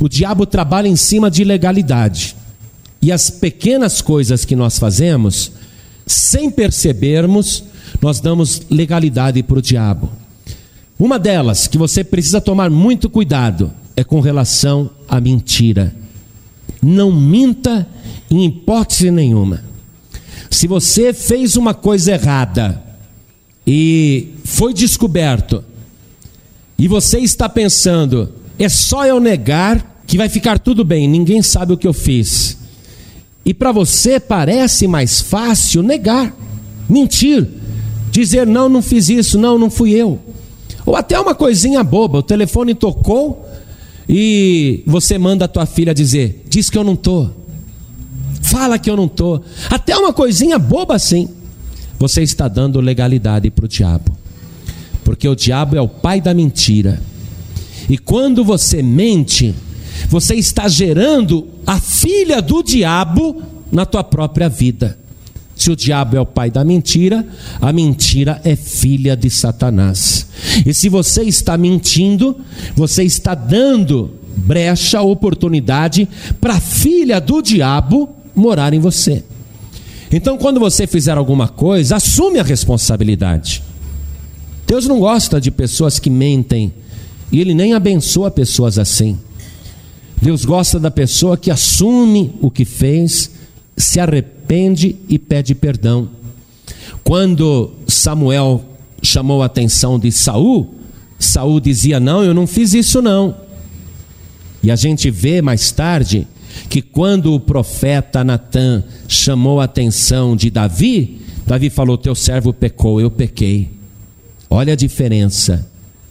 O 0.00 0.08
diabo 0.08 0.46
trabalha 0.46 0.88
em 0.88 0.96
cima 0.96 1.30
de 1.30 1.44
legalidade. 1.44 2.34
E 3.00 3.12
as 3.12 3.30
pequenas 3.30 4.00
coisas 4.00 4.44
que 4.44 4.56
nós 4.56 4.78
fazemos, 4.78 5.52
sem 6.06 6.50
percebermos, 6.50 7.64
nós 8.00 8.20
damos 8.20 8.62
legalidade 8.70 9.42
para 9.42 9.58
o 9.58 9.62
diabo. 9.62 10.10
Uma 10.98 11.18
delas, 11.18 11.68
que 11.68 11.78
você 11.78 12.02
precisa 12.02 12.40
tomar 12.40 12.70
muito 12.70 13.08
cuidado, 13.08 13.72
é 13.94 14.02
com 14.02 14.20
relação 14.20 14.90
à 15.08 15.20
mentira. 15.20 15.94
Não 16.82 17.12
minta 17.12 17.86
em 18.30 18.46
hipótese 18.46 19.10
nenhuma. 19.10 19.62
Se 20.50 20.66
você 20.66 21.12
fez 21.12 21.56
uma 21.56 21.74
coisa 21.74 22.12
errada 22.12 22.87
e 23.70 24.28
foi 24.44 24.72
descoberto, 24.72 25.62
e 26.78 26.88
você 26.88 27.18
está 27.18 27.50
pensando, 27.50 28.32
é 28.58 28.66
só 28.66 29.04
eu 29.04 29.20
negar 29.20 30.02
que 30.06 30.16
vai 30.16 30.26
ficar 30.30 30.58
tudo 30.58 30.82
bem, 30.82 31.06
ninguém 31.06 31.42
sabe 31.42 31.74
o 31.74 31.76
que 31.76 31.86
eu 31.86 31.92
fiz. 31.92 32.56
E 33.44 33.52
para 33.52 33.70
você 33.70 34.18
parece 34.18 34.88
mais 34.88 35.20
fácil 35.20 35.82
negar, 35.82 36.34
mentir, 36.88 37.46
dizer 38.10 38.46
não, 38.46 38.70
não 38.70 38.80
fiz 38.80 39.10
isso, 39.10 39.38
não, 39.38 39.58
não 39.58 39.68
fui 39.68 39.90
eu. 39.90 40.18
Ou 40.86 40.96
até 40.96 41.20
uma 41.20 41.34
coisinha 41.34 41.84
boba, 41.84 42.20
o 42.20 42.22
telefone 42.22 42.74
tocou 42.74 43.46
e 44.08 44.82
você 44.86 45.18
manda 45.18 45.44
a 45.44 45.48
tua 45.48 45.66
filha 45.66 45.92
dizer: 45.92 46.46
"Diz 46.48 46.70
que 46.70 46.78
eu 46.78 46.84
não 46.84 46.96
tô". 46.96 47.28
Fala 48.40 48.78
que 48.78 48.88
eu 48.88 48.96
não 48.96 49.08
tô. 49.08 49.42
Até 49.68 49.94
uma 49.94 50.14
coisinha 50.14 50.58
boba 50.58 50.94
assim 50.94 51.28
você 51.98 52.22
está 52.22 52.48
dando 52.48 52.80
legalidade 52.80 53.50
para 53.50 53.64
o 53.64 53.68
diabo. 53.68 54.16
Porque 55.04 55.28
o 55.28 55.34
diabo 55.34 55.76
é 55.76 55.80
o 55.80 55.88
pai 55.88 56.20
da 56.20 56.32
mentira. 56.32 57.00
E 57.88 57.96
quando 57.96 58.44
você 58.44 58.82
mente, 58.82 59.54
você 60.08 60.34
está 60.34 60.68
gerando 60.68 61.48
a 61.66 61.80
filha 61.80 62.40
do 62.40 62.62
diabo 62.62 63.42
na 63.72 63.84
tua 63.84 64.04
própria 64.04 64.48
vida. 64.48 64.98
Se 65.56 65.72
o 65.72 65.76
diabo 65.76 66.16
é 66.16 66.20
o 66.20 66.26
pai 66.26 66.50
da 66.50 66.62
mentira, 66.62 67.26
a 67.60 67.72
mentira 67.72 68.40
é 68.44 68.54
filha 68.54 69.16
de 69.16 69.28
Satanás. 69.28 70.28
E 70.64 70.72
se 70.72 70.88
você 70.88 71.22
está 71.24 71.58
mentindo, 71.58 72.36
você 72.76 73.02
está 73.02 73.34
dando 73.34 74.12
brecha, 74.36 75.02
oportunidade 75.02 76.08
para 76.40 76.54
a 76.54 76.60
filha 76.60 77.20
do 77.20 77.42
diabo 77.42 78.08
morar 78.36 78.72
em 78.72 78.78
você. 78.78 79.24
Então, 80.10 80.38
quando 80.38 80.58
você 80.58 80.86
fizer 80.86 81.16
alguma 81.16 81.48
coisa, 81.48 81.96
assume 81.96 82.38
a 82.38 82.42
responsabilidade. 82.42 83.62
Deus 84.66 84.86
não 84.86 85.00
gosta 85.00 85.40
de 85.40 85.50
pessoas 85.50 85.98
que 85.98 86.10
mentem, 86.10 86.72
e 87.30 87.40
Ele 87.40 87.54
nem 87.54 87.74
abençoa 87.74 88.30
pessoas 88.30 88.78
assim. 88.78 89.18
Deus 90.20 90.44
gosta 90.44 90.80
da 90.80 90.90
pessoa 90.90 91.36
que 91.36 91.50
assume 91.50 92.34
o 92.40 92.50
que 92.50 92.64
fez, 92.64 93.30
se 93.76 94.00
arrepende 94.00 94.96
e 95.08 95.18
pede 95.18 95.54
perdão. 95.54 96.08
Quando 97.04 97.70
Samuel 97.86 98.64
chamou 99.02 99.42
a 99.42 99.46
atenção 99.46 99.98
de 99.98 100.10
Saul, 100.10 100.74
Saul 101.18 101.60
dizia: 101.60 102.00
"Não, 102.00 102.24
eu 102.24 102.34
não 102.34 102.46
fiz 102.46 102.74
isso 102.74 103.00
não". 103.00 103.34
E 104.62 104.70
a 104.70 104.76
gente 104.76 105.10
vê 105.10 105.40
mais 105.40 105.70
tarde 105.70 106.26
que 106.68 106.82
quando 106.82 107.34
o 107.34 107.40
profeta 107.40 108.24
Natã 108.24 108.82
chamou 109.06 109.60
a 109.60 109.64
atenção 109.64 110.36
de 110.36 110.50
Davi, 110.50 111.20
Davi 111.46 111.70
falou: 111.70 111.96
Teu 111.96 112.14
servo 112.14 112.52
pecou, 112.52 113.00
eu 113.00 113.10
pequei. 113.10 113.70
Olha 114.50 114.72
a 114.72 114.76
diferença. 114.76 115.66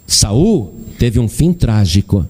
Saul 0.05 0.73
teve 0.97 1.19
um 1.19 1.27
fim 1.27 1.51
trágico, 1.53 2.25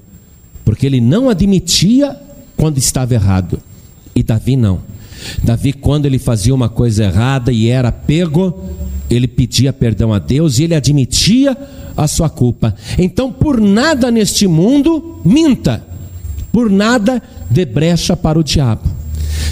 porque 0.66 0.86
ele 0.86 1.00
não 1.00 1.30
admitia 1.30 2.20
quando 2.56 2.78
estava 2.78 3.14
errado, 3.14 3.60
e 4.16 4.24
Davi 4.24 4.56
não. 4.56 4.82
Davi, 5.44 5.74
quando 5.74 6.06
ele 6.06 6.20
fazia 6.20 6.54
uma 6.54 6.70
coisa 6.70 7.06
errada 7.06 7.52
e 7.52 7.70
era 7.70 7.92
pego, 7.92 8.64
ele 9.10 9.28
pedia 9.28 9.72
perdão 9.72 10.14
a 10.14 10.20
Deus 10.20 10.60
e 10.60 10.64
ele 10.64 10.76
admitia 10.76 11.58
a 11.96 12.08
sua 12.08 12.30
culpa. 12.30 12.76
Então, 12.98 13.32
por 13.32 13.60
nada 13.60 14.12
neste 14.12 14.48
mundo, 14.48 15.20
minta, 15.24 15.86
por 16.52 16.70
nada 16.70 17.22
dê 17.50 17.66
brecha 17.66 18.16
para 18.16 18.40
o 18.40 18.44
diabo. 18.44 18.90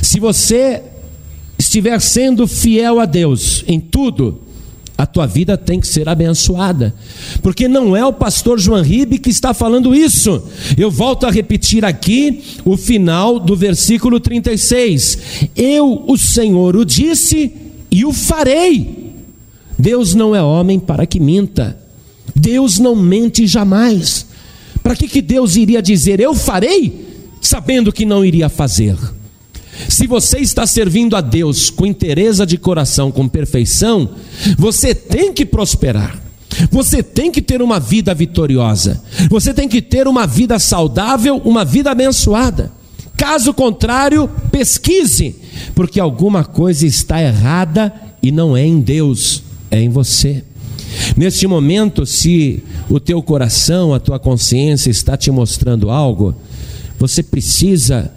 Se 0.02 0.20
você 0.20 0.82
estiver 1.58 2.00
sendo 2.02 2.48
fiel 2.48 3.00
a 3.00 3.06
Deus 3.06 3.64
em 3.68 3.80
tudo, 3.80 4.42
a 4.98 5.06
tua 5.06 5.28
vida 5.28 5.58
tem 5.58 5.80
que 5.80 5.88
ser 5.88 6.08
abençoada, 6.08 6.96
porque 7.42 7.68
não 7.68 7.96
é 7.96 8.06
o 8.06 8.14
pastor 8.14 8.58
João 8.60 8.82
Ribe 8.82 9.20
que 9.20 9.30
está 9.30 9.54
falando 9.54 9.94
isso. 9.94 10.42
Eu 10.78 10.90
volto 10.90 11.26
a 11.26 11.32
repetir 11.32 11.84
aqui 11.84 12.42
o 12.64 12.78
final 12.78 13.40
do 13.40 13.56
versículo 13.58 14.20
36. 14.20 15.18
Eu, 15.56 16.04
o 16.08 16.18
Senhor, 16.18 16.78
o 16.78 16.86
disse 16.86 17.52
e 17.92 18.06
o 18.06 18.14
farei. 18.14 19.06
Deus 19.78 20.16
não 20.16 20.34
é 20.34 20.42
homem 20.42 20.80
para 20.80 21.06
que 21.06 21.20
minta. 21.20 21.78
Deus 22.34 22.80
não 22.80 22.96
mente 22.96 23.46
jamais. 23.46 24.26
Para 24.82 24.96
que, 24.96 25.08
que 25.08 25.22
Deus 25.22 25.58
iria 25.58 25.82
dizer 25.82 26.22
eu 26.22 26.34
farei? 26.34 27.15
Sabendo 27.46 27.92
que 27.92 28.06
não 28.06 28.24
iria 28.24 28.50
fazer. 28.50 28.98
Se 29.90 30.08
você 30.08 30.40
está 30.40 30.66
servindo 30.66 31.16
a 31.16 31.22
Deus 31.22 31.70
com 31.70 31.86
interesse 31.86 32.46
de 32.46 32.58
coração, 32.58 33.12
com 33.12 33.28
perfeição, 33.28 34.10
você 34.58 34.96
tem 34.96 35.34
que 35.34 35.46
prosperar. 35.46 36.22
Você 36.72 37.04
tem 37.04 37.32
que 37.32 37.42
ter 37.42 37.62
uma 37.62 37.80
vida 37.80 38.14
vitoriosa. 38.14 39.04
Você 39.30 39.54
tem 39.54 39.68
que 39.68 39.82
ter 39.82 40.08
uma 40.08 40.26
vida 40.26 40.58
saudável, 40.58 41.42
uma 41.44 41.66
vida 41.66 41.92
abençoada. 41.92 42.72
Caso 43.18 43.54
contrário, 43.54 44.30
pesquise, 44.52 45.36
porque 45.74 46.00
alguma 46.00 46.44
coisa 46.44 46.86
está 46.86 47.22
errada 47.22 47.94
e 48.22 48.32
não 48.32 48.56
é 48.56 48.66
em 48.66 48.80
Deus, 48.80 49.44
é 49.70 49.82
em 49.82 49.90
você. 49.90 50.44
Neste 51.16 51.48
momento, 51.48 52.06
se 52.06 52.64
o 52.90 53.00
teu 53.00 53.22
coração, 53.22 53.94
a 53.94 54.00
tua 54.00 54.20
consciência 54.20 54.90
está 54.90 55.18
te 55.18 55.30
mostrando 55.32 55.90
algo, 55.90 56.36
você 57.08 57.22
precisa 57.22 58.12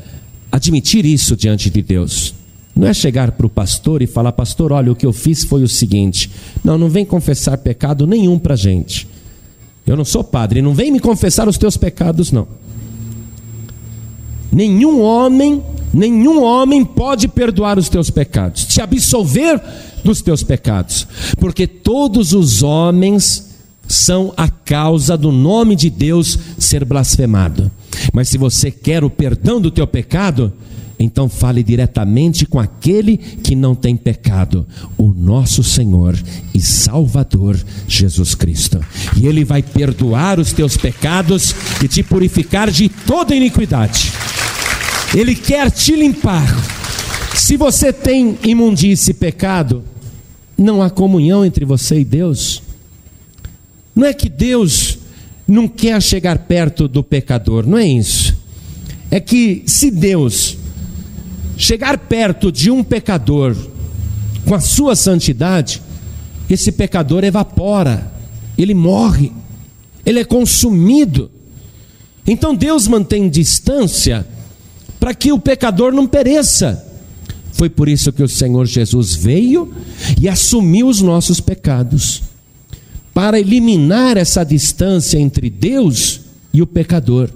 admitir 0.51 1.05
isso 1.05 1.37
diante 1.37 1.71
de 1.71 1.83
Deus. 1.83 2.35
Não 2.75 2.87
é 2.87 2.95
chegar 2.95 3.33
para 3.33 3.47
o 3.47 3.51
pastor 3.51 4.03
e 4.03 4.07
falar, 4.07 4.33
pastor, 4.33 4.73
olha, 4.73 4.93
o 4.93 4.97
que 4.97 5.05
eu 5.05 5.13
fiz 5.13 5.45
foi 5.45 5.63
o 5.63 5.69
seguinte. 5.69 6.31
Não, 6.63 6.79
não 6.79 6.89
vem 6.89 7.05
confessar 7.05 7.59
pecado 7.59 8.07
nenhum 8.07 8.39
para 8.39 8.55
a 8.55 8.57
gente. 8.57 9.09
Eu 9.87 9.97
não 9.97 10.05
sou 10.05 10.23
padre, 10.23 10.63
não 10.63 10.75
vem 10.75 10.91
me 10.91 11.01
confessar 11.01 11.49
os 11.49 11.59
teus 11.59 11.77
pecados, 11.77 12.31
não. 12.31 12.47
Nenhum 14.53 15.01
homem, 15.01 15.63
nenhum 15.93 16.43
homem 16.43 16.85
pode 16.85 17.27
perdoar 17.27 17.79
os 17.79 17.89
teus 17.89 18.11
pecados, 18.11 18.65
te 18.65 18.81
absolver 18.81 19.61
dos 20.05 20.23
teus 20.23 20.43
pecados, 20.43 21.07
porque 21.39 21.67
todos 21.67 22.33
os 22.33 22.63
homens 22.63 23.48
são 23.89 24.33
a 24.37 24.49
causa 24.49 25.17
do 25.17 25.33
nome 25.33 25.75
de 25.75 25.89
Deus 25.89 26.39
ser 26.59 26.85
blasfemado. 26.85 27.71
Mas 28.13 28.29
se 28.29 28.39
você 28.39 28.71
quer 28.71 29.03
o 29.03 29.11
perdão 29.11 29.61
do 29.61 29.71
teu 29.71 29.87
pecado, 29.87 30.53
então 30.99 31.29
fale 31.29 31.63
diretamente 31.63 32.45
com 32.45 32.59
aquele 32.59 33.17
que 33.17 33.55
não 33.55 33.75
tem 33.75 33.97
pecado, 33.97 34.67
o 34.97 35.15
nosso 35.17 35.63
Senhor 35.63 36.19
e 36.53 36.61
Salvador 36.61 37.59
Jesus 37.87 38.35
Cristo. 38.35 38.81
E 39.17 39.27
Ele 39.27 39.45
vai 39.45 39.63
perdoar 39.63 40.39
os 40.39 40.53
teus 40.53 40.77
pecados 40.77 41.55
e 41.83 41.89
te 41.89 42.03
purificar 42.03 42.71
de 42.71 42.89
toda 42.89 43.35
iniquidade. 43.35 44.13
Ele 45.15 45.35
quer 45.35 45.71
te 45.71 45.95
limpar. 45.95 46.47
Se 47.35 47.57
você 47.57 47.93
tem 47.93 48.37
imundície 48.43 49.13
e 49.13 49.15
pecado, 49.15 49.85
não 50.57 50.83
há 50.83 50.91
comunhão 50.91 51.45
entre 51.45 51.65
você 51.65 52.01
e 52.01 52.05
Deus. 52.05 52.68
Não 53.99 54.07
é 54.07 54.15
que 54.15 54.29
Deus 54.29 54.97
não 55.45 55.67
quer 55.67 56.01
chegar 56.01 56.39
perto 56.39 56.87
do 56.87 57.03
pecador, 57.03 57.67
não 57.67 57.77
é 57.77 57.85
isso. 57.85 58.33
É 59.11 59.19
que 59.19 59.65
se 59.67 59.91
Deus 59.91 60.57
chegar 61.57 61.99
perto 61.99 62.53
de 62.53 62.71
um 62.71 62.85
pecador 62.85 63.57
com 64.47 64.55
a 64.55 64.61
sua 64.61 64.95
santidade, 64.95 65.83
esse 66.49 66.71
pecador 66.71 67.25
evapora, 67.25 68.09
ele 68.57 68.73
morre, 68.73 69.33
ele 70.07 70.21
é 70.21 70.25
consumido. 70.25 71.29
Então 72.25 72.55
Deus 72.55 72.87
mantém 72.87 73.29
distância 73.29 74.25
para 75.01 75.13
que 75.13 75.33
o 75.33 75.41
pecador 75.41 75.91
não 75.93 76.07
pereça. 76.07 76.87
Foi 77.51 77.69
por 77.69 77.89
isso 77.89 78.13
que 78.13 78.23
o 78.23 78.29
Senhor 78.29 78.65
Jesus 78.65 79.17
veio 79.17 79.75
e 80.21 80.29
assumiu 80.29 80.87
os 80.87 81.03
nossos 81.03 81.41
pecados 81.41 82.28
para 83.19 83.41
eliminar 83.41 84.17
essa 84.17 84.45
distância 84.45 85.19
entre 85.19 85.51
Deus 85.51 86.21
e 86.55 86.63
o 86.63 86.67
pecador. 86.69 87.29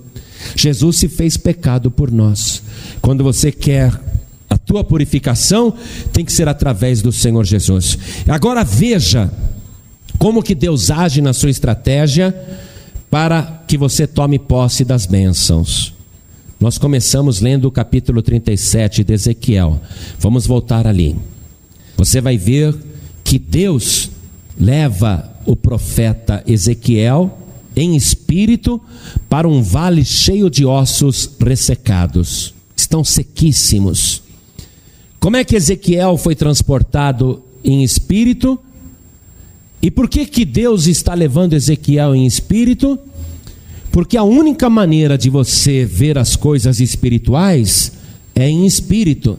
Jesus 0.55 0.99
se 0.99 1.09
fez 1.09 1.37
pecado 1.37 1.91
por 1.91 2.09
nós. 2.09 2.63
Quando 3.01 3.25
você 3.25 3.51
quer 3.51 3.93
a 4.49 4.57
tua 4.57 4.85
purificação, 4.85 5.75
tem 6.13 6.25
que 6.25 6.33
ser 6.33 6.47
através 6.47 7.03
do 7.03 7.11
Senhor 7.11 7.45
Jesus. 7.45 7.99
Agora 8.29 8.63
veja 8.63 9.29
como 10.21 10.41
que 10.41 10.55
Deus 10.55 10.89
age 10.89 11.21
na 11.21 11.33
sua 11.33 11.51
estratégia 11.51 12.33
para 13.11 13.65
que 13.67 13.77
você 13.77 14.07
tome 14.07 14.39
posse 14.39 14.85
das 14.85 15.05
bênçãos. 15.05 15.93
Nós 16.61 16.79
começamos 16.79 17.41
lendo 17.41 17.65
o 17.65 17.73
capítulo 17.73 18.23
37 18.23 19.03
de 19.03 19.15
Ezequiel. 19.15 19.81
Vamos 20.21 20.47
voltar 20.47 20.87
ali. 20.87 21.17
Você 21.97 22.21
vai 22.21 22.39
ver 22.39 22.73
que 23.25 23.37
Deus 23.37 24.13
leva 24.57 25.32
o 25.45 25.57
profeta 25.57 26.43
Ezequiel 26.47 27.39
em 27.75 27.97
espírito 27.97 28.81
para 29.29 29.49
um 29.49 29.63
vale 29.63 30.05
cheio 30.05 30.51
de 30.51 30.65
ossos 30.65 31.29
ressecados. 31.41 32.55
Estão 32.77 33.03
sequíssimos. 33.03 34.23
Como 35.19 35.37
é 35.37 35.45
que 35.45 35.57
Ezequiel 35.57 36.17
foi 36.17 36.35
transportado 36.35 37.43
em 37.65 37.83
espírito? 37.83 38.59
E 39.81 39.91
por 39.91 40.09
que 40.09 40.27
que 40.27 40.45
Deus 40.45 40.87
está 40.87 41.15
levando 41.15 41.55
Ezequiel 41.55 42.15
em 42.15 42.27
espírito? 42.27 42.99
Porque 43.91 44.17
a 44.17 44.23
única 44.23 44.71
maneira 44.71 45.19
de 45.19 45.29
você 45.29 45.85
ver 45.85 46.19
as 46.19 46.37
coisas 46.37 46.81
espirituais 46.81 47.93
é 48.35 48.49
em 48.49 48.67
espírito. 48.67 49.39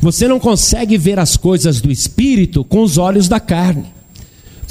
Você 0.00 0.28
não 0.28 0.38
consegue 0.38 0.96
ver 0.96 1.18
as 1.18 1.36
coisas 1.36 1.80
do 1.80 1.90
espírito 1.90 2.64
com 2.64 2.82
os 2.82 2.98
olhos 2.98 3.28
da 3.28 3.40
carne. 3.40 3.93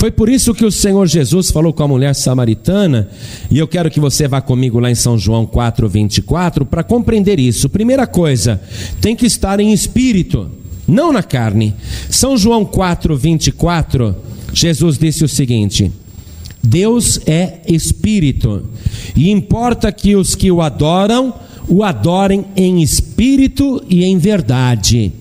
Foi 0.03 0.11
por 0.11 0.27
isso 0.27 0.53
que 0.53 0.65
o 0.65 0.71
Senhor 0.71 1.07
Jesus 1.07 1.49
falou 1.49 1.71
com 1.71 1.81
a 1.81 1.87
mulher 1.87 2.13
samaritana, 2.13 3.07
e 3.49 3.57
eu 3.57 3.65
quero 3.65 3.89
que 3.89 4.01
você 4.01 4.27
vá 4.27 4.41
comigo 4.41 4.77
lá 4.77 4.91
em 4.91 4.95
São 4.95 5.17
João 5.17 5.45
4:24 5.45 6.65
para 6.65 6.83
compreender 6.83 7.39
isso. 7.39 7.69
Primeira 7.69 8.05
coisa, 8.05 8.61
tem 8.99 9.15
que 9.15 9.25
estar 9.25 9.61
em 9.61 9.71
espírito, 9.71 10.51
não 10.85 11.13
na 11.13 11.23
carne. 11.23 11.73
São 12.09 12.35
João 12.35 12.65
4:24, 12.65 14.13
Jesus 14.51 14.97
disse 14.97 15.23
o 15.23 15.29
seguinte: 15.29 15.89
Deus 16.61 17.21
é 17.25 17.61
espírito, 17.65 18.65
e 19.15 19.31
importa 19.31 19.89
que 19.89 20.17
os 20.17 20.35
que 20.35 20.51
o 20.51 20.61
adoram 20.61 21.33
o 21.65 21.81
adorem 21.81 22.43
em 22.57 22.81
espírito 22.81 23.81
e 23.89 24.03
em 24.03 24.17
verdade. 24.17 25.13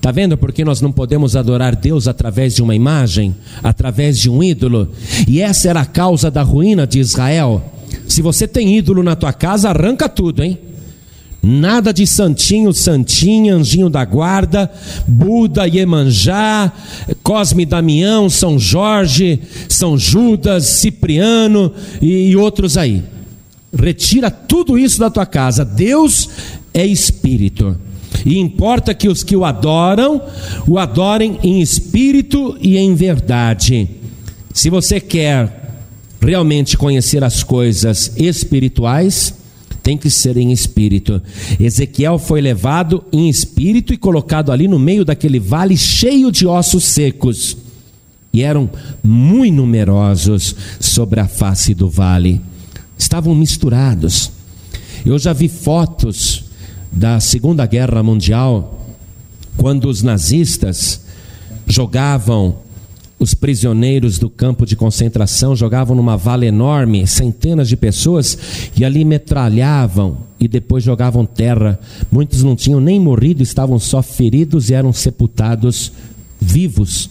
Está 0.00 0.10
vendo 0.10 0.34
porque 0.38 0.64
nós 0.64 0.80
não 0.80 0.90
podemos 0.90 1.36
adorar 1.36 1.76
Deus 1.76 2.08
através 2.08 2.54
de 2.54 2.62
uma 2.62 2.74
imagem, 2.74 3.36
através 3.62 4.18
de 4.18 4.30
um 4.30 4.42
ídolo? 4.42 4.88
E 5.28 5.42
essa 5.42 5.68
era 5.68 5.82
a 5.82 5.84
causa 5.84 6.30
da 6.30 6.42
ruína 6.42 6.86
de 6.86 6.98
Israel. 6.98 7.62
Se 8.08 8.22
você 8.22 8.48
tem 8.48 8.78
ídolo 8.78 9.02
na 9.02 9.14
tua 9.14 9.30
casa, 9.34 9.68
arranca 9.68 10.08
tudo, 10.08 10.42
hein? 10.42 10.58
Nada 11.42 11.92
de 11.92 12.06
santinho, 12.06 12.72
santinha, 12.72 13.54
anjinho 13.54 13.90
da 13.90 14.02
guarda, 14.02 14.72
Buda, 15.06 15.66
Iemanjá, 15.66 16.72
Cosme 17.22 17.66
Damião, 17.66 18.30
São 18.30 18.58
Jorge, 18.58 19.38
São 19.68 19.98
Judas, 19.98 20.64
Cipriano 20.64 21.74
e, 22.00 22.30
e 22.30 22.36
outros 22.36 22.78
aí. 22.78 23.02
Retira 23.70 24.30
tudo 24.30 24.78
isso 24.78 24.98
da 24.98 25.10
tua 25.10 25.26
casa. 25.26 25.62
Deus 25.62 26.30
é 26.72 26.86
espírito. 26.86 27.76
E 28.24 28.38
importa 28.38 28.94
que 28.94 29.08
os 29.08 29.22
que 29.22 29.36
o 29.36 29.44
adoram, 29.44 30.22
o 30.66 30.78
adorem 30.78 31.38
em 31.42 31.60
espírito 31.60 32.56
e 32.60 32.76
em 32.76 32.94
verdade. 32.94 33.88
Se 34.52 34.68
você 34.68 35.00
quer 35.00 35.60
realmente 36.20 36.76
conhecer 36.76 37.24
as 37.24 37.42
coisas 37.42 38.12
espirituais, 38.16 39.34
tem 39.82 39.96
que 39.96 40.10
ser 40.10 40.36
em 40.36 40.52
espírito. 40.52 41.20
Ezequiel 41.58 42.18
foi 42.18 42.40
levado 42.40 43.02
em 43.12 43.28
espírito 43.28 43.92
e 43.92 43.96
colocado 43.96 44.52
ali 44.52 44.68
no 44.68 44.78
meio 44.78 45.04
daquele 45.04 45.38
vale 45.38 45.76
cheio 45.76 46.30
de 46.30 46.46
ossos 46.46 46.84
secos. 46.84 47.56
E 48.32 48.42
eram 48.42 48.70
muito 49.02 49.56
numerosos 49.56 50.54
sobre 50.78 51.20
a 51.20 51.26
face 51.26 51.74
do 51.74 51.88
vale. 51.88 52.40
Estavam 52.96 53.34
misturados. 53.34 54.30
Eu 55.04 55.18
já 55.18 55.32
vi 55.32 55.48
fotos 55.48 56.44
da 56.92 57.20
Segunda 57.20 57.66
Guerra 57.66 58.02
Mundial, 58.02 58.86
quando 59.56 59.88
os 59.88 60.02
nazistas 60.02 61.02
jogavam 61.66 62.56
os 63.18 63.34
prisioneiros 63.34 64.18
do 64.18 64.30
campo 64.30 64.64
de 64.64 64.74
concentração, 64.74 65.54
jogavam 65.54 65.94
numa 65.94 66.16
vala 66.16 66.46
enorme, 66.46 67.06
centenas 67.06 67.68
de 67.68 67.76
pessoas, 67.76 68.38
e 68.74 68.82
ali 68.82 69.04
metralhavam 69.04 70.16
e 70.40 70.48
depois 70.48 70.82
jogavam 70.82 71.26
terra. 71.26 71.78
Muitos 72.10 72.42
não 72.42 72.56
tinham 72.56 72.80
nem 72.80 72.98
morrido, 72.98 73.42
estavam 73.42 73.78
só 73.78 74.02
feridos 74.02 74.70
e 74.70 74.74
eram 74.74 74.90
sepultados 74.90 75.92
vivos. 76.40 77.10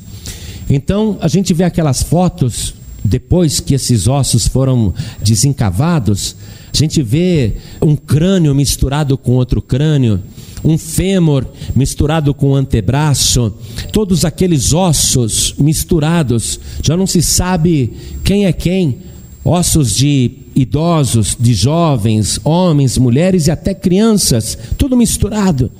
Então 0.67 1.17
a 1.21 1.27
gente 1.27 1.53
vê 1.53 1.63
aquelas 1.63 2.01
fotos 2.01 2.73
depois 3.03 3.59
que 3.59 3.75
esses 3.75 4.07
ossos 4.07 4.47
foram 4.47 4.93
desencavados, 5.21 6.35
a 6.73 6.77
gente 6.77 7.01
vê 7.01 7.53
um 7.81 7.95
crânio 7.95 8.53
misturado 8.53 9.17
com 9.17 9.33
outro 9.33 9.61
crânio, 9.61 10.21
um 10.63 10.77
fêmur 10.77 11.45
misturado 11.75 12.33
com 12.33 12.51
o 12.51 12.55
antebraço, 12.55 13.53
todos 13.91 14.25
aqueles 14.25 14.73
ossos 14.73 15.55
misturados, 15.57 16.59
já 16.83 16.95
não 16.97 17.07
se 17.07 17.21
sabe 17.21 17.93
quem 18.23 18.45
é 18.45 18.53
quem, 18.53 18.97
ossos 19.43 19.95
de 19.95 20.31
idosos, 20.55 21.37
de 21.39 21.53
jovens, 21.53 22.39
homens, 22.43 22.97
mulheres 22.97 23.47
e 23.47 23.51
até 23.51 23.73
crianças, 23.73 24.57
tudo 24.77 24.97
misturado. 24.97 25.71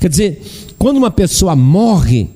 Quer 0.00 0.08
dizer, 0.08 0.42
quando 0.78 0.96
uma 0.96 1.10
pessoa 1.10 1.56
morre, 1.56 2.28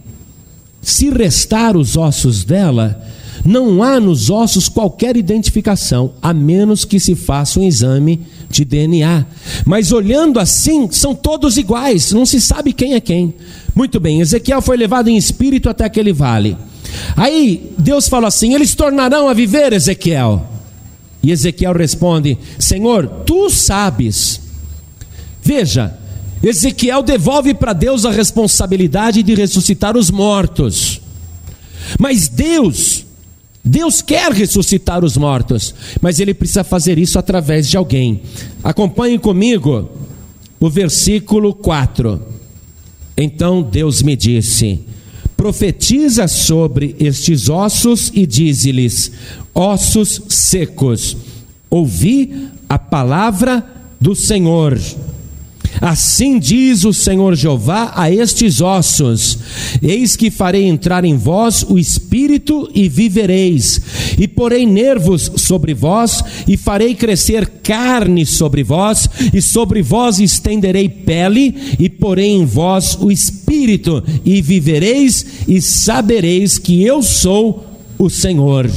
se 0.80 1.10
restar 1.10 1.76
os 1.76 1.96
ossos 1.96 2.42
dela, 2.42 3.00
não 3.44 3.82
há 3.82 3.98
nos 3.98 4.30
ossos 4.30 4.68
qualquer 4.68 5.16
identificação, 5.16 6.12
a 6.22 6.32
menos 6.32 6.84
que 6.84 7.00
se 7.00 7.14
faça 7.14 7.58
um 7.58 7.64
exame 7.64 8.20
de 8.48 8.64
DNA. 8.64 9.26
Mas 9.64 9.90
olhando 9.90 10.38
assim, 10.38 10.88
são 10.90 11.14
todos 11.14 11.56
iguais, 11.56 12.12
não 12.12 12.24
se 12.24 12.40
sabe 12.40 12.72
quem 12.72 12.94
é 12.94 13.00
quem. 13.00 13.34
Muito 13.74 13.98
bem, 13.98 14.20
Ezequiel 14.20 14.62
foi 14.62 14.76
levado 14.76 15.08
em 15.08 15.16
espírito 15.16 15.68
até 15.68 15.84
aquele 15.84 16.12
vale. 16.12 16.56
Aí 17.16 17.72
Deus 17.78 18.08
falou 18.08 18.28
assim: 18.28 18.54
Eles 18.54 18.74
tornarão 18.74 19.28
a 19.28 19.34
viver, 19.34 19.72
Ezequiel. 19.72 20.46
E 21.22 21.30
Ezequiel 21.30 21.72
responde: 21.72 22.38
Senhor, 22.58 23.06
tu 23.26 23.48
sabes. 23.48 24.40
Veja, 25.42 25.98
Ezequiel 26.42 27.02
devolve 27.02 27.54
para 27.54 27.72
Deus 27.72 28.04
a 28.04 28.10
responsabilidade 28.10 29.22
de 29.22 29.34
ressuscitar 29.34 29.96
os 29.96 30.10
mortos. 30.10 31.00
Mas 31.98 32.28
Deus 32.28 33.04
Deus 33.64 34.02
quer 34.02 34.32
ressuscitar 34.32 35.04
os 35.04 35.16
mortos, 35.16 35.74
mas 36.00 36.18
ele 36.18 36.34
precisa 36.34 36.64
fazer 36.64 36.98
isso 36.98 37.18
através 37.18 37.68
de 37.68 37.76
alguém. 37.76 38.22
Acompanhe 38.62 39.18
comigo 39.18 39.88
o 40.58 40.68
versículo 40.68 41.54
4. 41.54 42.20
Então 43.16 43.62
Deus 43.62 44.02
me 44.02 44.16
disse: 44.16 44.80
Profetiza 45.36 46.26
sobre 46.26 46.96
estes 46.98 47.48
ossos 47.48 48.10
e 48.12 48.26
dize-lhes: 48.26 49.12
Ossos 49.54 50.22
secos, 50.28 51.16
ouvi 51.70 52.48
a 52.68 52.78
palavra 52.78 53.64
do 54.00 54.16
Senhor. 54.16 54.80
Assim 55.82 56.38
diz 56.38 56.84
o 56.84 56.92
Senhor 56.92 57.34
Jeová 57.34 57.92
a 57.96 58.08
estes 58.08 58.60
ossos: 58.60 59.36
Eis 59.82 60.14
que 60.14 60.30
farei 60.30 60.62
entrar 60.62 61.04
em 61.04 61.16
vós 61.16 61.64
o 61.68 61.76
espírito 61.76 62.70
e 62.72 62.88
vivereis, 62.88 63.80
e 64.16 64.28
porei 64.28 64.64
nervos 64.64 65.32
sobre 65.38 65.74
vós, 65.74 66.22
e 66.46 66.56
farei 66.56 66.94
crescer 66.94 67.48
carne 67.64 68.24
sobre 68.24 68.62
vós, 68.62 69.10
e 69.34 69.42
sobre 69.42 69.82
vós 69.82 70.20
estenderei 70.20 70.88
pele, 70.88 71.74
e 71.80 71.88
porei 71.88 72.30
em 72.30 72.44
vós 72.44 72.96
o 73.00 73.10
espírito, 73.10 74.04
e 74.24 74.40
vivereis, 74.40 75.26
e 75.48 75.60
sabereis 75.60 76.58
que 76.58 76.80
eu 76.84 77.02
sou 77.02 77.66
o 77.98 78.08
Senhor. 78.08 78.70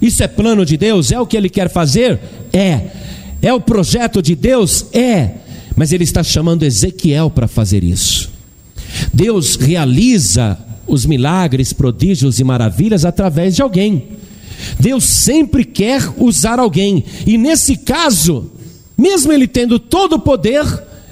Isso 0.00 0.22
é 0.22 0.26
plano 0.26 0.64
de 0.64 0.78
Deus? 0.78 1.12
É 1.12 1.20
o 1.20 1.26
que 1.26 1.36
Ele 1.36 1.50
quer 1.50 1.68
fazer? 1.68 2.18
É. 2.50 2.80
É 3.42 3.52
o 3.52 3.60
projeto 3.60 4.22
de 4.22 4.34
Deus? 4.34 4.86
É. 4.94 5.49
Mas 5.80 5.92
Ele 5.92 6.04
está 6.04 6.22
chamando 6.22 6.62
Ezequiel 6.62 7.30
para 7.30 7.48
fazer 7.48 7.82
isso. 7.82 8.28
Deus 9.14 9.56
realiza 9.56 10.58
os 10.86 11.06
milagres, 11.06 11.72
prodígios 11.72 12.38
e 12.38 12.44
maravilhas 12.44 13.06
através 13.06 13.56
de 13.56 13.62
alguém. 13.62 14.08
Deus 14.78 15.04
sempre 15.04 15.64
quer 15.64 16.06
usar 16.18 16.58
alguém, 16.58 17.02
e 17.26 17.38
nesse 17.38 17.78
caso, 17.78 18.52
mesmo 18.94 19.32
ele 19.32 19.48
tendo 19.48 19.78
todo 19.78 20.16
o 20.16 20.20
poder, 20.20 20.66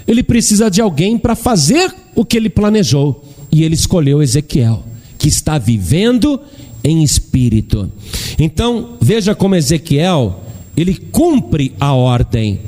ele 0.06 0.22
precisa 0.22 0.70
de 0.70 0.82
alguém 0.82 1.16
para 1.16 1.34
fazer 1.34 1.90
o 2.14 2.22
que 2.22 2.36
ele 2.36 2.50
planejou, 2.50 3.24
e 3.50 3.62
ele 3.64 3.74
escolheu 3.74 4.22
Ezequiel, 4.22 4.84
que 5.16 5.28
está 5.28 5.56
vivendo 5.56 6.38
em 6.84 7.02
espírito. 7.02 7.90
Então, 8.38 8.98
veja 9.00 9.34
como 9.34 9.56
Ezequiel, 9.56 10.44
ele 10.76 10.94
cumpre 10.94 11.72
a 11.80 11.94
ordem. 11.94 12.60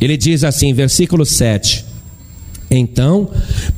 Ele 0.00 0.16
diz 0.16 0.44
assim, 0.44 0.72
versículo 0.72 1.24
7: 1.24 1.84
Então 2.70 3.30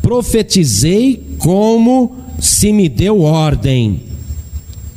profetizei 0.03 1.23
como 1.39 2.17
se 2.39 2.73
me 2.73 2.89
deu 2.89 3.21
ordem, 3.21 4.03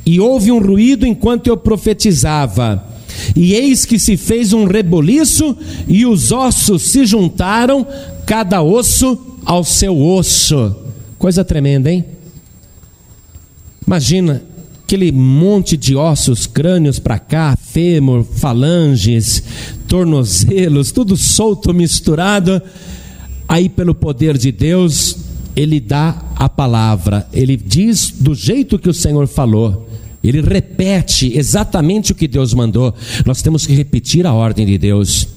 e 0.04 0.20
houve 0.20 0.52
um 0.52 0.58
ruído 0.58 1.06
enquanto 1.06 1.46
eu 1.46 1.56
profetizava. 1.56 2.92
E 3.34 3.54
eis 3.54 3.84
que 3.84 3.98
se 3.98 4.16
fez 4.16 4.52
um 4.52 4.64
reboliço, 4.64 5.56
e 5.88 6.04
os 6.04 6.30
ossos 6.32 6.82
se 6.82 7.06
juntaram, 7.06 7.86
cada 8.26 8.62
osso 8.62 9.18
ao 9.44 9.64
seu 9.64 9.98
osso. 9.98 10.76
Coisa 11.18 11.44
tremenda, 11.44 11.90
hein? 11.90 12.04
Imagina 13.86 14.42
aquele 14.84 15.10
monte 15.10 15.76
de 15.76 15.96
ossos, 15.96 16.46
crânios 16.46 16.98
para 16.98 17.18
cá, 17.18 17.56
fêmur, 17.56 18.24
falanges, 18.24 19.42
tornozelos, 19.94 20.90
tudo 20.90 21.16
solto, 21.16 21.72
misturado. 21.72 22.60
Aí, 23.46 23.68
pelo 23.68 23.94
poder 23.94 24.36
de 24.36 24.50
Deus, 24.50 25.16
ele 25.54 25.78
dá 25.78 26.20
a 26.34 26.48
palavra, 26.48 27.28
ele 27.32 27.56
diz 27.56 28.10
do 28.10 28.34
jeito 28.34 28.76
que 28.76 28.88
o 28.88 28.94
Senhor 28.94 29.28
falou. 29.28 29.88
Ele 30.20 30.40
repete 30.40 31.38
exatamente 31.38 32.10
o 32.10 32.14
que 32.16 32.26
Deus 32.26 32.52
mandou. 32.52 32.92
Nós 33.24 33.40
temos 33.40 33.68
que 33.68 33.72
repetir 33.72 34.26
a 34.26 34.32
ordem 34.32 34.66
de 34.66 34.76
Deus. 34.76 35.28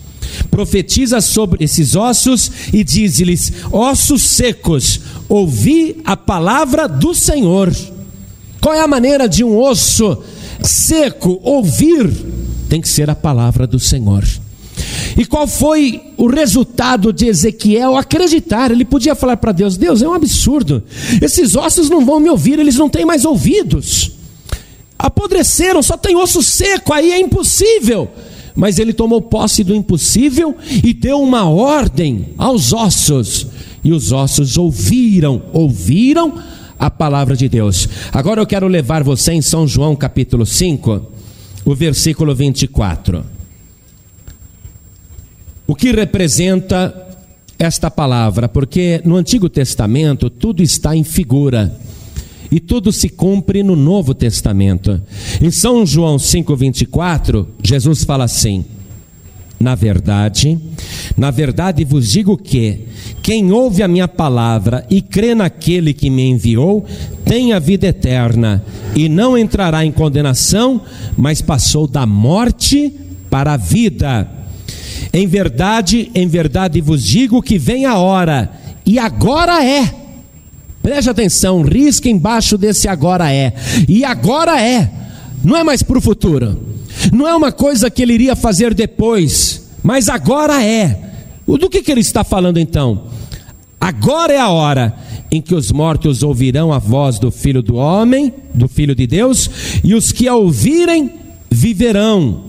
Profetiza 0.50 1.22
sobre 1.22 1.64
esses 1.64 1.96
ossos 1.96 2.50
e 2.74 2.84
diz-lhes: 2.84 3.54
Ossos 3.72 4.24
secos, 4.24 5.02
ouvi 5.30 5.98
a 6.04 6.18
palavra 6.18 6.88
do 6.88 7.14
Senhor. 7.14 7.72
Qual 8.60 8.74
é 8.74 8.82
a 8.82 8.88
maneira 8.88 9.30
de 9.30 9.44
um 9.44 9.56
osso 9.56 10.18
seco 10.64 11.40
ouvir? 11.44 12.12
Tem 12.68 12.82
que 12.82 12.90
ser 12.90 13.08
a 13.08 13.16
palavra 13.16 13.68
do 13.68 13.80
Senhor. 13.80 14.24
E 15.18 15.26
qual 15.26 15.48
foi 15.48 16.00
o 16.16 16.28
resultado 16.28 17.12
de 17.12 17.26
Ezequiel 17.26 17.98
acreditar? 17.98 18.70
Ele 18.70 18.86
podia 18.86 19.16
falar 19.16 19.38
para 19.38 19.52
Deus: 19.52 19.76
Deus, 19.76 20.04
é 20.04 20.08
um 20.08 20.14
absurdo. 20.14 20.84
Esses 21.20 21.56
ossos 21.56 21.90
não 21.90 22.06
vão 22.06 22.20
me 22.20 22.30
ouvir, 22.30 22.60
eles 22.60 22.76
não 22.76 22.88
têm 22.88 23.04
mais 23.04 23.26
ouvidos. 23.26 24.12
Apodreceram, 24.98 25.82
só 25.82 25.98
tem 25.98 26.16
osso 26.16 26.44
seco, 26.44 26.94
aí 26.94 27.12
é 27.12 27.20
impossível. 27.20 28.08
Mas 28.56 28.80
ele 28.80 28.94
tomou 28.94 29.22
posse 29.22 29.64
do 29.64 29.76
impossível 29.76 30.56
e 30.84 30.94
deu 30.94 31.22
uma 31.22 31.48
ordem 31.50 32.30
aos 32.38 32.72
ossos. 32.74 33.48
E 33.84 33.94
os 33.94 34.12
ossos 34.12 34.58
ouviram, 34.58 35.44
ouviram 35.54 36.34
a 36.78 36.90
palavra 36.90 37.36
de 37.36 37.48
Deus. 37.48 37.88
Agora 38.12 38.42
eu 38.42 38.48
quero 38.48 38.68
levar 38.68 39.04
você 39.04 39.34
em 39.34 39.42
São 39.42 39.68
João 39.68 39.96
capítulo 39.96 40.46
5, 40.46 41.12
o 41.66 41.76
versículo 41.76 42.34
24. 42.34 43.37
O 45.68 45.76
que 45.76 45.92
representa 45.92 46.96
esta 47.60 47.92
palavra? 47.92 48.48
Porque 48.48 49.02
no 49.04 49.18
Antigo 49.18 49.50
Testamento 49.50 50.30
tudo 50.30 50.64
está 50.64 50.96
em 50.96 51.04
figura. 51.04 51.78
E 52.50 52.62
tudo 52.62 52.94
se 52.94 53.10
cumpre 53.10 53.62
no 53.62 53.76
Novo 53.76 54.14
Testamento. 54.14 55.02
Em 55.42 55.52
São 55.52 55.86
João 55.86 56.16
5:24, 56.18 57.46
Jesus 57.62 58.06
fala 58.06 58.24
assim: 58.24 58.64
Na 59.60 59.76
verdade, 59.76 60.58
na 61.18 61.32
verdade 61.32 61.84
vos 61.84 62.10
digo 62.10 62.38
que 62.38 62.86
quem 63.22 63.52
ouve 63.52 63.84
a 63.84 63.90
minha 63.90 64.08
palavra 64.08 64.86
e 64.90 65.02
crê 65.02 65.36
naquele 65.36 65.94
que 65.94 66.10
me 66.10 66.24
enviou, 66.30 66.86
tem 67.26 67.52
a 67.52 67.60
vida 67.60 67.88
eterna 67.88 68.64
e 68.96 69.10
não 69.10 69.38
entrará 69.38 69.84
em 69.84 69.92
condenação, 69.92 70.80
mas 71.18 71.42
passou 71.42 71.86
da 71.86 72.06
morte 72.06 72.94
para 73.30 73.56
a 73.56 73.58
vida. 73.58 74.37
Em 75.14 75.28
verdade, 75.28 76.12
em 76.14 76.28
verdade 76.28 76.82
vos 76.82 77.04
digo 77.04 77.42
que 77.42 77.58
vem 77.58 77.86
a 77.86 77.98
hora, 77.98 78.52
e 78.86 78.98
agora 78.98 79.64
é. 79.64 79.94
Preste 80.82 81.10
atenção, 81.10 81.62
risca 81.64 82.08
embaixo 82.08 82.58
desse 82.58 82.88
agora 82.88 83.32
é. 83.32 83.54
E 83.88 84.06
agora 84.06 84.62
é. 84.62 84.90
Não 85.44 85.58
é 85.58 85.64
mais 85.64 85.84
para 85.84 85.98
o 85.98 86.02
futuro. 86.02 86.58
Não 87.12 87.28
é 87.28 87.36
uma 87.36 87.52
coisa 87.52 87.92
que 87.92 88.02
ele 88.02 88.14
iria 88.14 88.36
fazer 88.36 88.74
depois, 88.74 89.70
mas 89.84 90.08
agora 90.08 90.64
é. 90.64 90.98
Do 91.46 91.70
que, 91.70 91.82
que 91.82 91.92
ele 91.92 92.02
está 92.02 92.24
falando 92.24 92.58
então? 92.58 93.04
Agora 93.80 94.34
é 94.34 94.40
a 94.40 94.50
hora 94.50 94.96
em 95.30 95.42
que 95.42 95.54
os 95.54 95.72
mortos 95.72 96.24
ouvirão 96.24 96.72
a 96.72 96.80
voz 96.80 97.20
do 97.20 97.32
Filho 97.32 97.62
do 97.62 97.76
Homem, 97.76 98.34
do 98.54 98.68
Filho 98.68 98.96
de 98.96 99.06
Deus, 99.06 99.50
e 99.84 99.94
os 99.94 100.12
que 100.12 100.28
a 100.28 100.36
ouvirem 100.36 101.12
viverão. 101.52 102.47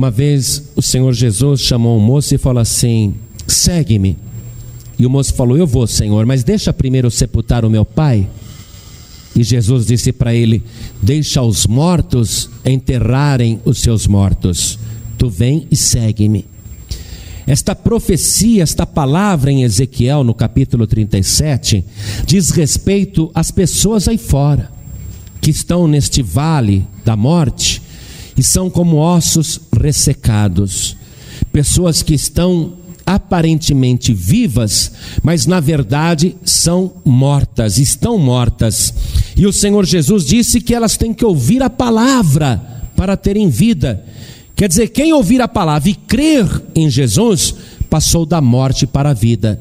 Uma 0.00 0.10
vez 0.10 0.62
o 0.74 0.80
Senhor 0.80 1.12
Jesus 1.12 1.60
chamou 1.60 1.98
um 1.98 2.00
moço 2.00 2.34
e 2.34 2.38
falou 2.38 2.62
assim: 2.62 3.14
segue-me. 3.46 4.16
E 4.98 5.04
o 5.04 5.10
moço 5.10 5.34
falou: 5.34 5.58
Eu 5.58 5.66
vou, 5.66 5.86
Senhor, 5.86 6.24
mas 6.24 6.42
deixa 6.42 6.72
primeiro 6.72 7.10
sepultar 7.10 7.66
o 7.66 7.70
meu 7.70 7.84
pai. 7.84 8.26
E 9.36 9.42
Jesus 9.42 9.84
disse 9.84 10.10
para 10.10 10.34
ele: 10.34 10.62
Deixa 11.02 11.42
os 11.42 11.66
mortos 11.66 12.48
enterrarem 12.64 13.60
os 13.62 13.82
seus 13.82 14.06
mortos. 14.06 14.78
Tu 15.18 15.28
vem 15.28 15.66
e 15.70 15.76
segue-me. 15.76 16.46
Esta 17.46 17.74
profecia, 17.74 18.62
esta 18.62 18.86
palavra 18.86 19.52
em 19.52 19.64
Ezequiel, 19.64 20.24
no 20.24 20.32
capítulo 20.32 20.86
37, 20.86 21.84
diz 22.24 22.52
respeito 22.52 23.30
às 23.34 23.50
pessoas 23.50 24.08
aí 24.08 24.16
fora, 24.16 24.72
que 25.42 25.50
estão 25.50 25.86
neste 25.86 26.22
vale 26.22 26.86
da 27.04 27.14
morte 27.14 27.82
e 28.40 28.42
são 28.42 28.70
como 28.70 28.96
ossos 28.96 29.60
ressecados. 29.78 30.96
Pessoas 31.52 32.02
que 32.02 32.14
estão 32.14 32.72
aparentemente 33.04 34.14
vivas, 34.14 34.92
mas 35.22 35.44
na 35.44 35.60
verdade 35.60 36.34
são 36.42 36.90
mortas, 37.04 37.76
estão 37.76 38.16
mortas. 38.16 38.94
E 39.36 39.46
o 39.46 39.52
Senhor 39.52 39.84
Jesus 39.84 40.24
disse 40.24 40.58
que 40.58 40.74
elas 40.74 40.96
têm 40.96 41.12
que 41.12 41.22
ouvir 41.22 41.62
a 41.62 41.68
palavra 41.68 42.58
para 42.96 43.14
terem 43.14 43.50
vida. 43.50 44.02
Quer 44.56 44.68
dizer, 44.68 44.88
quem 44.88 45.12
ouvir 45.12 45.42
a 45.42 45.48
palavra 45.48 45.90
e 45.90 45.94
crer 45.94 46.46
em 46.74 46.88
Jesus, 46.88 47.54
passou 47.90 48.24
da 48.24 48.40
morte 48.40 48.86
para 48.86 49.10
a 49.10 49.14
vida. 49.14 49.60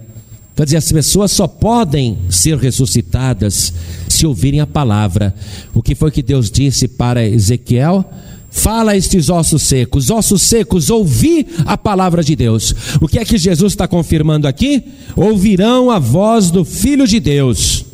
Quer 0.56 0.64
dizer, 0.64 0.78
as 0.78 0.90
pessoas 0.90 1.34
só 1.34 1.48
podem 1.48 2.18
ser 2.30 2.58
ressuscitadas 2.58 3.74
se 4.08 4.26
ouvirem 4.26 4.60
a 4.60 4.68
palavra. 4.68 5.34
O 5.74 5.82
que 5.82 5.96
foi 5.96 6.12
que 6.12 6.22
Deus 6.22 6.50
disse 6.50 6.88
para 6.88 7.26
Ezequiel? 7.26 8.06
Fala 8.52 8.92
a 8.92 8.98
estes 8.98 9.30
ossos 9.30 9.62
secos, 9.64 10.10
ossos 10.10 10.42
secos, 10.42 10.90
ouvi 10.90 11.46
a 11.66 11.78
palavra 11.78 12.24
de 12.24 12.36
Deus. 12.36 12.74
O 13.00 13.08
que 13.08 13.20
é 13.20 13.26
que 13.26 13.38
Jesus 13.38 13.74
está 13.74 13.88
confirmando 13.88 14.48
aqui? 14.48 14.84
Ouvirão 15.16 15.92
a 15.92 16.00
voz 16.00 16.50
do 16.50 16.66
Filho 16.66 17.08
de 17.08 17.20
Deus. 17.20 17.86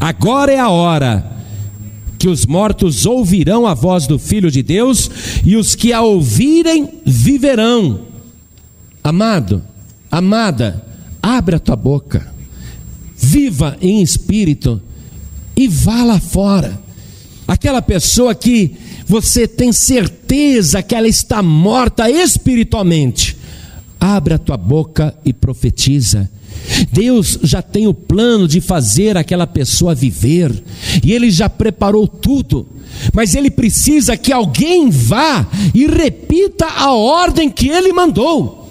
Agora 0.00 0.52
é 0.52 0.58
a 0.58 0.68
hora 0.68 1.32
que 2.18 2.28
os 2.28 2.46
mortos 2.46 3.06
ouvirão 3.06 3.66
a 3.66 3.74
voz 3.74 4.06
do 4.06 4.18
Filho 4.18 4.50
de 4.50 4.62
Deus 4.62 5.10
e 5.44 5.56
os 5.56 5.74
que 5.74 5.92
a 5.92 6.02
ouvirem 6.02 6.88
viverão. 7.04 8.00
Amado, 9.02 9.62
amada, 10.10 10.84
abre 11.22 11.56
a 11.56 11.58
tua 11.58 11.76
boca, 11.76 12.32
viva 13.16 13.76
em 13.80 14.02
espírito 14.02 14.80
e 15.56 15.68
vá 15.68 16.02
lá 16.02 16.20
fora. 16.20 16.80
Aquela 17.46 17.82
pessoa 17.82 18.34
que 18.34 18.76
você 19.12 19.46
tem 19.46 19.74
certeza 19.74 20.82
que 20.82 20.94
ela 20.94 21.06
está 21.06 21.42
morta 21.42 22.10
espiritualmente, 22.10 23.36
abre 24.00 24.32
a 24.32 24.38
tua 24.38 24.56
boca 24.56 25.14
e 25.22 25.34
profetiza. 25.34 26.30
Deus 26.90 27.38
já 27.42 27.60
tem 27.60 27.86
o 27.86 27.92
plano 27.92 28.48
de 28.48 28.58
fazer 28.58 29.18
aquela 29.18 29.46
pessoa 29.46 29.94
viver, 29.94 30.50
e 31.04 31.12
Ele 31.12 31.30
já 31.30 31.46
preparou 31.50 32.08
tudo, 32.08 32.66
mas 33.12 33.34
Ele 33.34 33.50
precisa 33.50 34.16
que 34.16 34.32
alguém 34.32 34.88
vá 34.88 35.46
e 35.74 35.86
repita 35.86 36.64
a 36.64 36.94
ordem 36.94 37.50
que 37.50 37.68
Ele 37.68 37.92
mandou. 37.92 38.61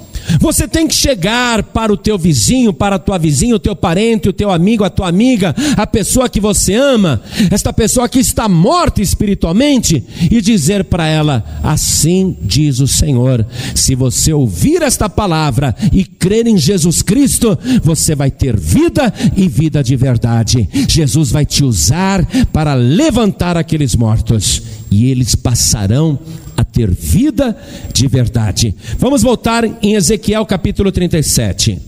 Você 0.41 0.67
tem 0.67 0.87
que 0.87 0.95
chegar 0.95 1.61
para 1.61 1.93
o 1.93 1.97
teu 1.97 2.17
vizinho, 2.17 2.73
para 2.73 2.95
a 2.95 2.99
tua 2.99 3.19
vizinha, 3.19 3.55
o 3.55 3.59
teu 3.59 3.75
parente, 3.75 4.27
o 4.27 4.33
teu 4.33 4.49
amigo, 4.49 4.83
a 4.83 4.89
tua 4.89 5.07
amiga, 5.07 5.55
a 5.77 5.85
pessoa 5.85 6.27
que 6.27 6.39
você 6.39 6.73
ama, 6.73 7.21
esta 7.51 7.71
pessoa 7.71 8.09
que 8.09 8.17
está 8.17 8.49
morta 8.49 9.03
espiritualmente, 9.03 10.03
e 10.31 10.41
dizer 10.41 10.85
para 10.85 11.05
ela: 11.05 11.45
Assim 11.63 12.35
diz 12.41 12.79
o 12.79 12.87
Senhor. 12.87 13.45
Se 13.75 13.93
você 13.93 14.33
ouvir 14.33 14.81
esta 14.81 15.07
palavra 15.07 15.75
e 15.93 16.03
crer 16.03 16.47
em 16.47 16.57
Jesus 16.57 17.03
Cristo, 17.03 17.57
você 17.83 18.15
vai 18.15 18.31
ter 18.31 18.59
vida 18.59 19.13
e 19.37 19.47
vida 19.47 19.83
de 19.83 19.95
verdade. 19.95 20.67
Jesus 20.89 21.29
vai 21.29 21.45
te 21.45 21.63
usar 21.63 22.25
para 22.51 22.73
levantar 22.73 23.57
aqueles 23.57 23.95
mortos, 23.95 24.63
e 24.91 25.09
eles 25.09 25.33
passarão 25.33 26.19
a 26.57 26.65
ter 26.65 26.91
vida 26.91 27.57
de 27.93 28.07
verdade. 28.07 28.75
Vamos 28.99 29.23
voltar 29.23 29.63
em 29.81 29.95
Ezequiel 29.95 30.45
capítulo 30.45 30.91
37. 30.91 31.79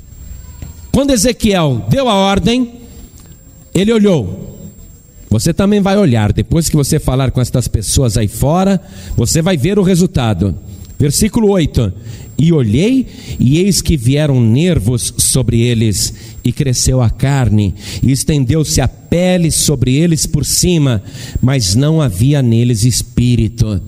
Quando 0.90 1.12
Ezequiel 1.12 1.86
deu 1.90 2.08
a 2.08 2.14
ordem, 2.14 2.76
ele 3.76 3.92
olhou. 3.92 4.52
Você 5.30 5.54
também 5.54 5.82
vai 5.82 5.98
olhar, 5.98 6.32
depois 6.32 6.70
que 6.70 6.76
você 6.76 7.00
falar 7.00 7.32
com 7.32 7.42
estas 7.42 7.68
pessoas 7.68 8.18
aí 8.18 8.28
fora, 8.28 8.80
você 9.18 9.42
vai 9.42 9.58
ver 9.58 9.78
o 9.80 9.84
resultado. 9.84 10.56
Versículo 11.04 11.50
8: 11.50 11.92
E 12.38 12.54
olhei, 12.54 13.06
e 13.38 13.60
eis 13.60 13.82
que 13.82 13.98
vieram 13.98 14.40
nervos 14.40 15.14
sobre 15.18 15.60
eles, 15.60 16.14
e 16.42 16.54
cresceu 16.54 17.02
a 17.02 17.10
carne, 17.10 17.76
e 18.02 18.10
estendeu-se 18.10 18.80
a 18.80 18.88
pele 18.88 19.52
sobre 19.52 19.98
eles 19.98 20.26
por 20.26 20.46
cima, 20.46 21.04
mas 21.42 21.76
não 21.76 22.02
havia 22.02 22.42
neles 22.42 22.86
espírito. 22.86 23.82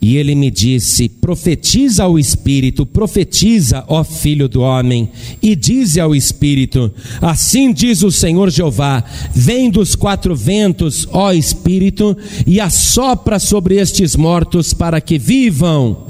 E 0.00 0.16
ele 0.16 0.34
me 0.34 0.50
disse: 0.50 1.08
Profetiza 1.08 2.04
ao 2.04 2.18
Espírito, 2.18 2.86
profetiza, 2.86 3.84
ó 3.88 4.04
filho 4.04 4.48
do 4.48 4.60
homem, 4.60 5.08
e 5.42 5.56
dize 5.56 5.98
ao 5.98 6.14
Espírito: 6.14 6.92
Assim 7.20 7.72
diz 7.72 8.02
o 8.02 8.12
Senhor 8.12 8.48
Jeová: 8.48 9.02
Vem 9.34 9.68
dos 9.70 9.96
quatro 9.96 10.36
ventos, 10.36 11.08
ó 11.10 11.32
Espírito, 11.32 12.16
e 12.46 12.60
assopra 12.60 13.40
sobre 13.40 13.76
estes 13.76 14.14
mortos 14.14 14.72
para 14.72 15.00
que 15.00 15.18
vivam. 15.18 16.06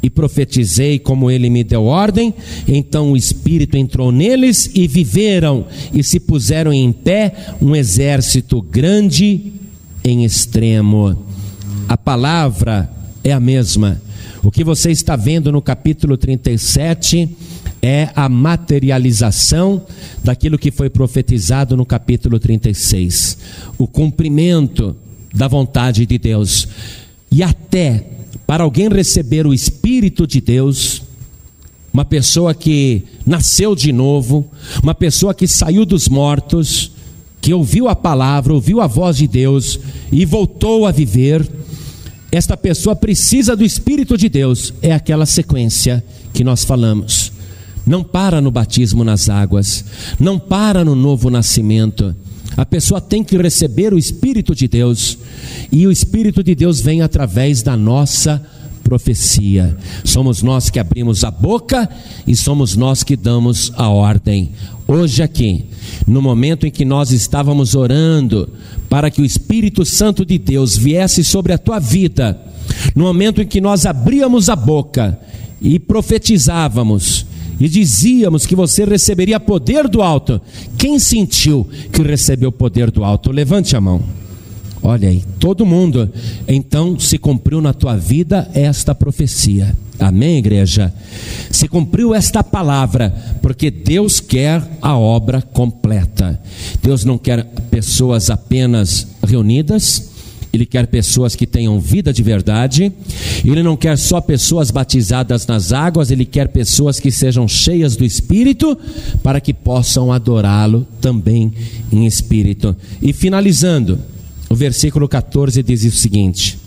E 0.00 0.08
profetizei 0.08 1.00
como 1.00 1.28
ele 1.28 1.50
me 1.50 1.64
deu 1.64 1.86
ordem, 1.86 2.32
então 2.68 3.10
o 3.10 3.16
Espírito 3.16 3.76
entrou 3.76 4.12
neles 4.12 4.70
e 4.72 4.86
viveram, 4.86 5.66
e 5.92 6.04
se 6.04 6.20
puseram 6.20 6.72
em 6.72 6.92
pé 6.92 7.34
um 7.60 7.74
exército 7.74 8.62
grande 8.62 9.52
em 10.04 10.24
extremo 10.24 11.27
a 11.88 11.96
palavra 11.96 12.90
é 13.24 13.32
a 13.32 13.40
mesma. 13.40 14.00
O 14.42 14.50
que 14.50 14.62
você 14.62 14.90
está 14.90 15.16
vendo 15.16 15.50
no 15.50 15.62
capítulo 15.62 16.18
37 16.18 17.34
é 17.80 18.10
a 18.14 18.28
materialização 18.28 19.82
daquilo 20.22 20.58
que 20.58 20.70
foi 20.70 20.90
profetizado 20.90 21.76
no 21.76 21.86
capítulo 21.86 22.38
36. 22.38 23.38
O 23.78 23.86
cumprimento 23.86 24.94
da 25.34 25.48
vontade 25.48 26.04
de 26.04 26.18
Deus. 26.18 26.68
E 27.30 27.42
até 27.42 28.04
para 28.46 28.64
alguém 28.64 28.88
receber 28.88 29.46
o 29.46 29.54
Espírito 29.54 30.26
de 30.26 30.42
Deus, 30.42 31.02
uma 31.92 32.04
pessoa 32.04 32.54
que 32.54 33.02
nasceu 33.26 33.74
de 33.74 33.92
novo, 33.92 34.46
uma 34.82 34.94
pessoa 34.94 35.34
que 35.34 35.46
saiu 35.46 35.86
dos 35.86 36.06
mortos, 36.06 36.92
que 37.40 37.54
ouviu 37.54 37.88
a 37.88 37.96
palavra, 37.96 38.52
ouviu 38.52 38.80
a 38.80 38.86
voz 38.86 39.16
de 39.16 39.26
Deus 39.26 39.80
e 40.12 40.24
voltou 40.24 40.86
a 40.86 40.92
viver 40.92 41.48
esta 42.30 42.56
pessoa 42.56 42.94
precisa 42.94 43.56
do 43.56 43.64
Espírito 43.64 44.16
de 44.16 44.28
Deus, 44.28 44.74
é 44.82 44.92
aquela 44.92 45.24
sequência 45.24 46.04
que 46.32 46.44
nós 46.44 46.64
falamos. 46.64 47.32
Não 47.86 48.04
para 48.04 48.40
no 48.40 48.50
batismo 48.50 49.02
nas 49.02 49.30
águas, 49.30 49.84
não 50.20 50.38
para 50.38 50.84
no 50.84 50.94
novo 50.94 51.30
nascimento. 51.30 52.14
A 52.54 52.66
pessoa 52.66 53.00
tem 53.00 53.24
que 53.24 53.36
receber 53.38 53.94
o 53.94 53.98
Espírito 53.98 54.54
de 54.54 54.68
Deus, 54.68 55.16
e 55.72 55.86
o 55.86 55.90
Espírito 55.90 56.42
de 56.42 56.54
Deus 56.54 56.80
vem 56.80 57.00
através 57.00 57.62
da 57.62 57.76
nossa 57.76 58.44
profecia. 58.84 59.76
Somos 60.04 60.42
nós 60.42 60.68
que 60.68 60.78
abrimos 60.78 61.24
a 61.24 61.30
boca 61.30 61.88
e 62.26 62.34
somos 62.34 62.76
nós 62.76 63.02
que 63.02 63.16
damos 63.16 63.72
a 63.76 63.88
ordem. 63.88 64.52
Hoje, 64.86 65.22
aqui, 65.22 65.66
no 66.06 66.22
momento 66.22 66.66
em 66.66 66.70
que 66.70 66.84
nós 66.84 67.10
estávamos 67.10 67.74
orando 67.74 68.48
para 68.88 69.10
que 69.10 69.20
o 69.20 69.24
Espírito 69.24 69.84
Santo 69.84 70.24
de 70.24 70.38
Deus 70.38 70.76
viesse 70.76 71.24
sobre 71.24 71.52
a 71.52 71.58
tua 71.58 71.78
vida, 71.78 72.38
no 72.94 73.04
momento 73.04 73.42
em 73.42 73.46
que 73.46 73.60
nós 73.60 73.86
abríamos 73.86 74.48
a 74.48 74.56
boca 74.56 75.18
e 75.60 75.78
profetizávamos, 75.78 77.26
e 77.60 77.68
dizíamos 77.68 78.46
que 78.46 78.54
você 78.54 78.84
receberia 78.84 79.40
poder 79.40 79.88
do 79.88 80.00
alto. 80.00 80.40
Quem 80.76 80.98
sentiu 80.98 81.68
que 81.92 82.02
recebeu 82.02 82.52
poder 82.52 82.90
do 82.90 83.02
alto? 83.02 83.32
Levante 83.32 83.76
a 83.76 83.80
mão. 83.80 84.02
Olha 84.82 85.08
aí, 85.08 85.24
todo 85.38 85.66
mundo. 85.66 86.10
Então 86.46 86.98
se 86.98 87.18
cumpriu 87.18 87.60
na 87.60 87.72
tua 87.72 87.96
vida 87.96 88.48
esta 88.54 88.94
profecia. 88.94 89.76
Amém, 89.98 90.38
igreja? 90.38 90.92
Se 91.50 91.66
cumpriu 91.66 92.14
esta 92.14 92.44
palavra, 92.44 93.10
porque 93.42 93.70
Deus 93.70 94.20
quer 94.20 94.62
a 94.80 94.96
obra 94.96 95.42
completa. 95.42 96.40
Deus 96.80 97.04
não 97.04 97.18
quer 97.18 97.44
pessoas 97.68 98.30
apenas 98.30 99.08
reunidas, 99.26 100.10
Ele 100.52 100.64
quer 100.64 100.86
pessoas 100.86 101.34
que 101.34 101.48
tenham 101.48 101.80
vida 101.80 102.12
de 102.12 102.22
verdade. 102.22 102.92
Ele 103.44 103.62
não 103.62 103.76
quer 103.76 103.98
só 103.98 104.20
pessoas 104.20 104.70
batizadas 104.70 105.44
nas 105.48 105.72
águas, 105.72 106.12
Ele 106.12 106.24
quer 106.24 106.46
pessoas 106.48 107.00
que 107.00 107.10
sejam 107.10 107.48
cheias 107.48 107.96
do 107.96 108.04
Espírito, 108.04 108.78
para 109.20 109.40
que 109.40 109.52
possam 109.52 110.12
adorá-lo 110.12 110.86
também 111.00 111.52
em 111.90 112.06
espírito. 112.06 112.76
E 113.02 113.12
finalizando, 113.12 113.98
o 114.48 114.54
versículo 114.54 115.08
14 115.08 115.62
diz 115.62 115.84
o 115.84 115.90
seguinte: 115.90 116.58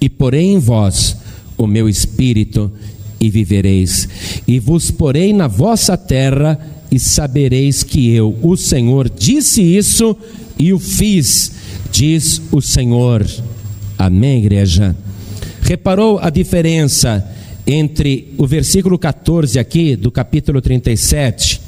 E 0.00 0.08
porém 0.08 0.54
em 0.54 0.58
vós 0.58 1.16
o 1.56 1.66
meu 1.66 1.88
espírito 1.88 2.70
e 3.20 3.28
vivereis. 3.28 4.08
E 4.46 4.58
vos 4.58 4.90
porei 4.90 5.32
na 5.32 5.46
vossa 5.46 5.96
terra 5.96 6.58
e 6.90 6.98
sabereis 6.98 7.82
que 7.82 8.10
eu, 8.10 8.36
o 8.42 8.56
Senhor, 8.56 9.08
disse 9.08 9.62
isso 9.62 10.16
e 10.58 10.72
o 10.72 10.78
fiz, 10.78 11.52
diz 11.92 12.40
o 12.50 12.60
Senhor. 12.60 13.26
Amém, 13.98 14.38
igreja? 14.38 14.96
Reparou 15.62 16.18
a 16.18 16.30
diferença 16.30 17.26
entre 17.66 18.34
o 18.38 18.46
versículo 18.46 18.98
14 18.98 19.58
aqui 19.58 19.94
do 19.94 20.10
capítulo 20.10 20.60
37 20.60 21.60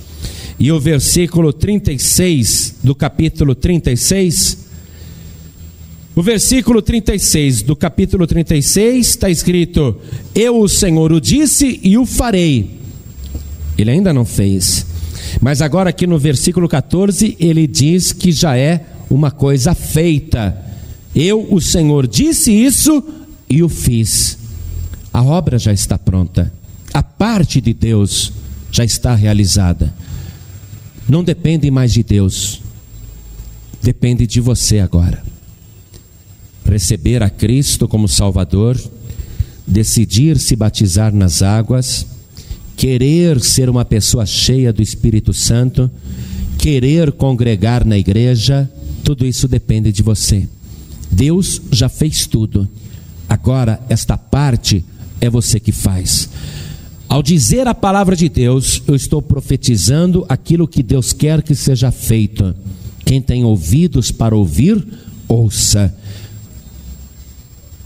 e 0.59 0.72
o 0.72 0.80
versículo 0.80 1.53
36 1.53 2.76
do 2.82 2.95
capítulo 2.95 3.55
36? 3.55 4.59
O 6.15 6.21
versículo 6.21 6.83
36 6.83 7.63
do 7.63 7.75
capítulo 7.75 8.27
36 8.27 9.07
está 9.07 9.31
escrito: 9.31 9.99
Eu, 10.35 10.61
o 10.61 10.69
Senhor, 10.69 11.11
o 11.11 11.21
disse 11.21 11.81
e 11.83 11.97
o 11.97 12.05
farei. 12.05 12.79
Ele 13.79 13.91
ainda 13.91 14.13
não 14.13 14.25
fez. 14.25 14.85
Mas 15.41 15.63
agora, 15.63 15.89
aqui 15.89 16.07
no 16.07 16.19
versículo 16.19 16.69
14, 16.69 17.35
ele 17.41 17.67
diz 17.67 18.13
que 18.13 18.31
já 18.31 18.57
é 18.57 18.85
uma 19.09 19.31
coisa 19.31 19.75
feita. 19.75 20.55
Eu, 21.17 21.51
o 21.51 21.61
Senhor, 21.63 22.07
disse 22.07 22.53
isso 22.53 23.03
e 23.49 23.63
o 23.63 23.69
fiz. 23.69 24.37
A 25.13 25.23
obra 25.23 25.59
já 25.59 25.73
está 25.73 25.97
pronta. 25.97 26.53
A 26.93 27.03
parte 27.03 27.59
de 27.59 27.73
Deus 27.73 28.33
já 28.71 28.85
está 28.85 29.15
realizada. 29.15 29.95
Não 31.09 31.25
depende 31.25 31.71
mais 31.71 31.91
de 31.91 32.03
Deus, 32.03 32.61
depende 33.83 34.27
de 34.27 34.41
você 34.41 34.79
agora 34.79 35.32
receber 36.65 37.23
a 37.23 37.31
Cristo 37.31 37.87
como 37.89 38.09
Salvador, 38.09 38.79
decidir 39.67 40.39
se 40.39 40.57
batizar 40.57 41.15
nas 41.15 41.43
águas, 41.43 42.07
querer 42.77 43.41
ser 43.41 43.69
uma 43.69 43.85
pessoa 43.85 44.27
cheia 44.27 44.73
do 44.73 44.83
Espírito 44.83 45.33
Santo, 45.33 45.91
querer 46.59 47.13
congregar 47.13 47.85
na 47.85 47.99
igreja, 47.99 48.71
tudo 49.05 49.27
isso 49.27 49.49
depende 49.49 49.93
de 49.93 50.03
você. 50.03 50.49
Deus 51.11 51.61
já 51.71 51.89
fez 51.89 52.27
tudo. 52.27 52.69
Agora, 53.29 53.81
esta 53.89 54.17
parte 54.17 54.85
é 55.21 55.29
você 55.29 55.61
que 55.61 55.73
faz. 55.73 56.29
Ao 57.09 57.23
dizer 57.23 57.69
a 57.69 57.75
palavra 57.75 58.17
de 58.17 58.29
Deus, 58.29 58.83
eu 58.87 58.95
estou 58.95 59.21
profetizando 59.21 60.25
aquilo 60.29 60.67
que 60.67 60.83
Deus 60.83 61.13
quer 61.13 61.43
que 61.43 61.55
seja 61.55 61.91
feito. 61.91 62.55
Quem 63.05 63.21
tem 63.21 63.45
ouvidos 63.45 64.11
para 64.11 64.35
ouvir, 64.35 64.83
ouça. 65.29 65.95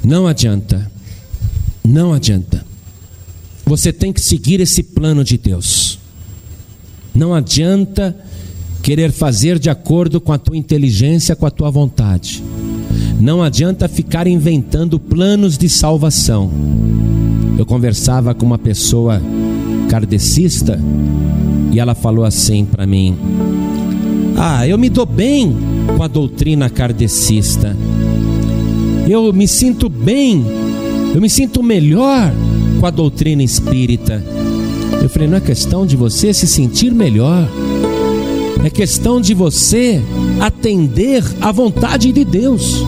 Não 0.06 0.28
adianta, 0.28 0.88
não 1.84 2.12
adianta. 2.12 2.64
Você 3.64 3.92
tem 3.92 4.12
que 4.12 4.20
seguir 4.20 4.60
esse 4.60 4.80
plano 4.80 5.24
de 5.24 5.36
Deus. 5.36 5.98
Não 7.12 7.34
adianta 7.34 8.16
querer 8.84 9.10
fazer 9.10 9.58
de 9.58 9.68
acordo 9.68 10.20
com 10.20 10.32
a 10.32 10.38
tua 10.38 10.56
inteligência, 10.56 11.34
com 11.34 11.44
a 11.44 11.50
tua 11.50 11.72
vontade. 11.72 12.40
Não 13.20 13.42
adianta 13.42 13.88
ficar 13.88 14.28
inventando 14.28 15.00
planos 15.00 15.58
de 15.58 15.68
salvação. 15.68 16.52
Eu 17.58 17.66
conversava 17.66 18.32
com 18.32 18.46
uma 18.46 18.58
pessoa 18.58 19.20
kardecista 19.90 20.78
e 21.72 21.80
ela 21.80 21.96
falou 21.96 22.24
assim 22.24 22.64
para 22.64 22.86
mim: 22.86 23.18
Ah, 24.36 24.68
eu 24.68 24.78
me 24.78 24.88
dou 24.88 25.04
bem 25.04 25.56
com 25.96 26.00
a 26.00 26.06
doutrina 26.06 26.70
kardecista. 26.70 27.76
Eu 29.08 29.32
me 29.32 29.46
sinto 29.46 29.88
bem, 29.88 30.44
eu 31.14 31.20
me 31.20 31.30
sinto 31.30 31.62
melhor 31.62 32.32
com 32.80 32.86
a 32.86 32.90
doutrina 32.90 33.42
espírita. 33.42 34.22
Eu 35.00 35.08
falei: 35.08 35.28
Não 35.28 35.36
é 35.36 35.40
questão 35.40 35.86
de 35.86 35.96
você 35.96 36.34
se 36.34 36.46
sentir 36.46 36.92
melhor, 36.92 37.48
é 38.64 38.70
questão 38.70 39.20
de 39.20 39.32
você 39.32 40.02
atender 40.40 41.22
à 41.40 41.52
vontade 41.52 42.10
de 42.12 42.24
Deus. 42.24 42.84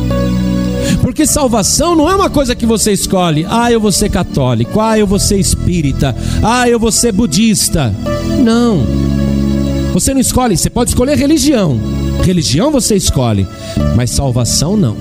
Porque 1.00 1.24
salvação 1.26 1.94
não 1.94 2.10
é 2.10 2.16
uma 2.16 2.28
coisa 2.28 2.54
que 2.54 2.66
você 2.66 2.92
escolhe. 2.92 3.46
Ah, 3.48 3.70
eu 3.70 3.80
vou 3.80 3.92
ser 3.92 4.10
católico. 4.10 4.80
Ah, 4.80 4.98
eu 4.98 5.06
vou 5.06 5.18
ser 5.18 5.38
espírita. 5.38 6.16
Ah, 6.42 6.68
eu 6.68 6.78
vou 6.78 6.90
ser 6.90 7.12
budista. 7.12 7.94
Não. 8.42 8.84
Você 9.92 10.12
não 10.12 10.20
escolhe. 10.20 10.56
Você 10.56 10.68
pode 10.68 10.90
escolher 10.90 11.16
religião. 11.16 11.78
Religião 12.24 12.70
você 12.70 12.96
escolhe. 12.96 13.46
Mas 13.96 14.10
salvação 14.10 14.76
não. 14.76 14.96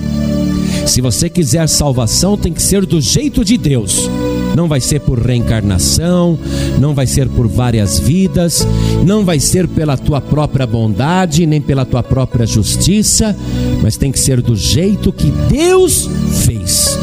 Se 0.87 1.01
você 1.01 1.29
quiser 1.29 1.67
salvação, 1.67 2.37
tem 2.37 2.53
que 2.53 2.61
ser 2.61 2.85
do 2.85 2.99
jeito 3.01 3.43
de 3.43 3.57
Deus. 3.57 4.09
Não 4.55 4.67
vai 4.67 4.79
ser 4.79 5.01
por 5.01 5.19
reencarnação, 5.19 6.39
não 6.79 6.95
vai 6.95 7.05
ser 7.05 7.27
por 7.27 7.47
várias 7.47 7.99
vidas, 7.99 8.65
não 9.05 9.23
vai 9.23 9.39
ser 9.39 9.67
pela 9.67 9.97
tua 9.97 10.21
própria 10.21 10.65
bondade, 10.65 11.45
nem 11.45 11.61
pela 11.61 11.85
tua 11.85 12.01
própria 12.01 12.47
justiça, 12.47 13.35
mas 13.83 13.97
tem 13.97 14.11
que 14.11 14.19
ser 14.19 14.41
do 14.41 14.55
jeito 14.55 15.11
que 15.11 15.29
Deus 15.49 16.09
fez. 16.45 16.97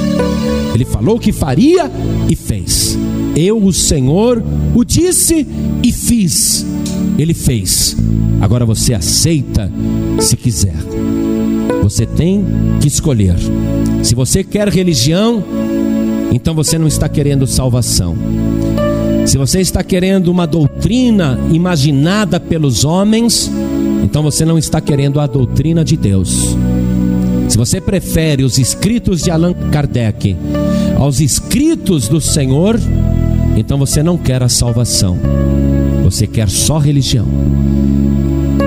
Ele 0.75 0.85
falou 0.85 1.21
que 1.21 1.31
faria 1.31 1.89
e 2.29 2.35
fez. 2.35 2.99
Eu, 3.37 3.63
o 3.63 3.73
Senhor, 3.73 4.43
o 4.75 4.83
disse 4.83 5.47
e 5.83 5.93
fiz. 5.93 6.67
Ele 7.17 7.35
fez. 7.35 7.97
Agora 8.41 8.65
você 8.65 8.95
aceita 8.95 9.71
se 10.21 10.37
quiser. 10.37 10.75
Você 11.85 12.07
tem 12.07 12.43
que 12.81 12.89
escolher. 12.89 13.37
Se 14.03 14.15
você 14.15 14.43
quer 14.43 14.71
religião, 14.71 15.45
então 16.33 16.55
você 16.55 16.79
não 16.79 16.87
está 16.87 17.11
querendo 17.11 17.47
salvação. 17.47 18.17
Se 19.27 19.37
você 19.37 19.61
está 19.61 19.85
querendo 19.85 20.29
uma 20.29 20.47
doutrina 20.47 21.39
imaginada 21.53 22.41
pelos 22.41 22.87
homens, 22.87 23.51
então 24.03 24.23
você 24.23 24.47
não 24.47 24.57
está 24.57 24.81
querendo 24.81 25.21
a 25.21 25.27
doutrina 25.27 25.85
de 25.85 25.95
Deus. 25.95 26.57
Se 27.51 27.59
você 27.59 27.83
prefere 27.83 28.45
os 28.45 28.57
escritos 28.57 29.21
de 29.23 29.31
Allan 29.31 29.53
Kardec 29.71 30.35
aos 30.97 31.21
escritos 31.21 32.09
do 32.09 32.19
Senhor, 32.19 32.81
então 33.59 33.77
você 33.77 34.03
não 34.03 34.17
quer 34.17 34.43
a 34.43 34.49
salvação, 34.49 35.19
você 36.03 36.27
quer 36.27 36.49
só 36.49 36.79
religião. 36.79 37.27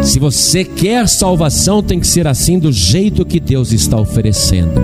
Se 0.07 0.19
você 0.19 0.63
quer 0.63 1.05
salvação, 1.09 1.83
tem 1.83 1.99
que 1.99 2.07
ser 2.07 2.27
assim, 2.27 2.57
do 2.57 2.71
jeito 2.71 3.25
que 3.25 3.41
Deus 3.41 3.73
está 3.73 3.99
oferecendo, 3.99 4.79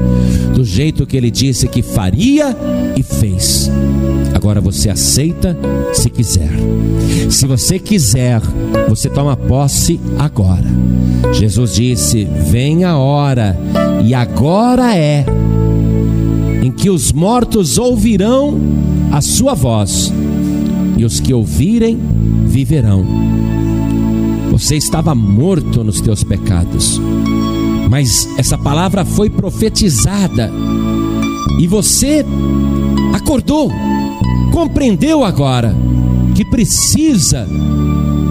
do 0.53 0.65
jeito 0.65 1.05
que 1.07 1.15
Ele 1.15 1.31
disse 1.31 1.65
que 1.65 1.81
faria 1.81 2.53
e 2.97 3.01
fez. 3.01 3.71
Agora 4.33 4.59
você 4.59 4.89
aceita 4.89 5.57
se 5.93 6.09
quiser. 6.09 6.49
Se 7.29 7.47
você 7.47 7.79
quiser, 7.79 8.41
você 8.89 9.09
toma 9.09 9.37
posse 9.37 9.97
agora. 10.19 10.69
Jesus 11.31 11.75
disse: 11.75 12.25
Vem 12.51 12.83
a 12.83 12.97
hora, 12.97 13.57
e 14.03 14.13
agora 14.13 14.93
é, 14.93 15.25
em 16.61 16.69
que 16.69 16.89
os 16.89 17.13
mortos 17.13 17.77
ouvirão 17.77 18.59
a 19.09 19.21
sua 19.21 19.53
voz, 19.53 20.11
e 20.97 21.05
os 21.05 21.21
que 21.21 21.33
ouvirem 21.33 21.97
viverão. 22.45 23.42
Você 24.53 24.75
estava 24.75 25.15
morto 25.15 25.83
nos 25.83 25.99
teus 25.99 26.23
pecados, 26.23 27.01
mas 27.89 28.29
essa 28.37 28.55
palavra 28.55 29.03
foi 29.03 29.27
profetizada 29.27 30.51
e 31.59 31.65
você 31.65 32.23
acordou, 33.15 33.71
compreendeu 34.51 35.23
agora 35.23 35.75
que 36.35 36.45
precisa 36.45 37.47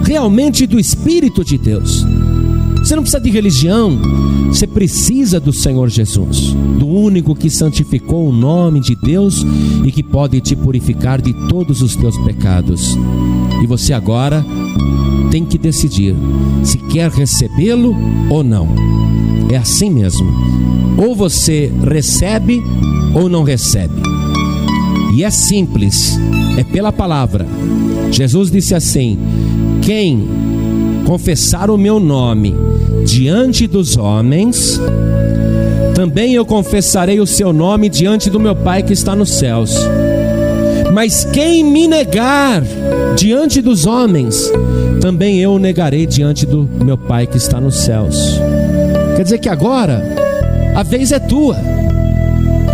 realmente 0.05 0.65
do 0.65 0.79
Espírito 0.79 1.43
de 1.43 1.57
Deus. 1.57 2.05
Você 2.77 2.95
não 2.95 3.03
precisa 3.03 3.21
de 3.21 3.29
religião, 3.29 3.99
você 4.47 4.65
precisa 4.65 5.41
do 5.41 5.51
Senhor 5.51 5.89
Jesus, 5.89 6.53
do 6.79 6.87
único 6.87 7.35
que 7.35 7.49
santificou 7.49 8.29
o 8.29 8.33
nome 8.33 8.79
de 8.79 8.95
Deus 8.95 9.45
e 9.83 9.91
que 9.91 10.01
pode 10.01 10.39
te 10.39 10.55
purificar 10.55 11.21
de 11.21 11.33
todos 11.49 11.81
os 11.81 11.97
teus 11.97 12.17
pecados. 12.19 12.97
E 13.63 13.65
você 13.65 13.93
agora 13.93 14.45
tem 15.31 15.45
que 15.45 15.57
decidir 15.57 16.13
se 16.65 16.77
quer 16.77 17.09
recebê-lo 17.09 17.95
ou 18.29 18.43
não. 18.43 18.67
É 19.49 19.55
assim 19.55 19.89
mesmo. 19.89 20.27
Ou 20.97 21.15
você 21.15 21.71
recebe 21.81 22.61
ou 23.15 23.29
não 23.29 23.43
recebe. 23.43 24.01
E 25.15 25.23
é 25.23 25.29
simples, 25.29 26.19
é 26.57 26.63
pela 26.65 26.91
palavra. 26.91 27.47
Jesus 28.11 28.51
disse 28.51 28.75
assim: 28.75 29.17
Quem 29.81 30.27
confessar 31.05 31.69
o 31.69 31.77
meu 31.77 32.01
nome 32.01 32.53
diante 33.05 33.65
dos 33.65 33.95
homens, 33.95 34.77
também 35.95 36.33
eu 36.33 36.45
confessarei 36.45 37.21
o 37.21 37.25
seu 37.25 37.53
nome 37.53 37.87
diante 37.87 38.29
do 38.29 38.41
meu 38.41 38.57
Pai 38.57 38.83
que 38.83 38.91
está 38.91 39.15
nos 39.15 39.29
céus. 39.29 39.73
Mas 40.93 41.25
quem 41.25 41.63
me 41.63 41.87
negar 41.87 42.61
diante 43.17 43.63
dos 43.63 43.87
homens, 43.87 44.51
também 45.01 45.39
eu 45.39 45.53
o 45.53 45.59
negarei 45.59 46.05
diante 46.05 46.45
do 46.45 46.63
meu 46.63 46.95
Pai 46.95 47.25
que 47.25 47.35
está 47.35 47.59
nos 47.59 47.77
céus. 47.77 48.39
Quer 49.15 49.23
dizer 49.23 49.39
que 49.39 49.49
agora 49.49 50.05
a 50.75 50.83
vez 50.83 51.11
é 51.11 51.17
tua. 51.17 51.57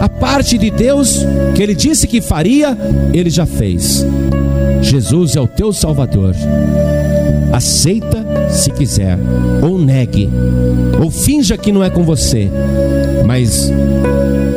A 0.01 0.09
parte 0.09 0.57
de 0.57 0.69
Deus 0.69 1.25
que 1.55 1.63
ele 1.63 1.73
disse 1.73 2.07
que 2.07 2.19
faria, 2.19 2.77
ele 3.13 3.29
já 3.29 3.45
fez. 3.45 4.05
Jesus 4.81 5.37
é 5.37 5.41
o 5.41 5.47
teu 5.47 5.71
Salvador. 5.71 6.35
Aceita 7.53 8.18
se 8.49 8.71
quiser, 8.71 9.17
ou 9.61 9.77
negue, 9.79 10.29
ou 11.01 11.09
finja 11.09 11.57
que 11.57 11.71
não 11.71 11.83
é 11.83 11.89
com 11.89 12.03
você, 12.03 12.49
mas 13.25 13.71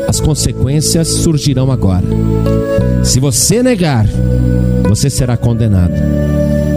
as 0.08 0.20
consequências 0.20 1.08
surgirão 1.08 1.70
agora. 1.70 2.04
Se 3.02 3.18
você 3.18 3.62
negar, 3.62 4.06
você 4.88 5.08
será 5.08 5.36
condenado. 5.36 5.94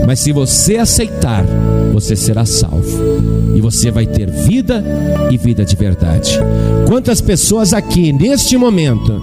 Mas 0.07 0.19
se 0.19 0.31
você 0.31 0.77
aceitar, 0.77 1.43
você 1.91 2.15
será 2.15 2.45
salvo. 2.45 3.53
E 3.55 3.61
você 3.61 3.89
vai 3.89 4.05
ter 4.05 4.29
vida 4.29 4.83
e 5.31 5.37
vida 5.37 5.65
de 5.65 5.75
verdade. 5.75 6.39
Quantas 6.87 7.21
pessoas 7.21 7.73
aqui 7.73 8.13
neste 8.13 8.57
momento 8.57 9.19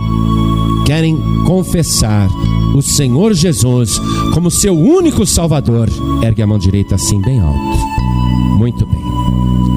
querem 0.92 1.16
confessar 1.46 2.28
o 2.74 2.82
Senhor 2.82 3.32
Jesus 3.32 3.98
como 4.34 4.50
seu 4.50 4.78
único 4.78 5.24
Salvador? 5.24 5.88
Ergue 6.22 6.42
a 6.42 6.46
mão 6.46 6.58
direita 6.58 6.96
assim 6.96 7.18
bem 7.18 7.40
alto. 7.40 7.78
Muito 8.58 8.84
bem. 8.84 9.02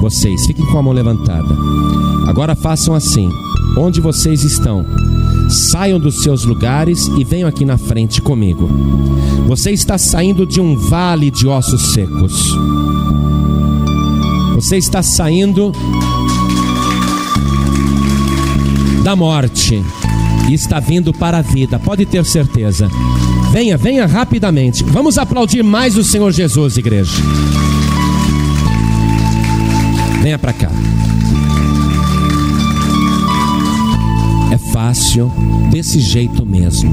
Vocês 0.02 0.44
fiquem 0.44 0.66
com 0.66 0.76
a 0.76 0.82
mão 0.82 0.92
levantada. 0.92 1.56
Agora 2.28 2.54
façam 2.54 2.94
assim. 2.94 3.30
Onde 3.78 3.98
vocês 3.98 4.44
estão? 4.44 4.84
Saiam 5.48 5.98
dos 5.98 6.22
seus 6.22 6.44
lugares 6.44 7.06
e 7.16 7.24
venham 7.24 7.48
aqui 7.48 7.64
na 7.64 7.78
frente 7.78 8.20
comigo. 8.20 8.68
Você 9.46 9.70
está 9.70 9.96
saindo 9.96 10.44
de 10.44 10.60
um 10.60 10.76
vale 10.76 11.30
de 11.30 11.48
ossos 11.48 11.94
secos. 11.94 12.54
Você 14.54 14.76
está 14.76 15.02
saindo 15.02 15.72
da 19.02 19.16
morte 19.16 19.82
e 20.48 20.54
está 20.54 20.78
vindo 20.80 21.12
para 21.12 21.38
a 21.38 21.42
vida, 21.42 21.78
pode 21.78 22.06
ter 22.06 22.24
certeza. 22.24 22.88
Venha, 23.52 23.76
venha 23.76 24.06
rapidamente. 24.06 24.84
Vamos 24.84 25.18
aplaudir 25.18 25.62
mais 25.62 25.96
o 25.96 26.04
Senhor 26.04 26.30
Jesus, 26.32 26.76
igreja. 26.76 27.12
Venha 30.22 30.38
para 30.38 30.52
cá. 30.52 30.70
É 34.52 34.58
fácil, 34.72 35.32
desse 35.70 36.00
jeito 36.00 36.44
mesmo. 36.44 36.92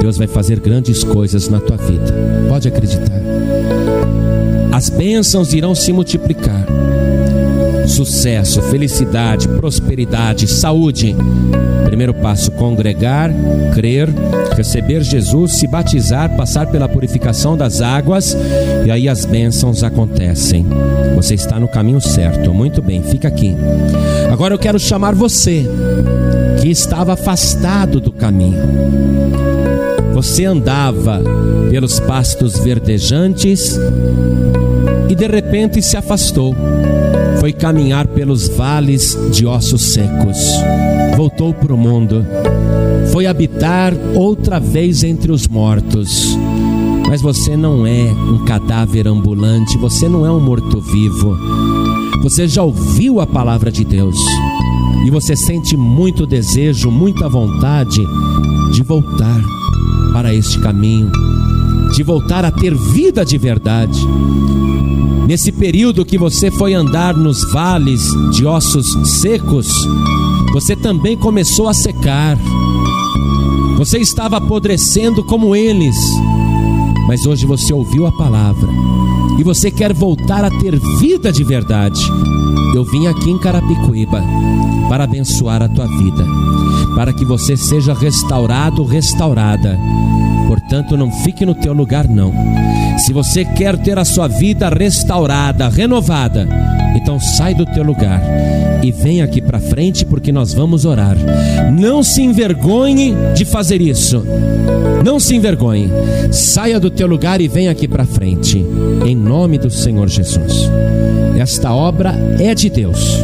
Deus 0.00 0.16
vai 0.16 0.26
fazer 0.26 0.60
grandes 0.60 1.04
coisas 1.04 1.48
na 1.48 1.60
tua 1.60 1.76
vida. 1.76 2.14
Pode 2.48 2.68
acreditar. 2.68 3.20
As 4.72 4.88
bênçãos 4.90 5.52
irão 5.52 5.74
se 5.74 5.92
multiplicar. 5.92 6.66
Sucesso, 7.88 8.62
felicidade, 8.62 9.48
prosperidade, 9.48 10.46
saúde. 10.46 11.16
Primeiro 11.84 12.14
passo: 12.14 12.50
congregar, 12.52 13.30
crer, 13.74 14.08
receber 14.56 15.02
Jesus, 15.02 15.52
se 15.52 15.66
batizar, 15.66 16.36
passar 16.36 16.66
pela 16.66 16.88
purificação 16.88 17.56
das 17.56 17.80
águas 17.80 18.36
e 18.84 18.90
aí 18.90 19.08
as 19.08 19.24
bênçãos 19.24 19.82
acontecem. 19.82 20.66
Você 21.16 21.34
está 21.34 21.58
no 21.58 21.68
caminho 21.68 22.00
certo. 22.00 22.52
Muito 22.52 22.82
bem, 22.82 23.02
fica 23.02 23.28
aqui. 23.28 23.56
Agora 24.30 24.54
eu 24.54 24.58
quero 24.58 24.78
chamar 24.78 25.14
você 25.14 25.66
que 26.60 26.68
estava 26.68 27.14
afastado 27.14 28.00
do 28.00 28.12
caminho. 28.12 28.58
Você 30.14 30.44
andava 30.44 31.22
pelos 31.70 32.00
pastos 32.00 32.58
verdejantes 32.58 33.78
e 35.08 35.14
de 35.14 35.26
repente 35.26 35.80
se 35.82 35.96
afastou. 35.96 36.54
Foi 37.40 37.52
caminhar 37.52 38.06
pelos 38.08 38.48
vales 38.48 39.16
de 39.32 39.46
ossos 39.46 39.82
secos. 39.82 40.38
Voltou 41.16 41.54
para 41.54 41.72
o 41.72 41.78
mundo. 41.78 42.24
Foi 43.12 43.26
habitar 43.26 43.94
outra 44.14 44.58
vez 44.58 45.04
entre 45.04 45.30
os 45.30 45.46
mortos. 45.46 46.36
Mas 47.08 47.22
você 47.22 47.56
não 47.56 47.86
é 47.86 48.12
um 48.12 48.44
cadáver 48.44 49.08
ambulante, 49.08 49.78
você 49.78 50.08
não 50.08 50.26
é 50.26 50.30
um 50.30 50.40
morto-vivo. 50.40 51.36
Você 52.22 52.46
já 52.46 52.62
ouviu 52.62 53.20
a 53.20 53.26
palavra 53.26 53.70
de 53.70 53.84
Deus 53.84 54.18
e 55.06 55.10
você 55.10 55.34
sente 55.34 55.76
muito 55.76 56.26
desejo, 56.26 56.90
muita 56.90 57.28
vontade 57.28 58.02
de 58.72 58.82
voltar 58.82 59.40
para 60.12 60.34
este 60.34 60.58
caminho, 60.58 61.10
de 61.94 62.02
voltar 62.02 62.44
a 62.44 62.50
ter 62.50 62.74
vida 62.74 63.24
de 63.24 63.38
verdade. 63.38 64.00
Nesse 65.26 65.52
período 65.52 66.04
que 66.04 66.16
você 66.16 66.50
foi 66.50 66.74
andar 66.74 67.14
nos 67.14 67.50
vales 67.52 68.02
de 68.32 68.46
ossos 68.46 68.96
secos, 69.20 69.68
você 70.52 70.74
também 70.74 71.16
começou 71.16 71.68
a 71.68 71.74
secar. 71.74 72.38
Você 73.76 73.98
estava 73.98 74.38
apodrecendo 74.38 75.22
como 75.22 75.54
eles, 75.54 75.96
mas 77.06 77.26
hoje 77.26 77.46
você 77.46 77.72
ouviu 77.72 78.06
a 78.06 78.12
palavra 78.12 78.68
e 79.38 79.44
você 79.44 79.70
quer 79.70 79.92
voltar 79.92 80.44
a 80.44 80.50
ter 80.50 80.78
vida 80.98 81.30
de 81.30 81.44
verdade. 81.44 82.00
Eu 82.74 82.84
vim 82.84 83.06
aqui 83.06 83.30
em 83.30 83.38
Carapicuíba 83.38 84.22
para 84.88 85.04
abençoar 85.04 85.62
a 85.62 85.68
tua 85.68 85.86
vida, 85.86 86.26
para 86.98 87.12
que 87.12 87.24
você 87.24 87.56
seja 87.56 87.94
restaurado, 87.94 88.82
restaurada. 88.82 89.78
Portanto, 90.48 90.96
não 90.96 91.12
fique 91.12 91.46
no 91.46 91.54
teu 91.54 91.72
lugar 91.72 92.08
não. 92.08 92.34
Se 92.98 93.12
você 93.12 93.44
quer 93.44 93.78
ter 93.78 93.96
a 93.96 94.04
sua 94.04 94.26
vida 94.26 94.68
restaurada, 94.68 95.68
renovada, 95.68 96.48
então 96.96 97.20
sai 97.20 97.54
do 97.54 97.64
teu 97.64 97.84
lugar 97.84 98.20
e 98.82 98.90
vem 98.90 99.22
aqui 99.22 99.40
para 99.40 99.60
frente 99.60 100.04
porque 100.04 100.32
nós 100.32 100.52
vamos 100.52 100.84
orar. 100.84 101.16
Não 101.72 102.02
se 102.02 102.20
envergonhe 102.20 103.14
de 103.32 103.44
fazer 103.44 103.80
isso. 103.80 104.24
Não 105.04 105.20
se 105.20 105.36
envergonhe. 105.36 105.88
Saia 106.32 106.80
do 106.80 106.90
teu 106.90 107.06
lugar 107.06 107.40
e 107.40 107.46
vem 107.46 107.68
aqui 107.68 107.86
para 107.86 108.04
frente. 108.04 108.58
Em 109.06 109.14
nome 109.14 109.56
do 109.56 109.70
Senhor 109.70 110.08
Jesus. 110.08 110.68
Esta 111.38 111.72
obra 111.72 112.12
é 112.40 112.56
de 112.56 112.68
Deus. 112.68 113.20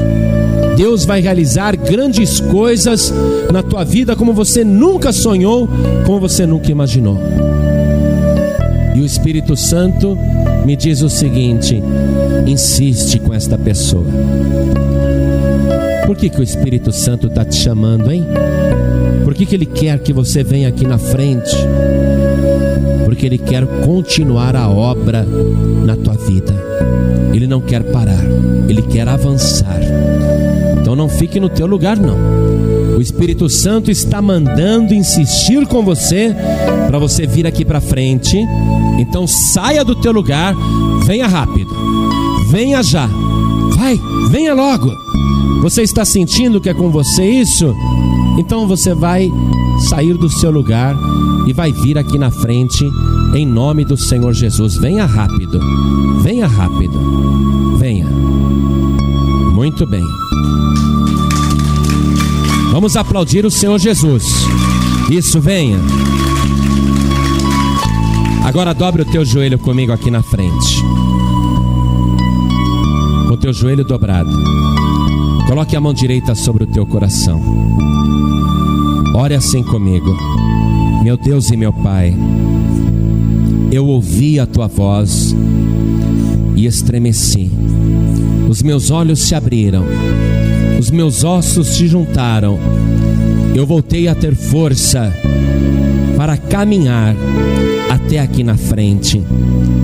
Deus 0.76 1.04
vai 1.04 1.20
realizar 1.20 1.76
grandes 1.76 2.40
coisas 2.40 3.12
na 3.52 3.62
tua 3.62 3.84
vida 3.84 4.16
como 4.16 4.32
você 4.32 4.64
nunca 4.64 5.12
sonhou, 5.12 5.68
como 6.04 6.20
você 6.20 6.46
nunca 6.46 6.70
imaginou. 6.70 7.18
E 8.94 9.00
o 9.00 9.04
Espírito 9.04 9.56
Santo 9.56 10.16
me 10.64 10.76
diz 10.76 11.02
o 11.02 11.10
seguinte: 11.10 11.82
insiste 12.46 13.18
com 13.18 13.34
esta 13.34 13.58
pessoa. 13.58 14.06
Por 16.06 16.16
que, 16.16 16.28
que 16.28 16.40
o 16.40 16.42
Espírito 16.42 16.92
Santo 16.92 17.28
está 17.28 17.44
te 17.44 17.56
chamando, 17.56 18.10
hein? 18.10 18.24
Por 19.24 19.34
que, 19.34 19.46
que 19.46 19.54
ele 19.54 19.66
quer 19.66 19.98
que 19.98 20.12
você 20.12 20.44
venha 20.44 20.68
aqui 20.68 20.86
na 20.86 20.98
frente? 20.98 21.56
Porque 23.04 23.26
ele 23.26 23.38
quer 23.38 23.66
continuar 23.84 24.54
a 24.54 24.68
obra 24.68 25.26
na 25.84 25.96
tua 25.96 26.14
vida. 26.14 26.52
Ele 27.32 27.46
não 27.46 27.60
quer 27.60 27.82
parar, 27.82 28.24
ele 28.68 28.82
quer 28.82 29.08
avançar. 29.08 29.80
Então 30.94 31.08
não 31.08 31.12
fique 31.12 31.40
no 31.40 31.48
teu 31.48 31.66
lugar 31.66 31.98
não. 31.98 32.16
O 32.96 33.02
Espírito 33.02 33.48
Santo 33.50 33.90
está 33.90 34.22
mandando 34.22 34.94
insistir 34.94 35.66
com 35.66 35.82
você 35.82 36.32
para 36.86 37.00
você 37.00 37.26
vir 37.26 37.48
aqui 37.48 37.64
para 37.64 37.80
frente. 37.80 38.38
Então 39.00 39.26
saia 39.26 39.84
do 39.84 39.96
teu 39.96 40.12
lugar, 40.12 40.54
venha 41.04 41.26
rápido. 41.26 41.68
Venha 42.48 42.80
já. 42.80 43.08
Vai, 43.76 43.98
venha 44.30 44.54
logo. 44.54 44.88
Você 45.62 45.82
está 45.82 46.04
sentindo 46.04 46.60
que 46.60 46.68
é 46.68 46.74
com 46.74 46.92
você 46.92 47.24
isso? 47.24 47.74
Então 48.38 48.68
você 48.68 48.94
vai 48.94 49.28
sair 49.88 50.14
do 50.14 50.28
seu 50.28 50.52
lugar 50.52 50.94
e 51.48 51.52
vai 51.52 51.72
vir 51.72 51.98
aqui 51.98 52.16
na 52.16 52.30
frente 52.30 52.88
em 53.34 53.44
nome 53.44 53.84
do 53.84 53.96
Senhor 53.96 54.32
Jesus. 54.32 54.76
Venha 54.76 55.06
rápido. 55.06 55.58
Venha 56.22 56.46
rápido. 56.46 57.76
Venha. 57.80 58.06
Muito 59.54 59.84
bem. 59.86 60.04
Vamos 62.74 62.96
aplaudir 62.96 63.46
o 63.46 63.52
Senhor 63.52 63.78
Jesus. 63.78 64.24
Isso, 65.08 65.40
venha. 65.40 65.78
Agora 68.44 68.74
dobre 68.74 69.02
o 69.02 69.04
teu 69.04 69.24
joelho 69.24 69.60
comigo 69.60 69.92
aqui 69.92 70.10
na 70.10 70.24
frente. 70.24 70.82
Com 73.28 73.32
o 73.32 73.36
teu 73.36 73.52
joelho 73.52 73.84
dobrado. 73.84 74.28
Coloque 75.46 75.76
a 75.76 75.80
mão 75.80 75.94
direita 75.94 76.34
sobre 76.34 76.64
o 76.64 76.66
teu 76.66 76.84
coração. 76.84 77.40
Ore 79.14 79.36
assim 79.36 79.62
comigo. 79.62 80.12
Meu 81.04 81.16
Deus 81.16 81.50
e 81.52 81.56
meu 81.56 81.72
Pai, 81.72 82.12
eu 83.70 83.86
ouvi 83.86 84.40
a 84.40 84.46
tua 84.46 84.66
voz 84.66 85.32
e 86.56 86.66
estremeci. 86.66 87.52
Os 88.54 88.62
meus 88.62 88.92
olhos 88.92 89.18
se 89.18 89.34
abriram. 89.34 89.84
Os 90.78 90.88
meus 90.88 91.24
ossos 91.24 91.66
se 91.66 91.88
juntaram, 91.88 92.56
eu 93.52 93.66
voltei 93.66 94.06
a 94.06 94.14
ter 94.14 94.32
força 94.36 95.12
para 96.16 96.36
caminhar 96.36 97.16
até 97.90 98.20
aqui 98.20 98.44
na 98.44 98.56
frente, 98.56 99.20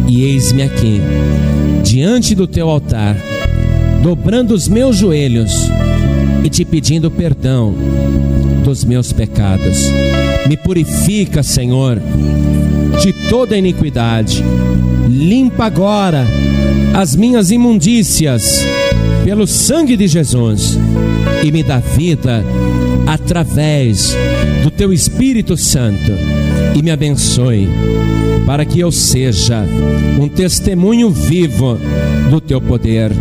e 0.07 0.23
eis-me 0.23 0.63
aqui, 0.63 1.01
diante 1.83 2.33
do 2.33 2.47
teu 2.47 2.71
altar, 2.71 3.17
dobrando 4.05 4.55
os 4.55 4.69
meus 4.69 4.99
joelhos 4.99 5.69
e 6.45 6.49
te 6.49 6.65
pedindo 6.65 7.11
perdão 7.11 7.75
dos 8.63 8.85
meus 8.85 9.13
pecados. 9.13 9.91
Me 10.49 10.57
purifica, 10.57 11.43
Senhor, 11.43 12.01
de 13.03 13.13
toda 13.29 13.57
iniquidade. 13.57 14.45
Limpa 15.09 15.67
agora 15.67 16.27
as 16.95 17.15
minhas 17.15 17.51
imundícias 17.51 18.65
pelo 19.25 19.47
sangue 19.47 19.97
de 19.97 20.09
Jesus 20.09 20.79
e 21.43 21.53
me 21.53 21.63
dá 21.63 21.79
vida 21.79 22.45
através 23.07 24.17
do 24.63 24.71
teu 24.71 24.93
Espírito 24.93 25.57
Santo 25.57 26.13
e 26.75 26.83
me 26.83 26.91
abençoe 26.91 27.69
para 28.47 28.65
que 28.65 28.81
eu 28.81 28.91
seja 28.91 29.65
um 30.21 30.29
testemunho 30.29 31.11
vivo 31.11 31.79
do 32.31 32.41
teu 32.41 32.61
poder, 32.61 33.13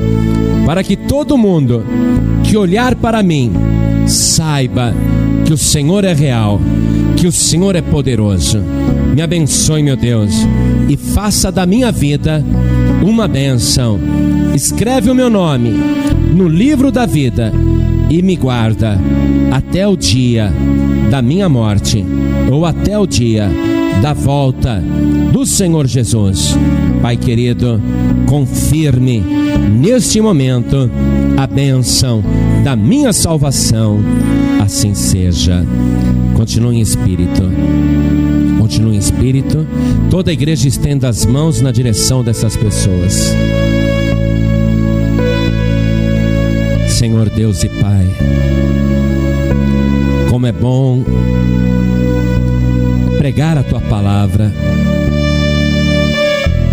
para 0.66 0.84
que 0.84 0.96
todo 0.96 1.38
mundo 1.38 1.84
que 2.44 2.58
olhar 2.58 2.96
para 2.96 3.22
mim 3.22 3.52
saiba 4.10 4.94
que 5.46 5.54
o 5.54 5.58
Senhor 5.58 6.04
é 6.04 6.14
real, 6.14 6.60
que 7.16 7.28
o 7.28 7.32
Senhor 7.32 7.76
é 7.76 7.82
poderoso. 7.82 8.60
Me 9.14 9.22
abençoe, 9.22 9.84
meu 9.84 9.96
Deus, 9.96 10.34
e 10.88 10.98
faça 10.98 11.52
da 11.52 11.66
minha 11.66 11.92
vida 11.92 12.44
uma 13.04 13.28
bênção. 13.28 14.00
Escreve 14.54 15.10
o 15.10 15.16
meu 15.16 15.30
nome 15.30 15.72
no 16.34 16.48
livro 16.48 16.92
da 16.92 17.06
vida 17.06 17.54
e 18.10 18.22
me 18.22 18.36
guarda 18.36 19.00
até 19.52 19.88
o 19.88 19.96
dia 19.96 20.52
da 21.10 21.22
minha 21.22 21.48
morte 21.48 22.06
ou 22.52 22.66
até 22.66 22.98
o 22.98 23.06
dia 23.06 23.50
da 24.02 24.14
volta 24.14 24.82
do 25.32 25.46
Senhor 25.46 25.86
Jesus. 25.86 26.56
Pai 27.02 27.18
querido, 27.18 27.82
confirme 28.26 29.20
neste 29.20 30.22
momento 30.22 30.90
a 31.38 31.46
bênção 31.48 32.24
da 32.64 32.76
minha 32.76 33.12
salvação. 33.14 34.00
Assim 34.62 34.94
seja. 34.94 35.66
Continue 36.36 36.78
em 36.78 36.82
espírito. 36.82 37.44
Continue 38.58 38.96
em 38.96 39.00
espírito. 39.00 39.66
Toda 40.10 40.32
a 40.32 40.34
igreja 40.34 40.68
estenda 40.68 41.10
as 41.10 41.26
mãos 41.26 41.62
na 41.62 41.72
direção 41.72 42.24
dessas 42.24 42.56
pessoas. 42.56 43.34
Senhor 46.88 47.30
Deus 47.30 47.64
e 47.64 47.70
Pai, 47.70 48.08
como 50.30 50.46
é 50.46 50.52
bom 50.52 51.02
pregar 53.30 53.60
a 53.60 53.64
tua 53.64 53.80
palavra 53.80 54.52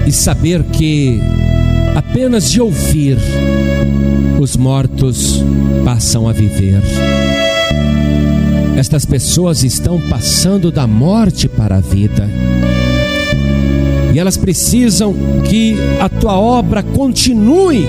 e 0.07 0.11
saber 0.11 0.63
que 0.63 1.21
apenas 1.95 2.51
de 2.51 2.63
ouvir, 2.63 3.19
os 4.41 4.57
mortos 4.57 5.45
passam 5.85 6.27
a 6.27 6.33
viver. 6.33 6.81
Estas 8.75 9.05
pessoas 9.05 9.65
estão 9.65 10.01
passando 10.09 10.73
da 10.73 10.87
morte 10.87 11.47
para 11.47 11.77
a 11.77 11.81
vida. 11.81 12.27
E 14.15 14.19
elas 14.19 14.39
precisam 14.39 15.15
que 15.45 15.77
a 16.01 16.09
tua 16.09 16.39
obra 16.39 16.83
continue 16.83 17.87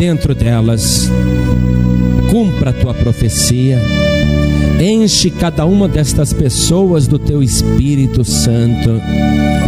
dentro 0.00 0.34
delas. 0.34 1.08
Cumpra 2.28 2.70
a 2.70 2.72
tua 2.72 2.92
profecia. 2.92 3.80
Enche 4.80 5.30
cada 5.30 5.66
uma 5.66 5.86
destas 5.86 6.32
pessoas 6.32 7.06
do 7.06 7.18
teu 7.18 7.42
Espírito 7.42 8.24
Santo. 8.24 9.00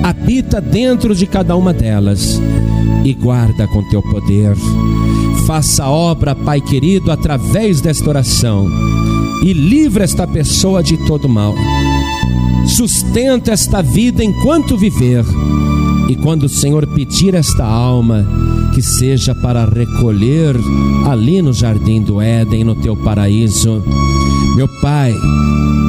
Habita 0.02 0.60
dentro 0.60 1.14
de 1.14 1.26
cada 1.26 1.54
uma 1.54 1.72
delas 1.72 2.40
e 3.04 3.12
guarda 3.12 3.66
com 3.68 3.86
teu 3.88 4.02
poder. 4.02 4.56
Faça 5.46 5.84
a 5.84 5.90
obra, 5.90 6.34
Pai 6.34 6.60
querido, 6.60 7.10
através 7.10 7.80
desta 7.80 8.08
oração 8.08 8.66
e 9.42 9.52
livra 9.52 10.04
esta 10.04 10.26
pessoa 10.26 10.82
de 10.82 10.96
todo 11.06 11.28
mal. 11.28 11.54
Sustenta 12.66 13.50
esta 13.50 13.82
vida 13.82 14.22
enquanto 14.22 14.78
viver 14.78 15.24
e 16.08 16.14
quando 16.16 16.44
o 16.44 16.48
Senhor 16.48 16.86
pedir 16.86 17.34
esta 17.34 17.64
alma, 17.64 18.26
que 18.74 18.80
seja 18.80 19.34
para 19.34 19.64
recolher 19.64 20.56
ali 21.06 21.42
no 21.42 21.52
jardim 21.52 22.02
do 22.02 22.20
Éden, 22.20 22.64
no 22.64 22.74
teu 22.74 22.96
paraíso. 22.96 23.82
Meu 24.54 24.68
Pai, 24.80 25.14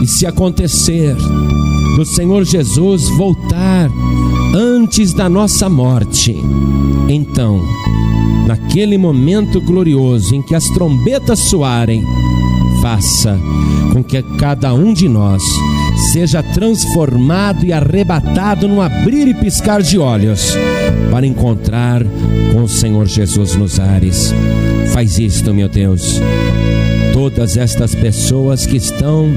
e 0.02 0.08
se 0.08 0.26
acontecer 0.26 1.16
do 1.96 2.06
Senhor 2.06 2.44
Jesus 2.44 3.10
voltar 3.10 3.90
antes 4.56 5.14
da 5.14 5.28
nossa 5.28 5.70
morte, 5.70 6.36
então, 7.10 7.62
naquele 8.48 8.98
momento 8.98 9.60
glorioso 9.60 10.34
em 10.34 10.42
que 10.42 10.56
as 10.56 10.66
trombetas 10.70 11.40
soarem, 11.40 12.06
faça 12.82 13.40
com 13.92 14.04
que 14.04 14.22
cada 14.38 14.74
um 14.74 14.94
de 14.94 15.08
nós 15.10 15.44
seja 16.12 16.44
transformado 16.44 17.66
e 17.66 17.72
arrebatado 17.72 18.68
num 18.68 18.82
abrir 18.82 19.28
e 19.28 19.34
piscar 19.34 19.82
de 19.82 19.98
olhos 19.98 20.56
para 21.10 21.26
encontrar 21.26 22.04
com 22.52 22.64
o 22.64 22.70
Senhor 22.70 23.08
Jesus 23.08 23.56
nos 23.56 23.80
ares. 23.80 24.34
Faz 24.94 25.18
isto, 25.18 25.54
meu 25.54 25.70
Deus. 25.70 26.22
Todas 27.14 27.58
estas 27.58 27.96
pessoas 27.96 28.66
que 28.66 28.78
estão 28.78 29.30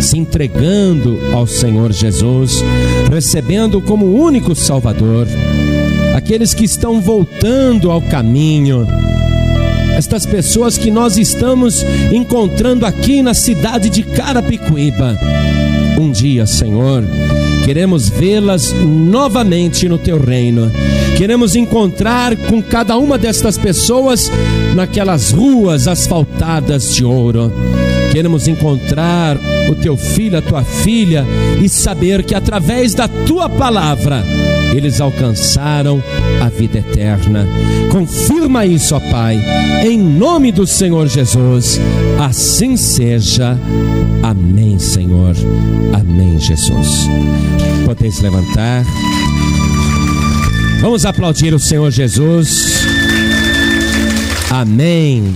se 0.00 0.18
entregando 0.18 1.18
ao 1.32 1.46
Senhor 1.46 1.92
Jesus, 1.92 2.62
recebendo 3.10 3.80
como 3.80 4.06
único 4.06 4.54
Salvador, 4.54 5.26
aqueles 6.16 6.54
que 6.54 6.64
estão 6.64 7.00
voltando 7.00 7.90
ao 7.90 8.00
caminho, 8.00 8.86
estas 9.96 10.26
pessoas 10.26 10.78
que 10.78 10.90
nós 10.90 11.16
estamos 11.16 11.84
encontrando 12.12 12.86
aqui 12.86 13.22
na 13.22 13.34
cidade 13.34 13.88
de 13.88 14.02
Carapicuíba. 14.02 15.18
Um 15.98 16.10
dia, 16.10 16.44
Senhor, 16.46 17.04
queremos 17.64 18.08
vê-las 18.08 18.72
novamente 18.72 19.88
no 19.88 19.96
teu 19.96 20.18
reino. 20.18 20.70
Queremos 21.16 21.54
encontrar 21.54 22.36
com 22.36 22.60
cada 22.62 22.96
uma 22.96 23.16
destas 23.16 23.56
pessoas 23.56 24.30
naquelas 24.74 25.30
ruas 25.30 25.86
asfaltadas 25.86 26.94
de 26.94 27.04
ouro. 27.04 27.52
Queremos 28.10 28.48
encontrar 28.48 29.38
o 29.68 29.74
teu 29.74 29.96
filho, 29.96 30.38
a 30.38 30.42
tua 30.42 30.64
filha 30.64 31.24
e 31.62 31.68
saber 31.68 32.24
que 32.24 32.34
através 32.34 32.94
da 32.94 33.06
tua 33.08 33.48
palavra 33.48 34.24
eles 34.76 35.00
alcançaram 35.00 36.02
a 36.40 36.48
vida 36.48 36.78
eterna. 36.78 37.46
Confirma 37.90 38.66
isso, 38.66 38.94
ó 38.94 39.00
Pai, 39.00 39.38
em 39.84 39.98
nome 39.98 40.52
do 40.52 40.66
Senhor 40.66 41.06
Jesus. 41.06 41.80
Assim 42.18 42.76
seja. 42.76 43.58
Amém, 44.22 44.78
Senhor. 44.78 45.34
Amém, 45.92 46.38
Jesus. 46.38 47.06
Podeis 47.84 48.20
levantar. 48.20 48.84
Vamos 50.80 51.04
aplaudir 51.04 51.54
o 51.54 51.58
Senhor 51.58 51.90
Jesus. 51.90 52.84
Amém. 54.50 55.34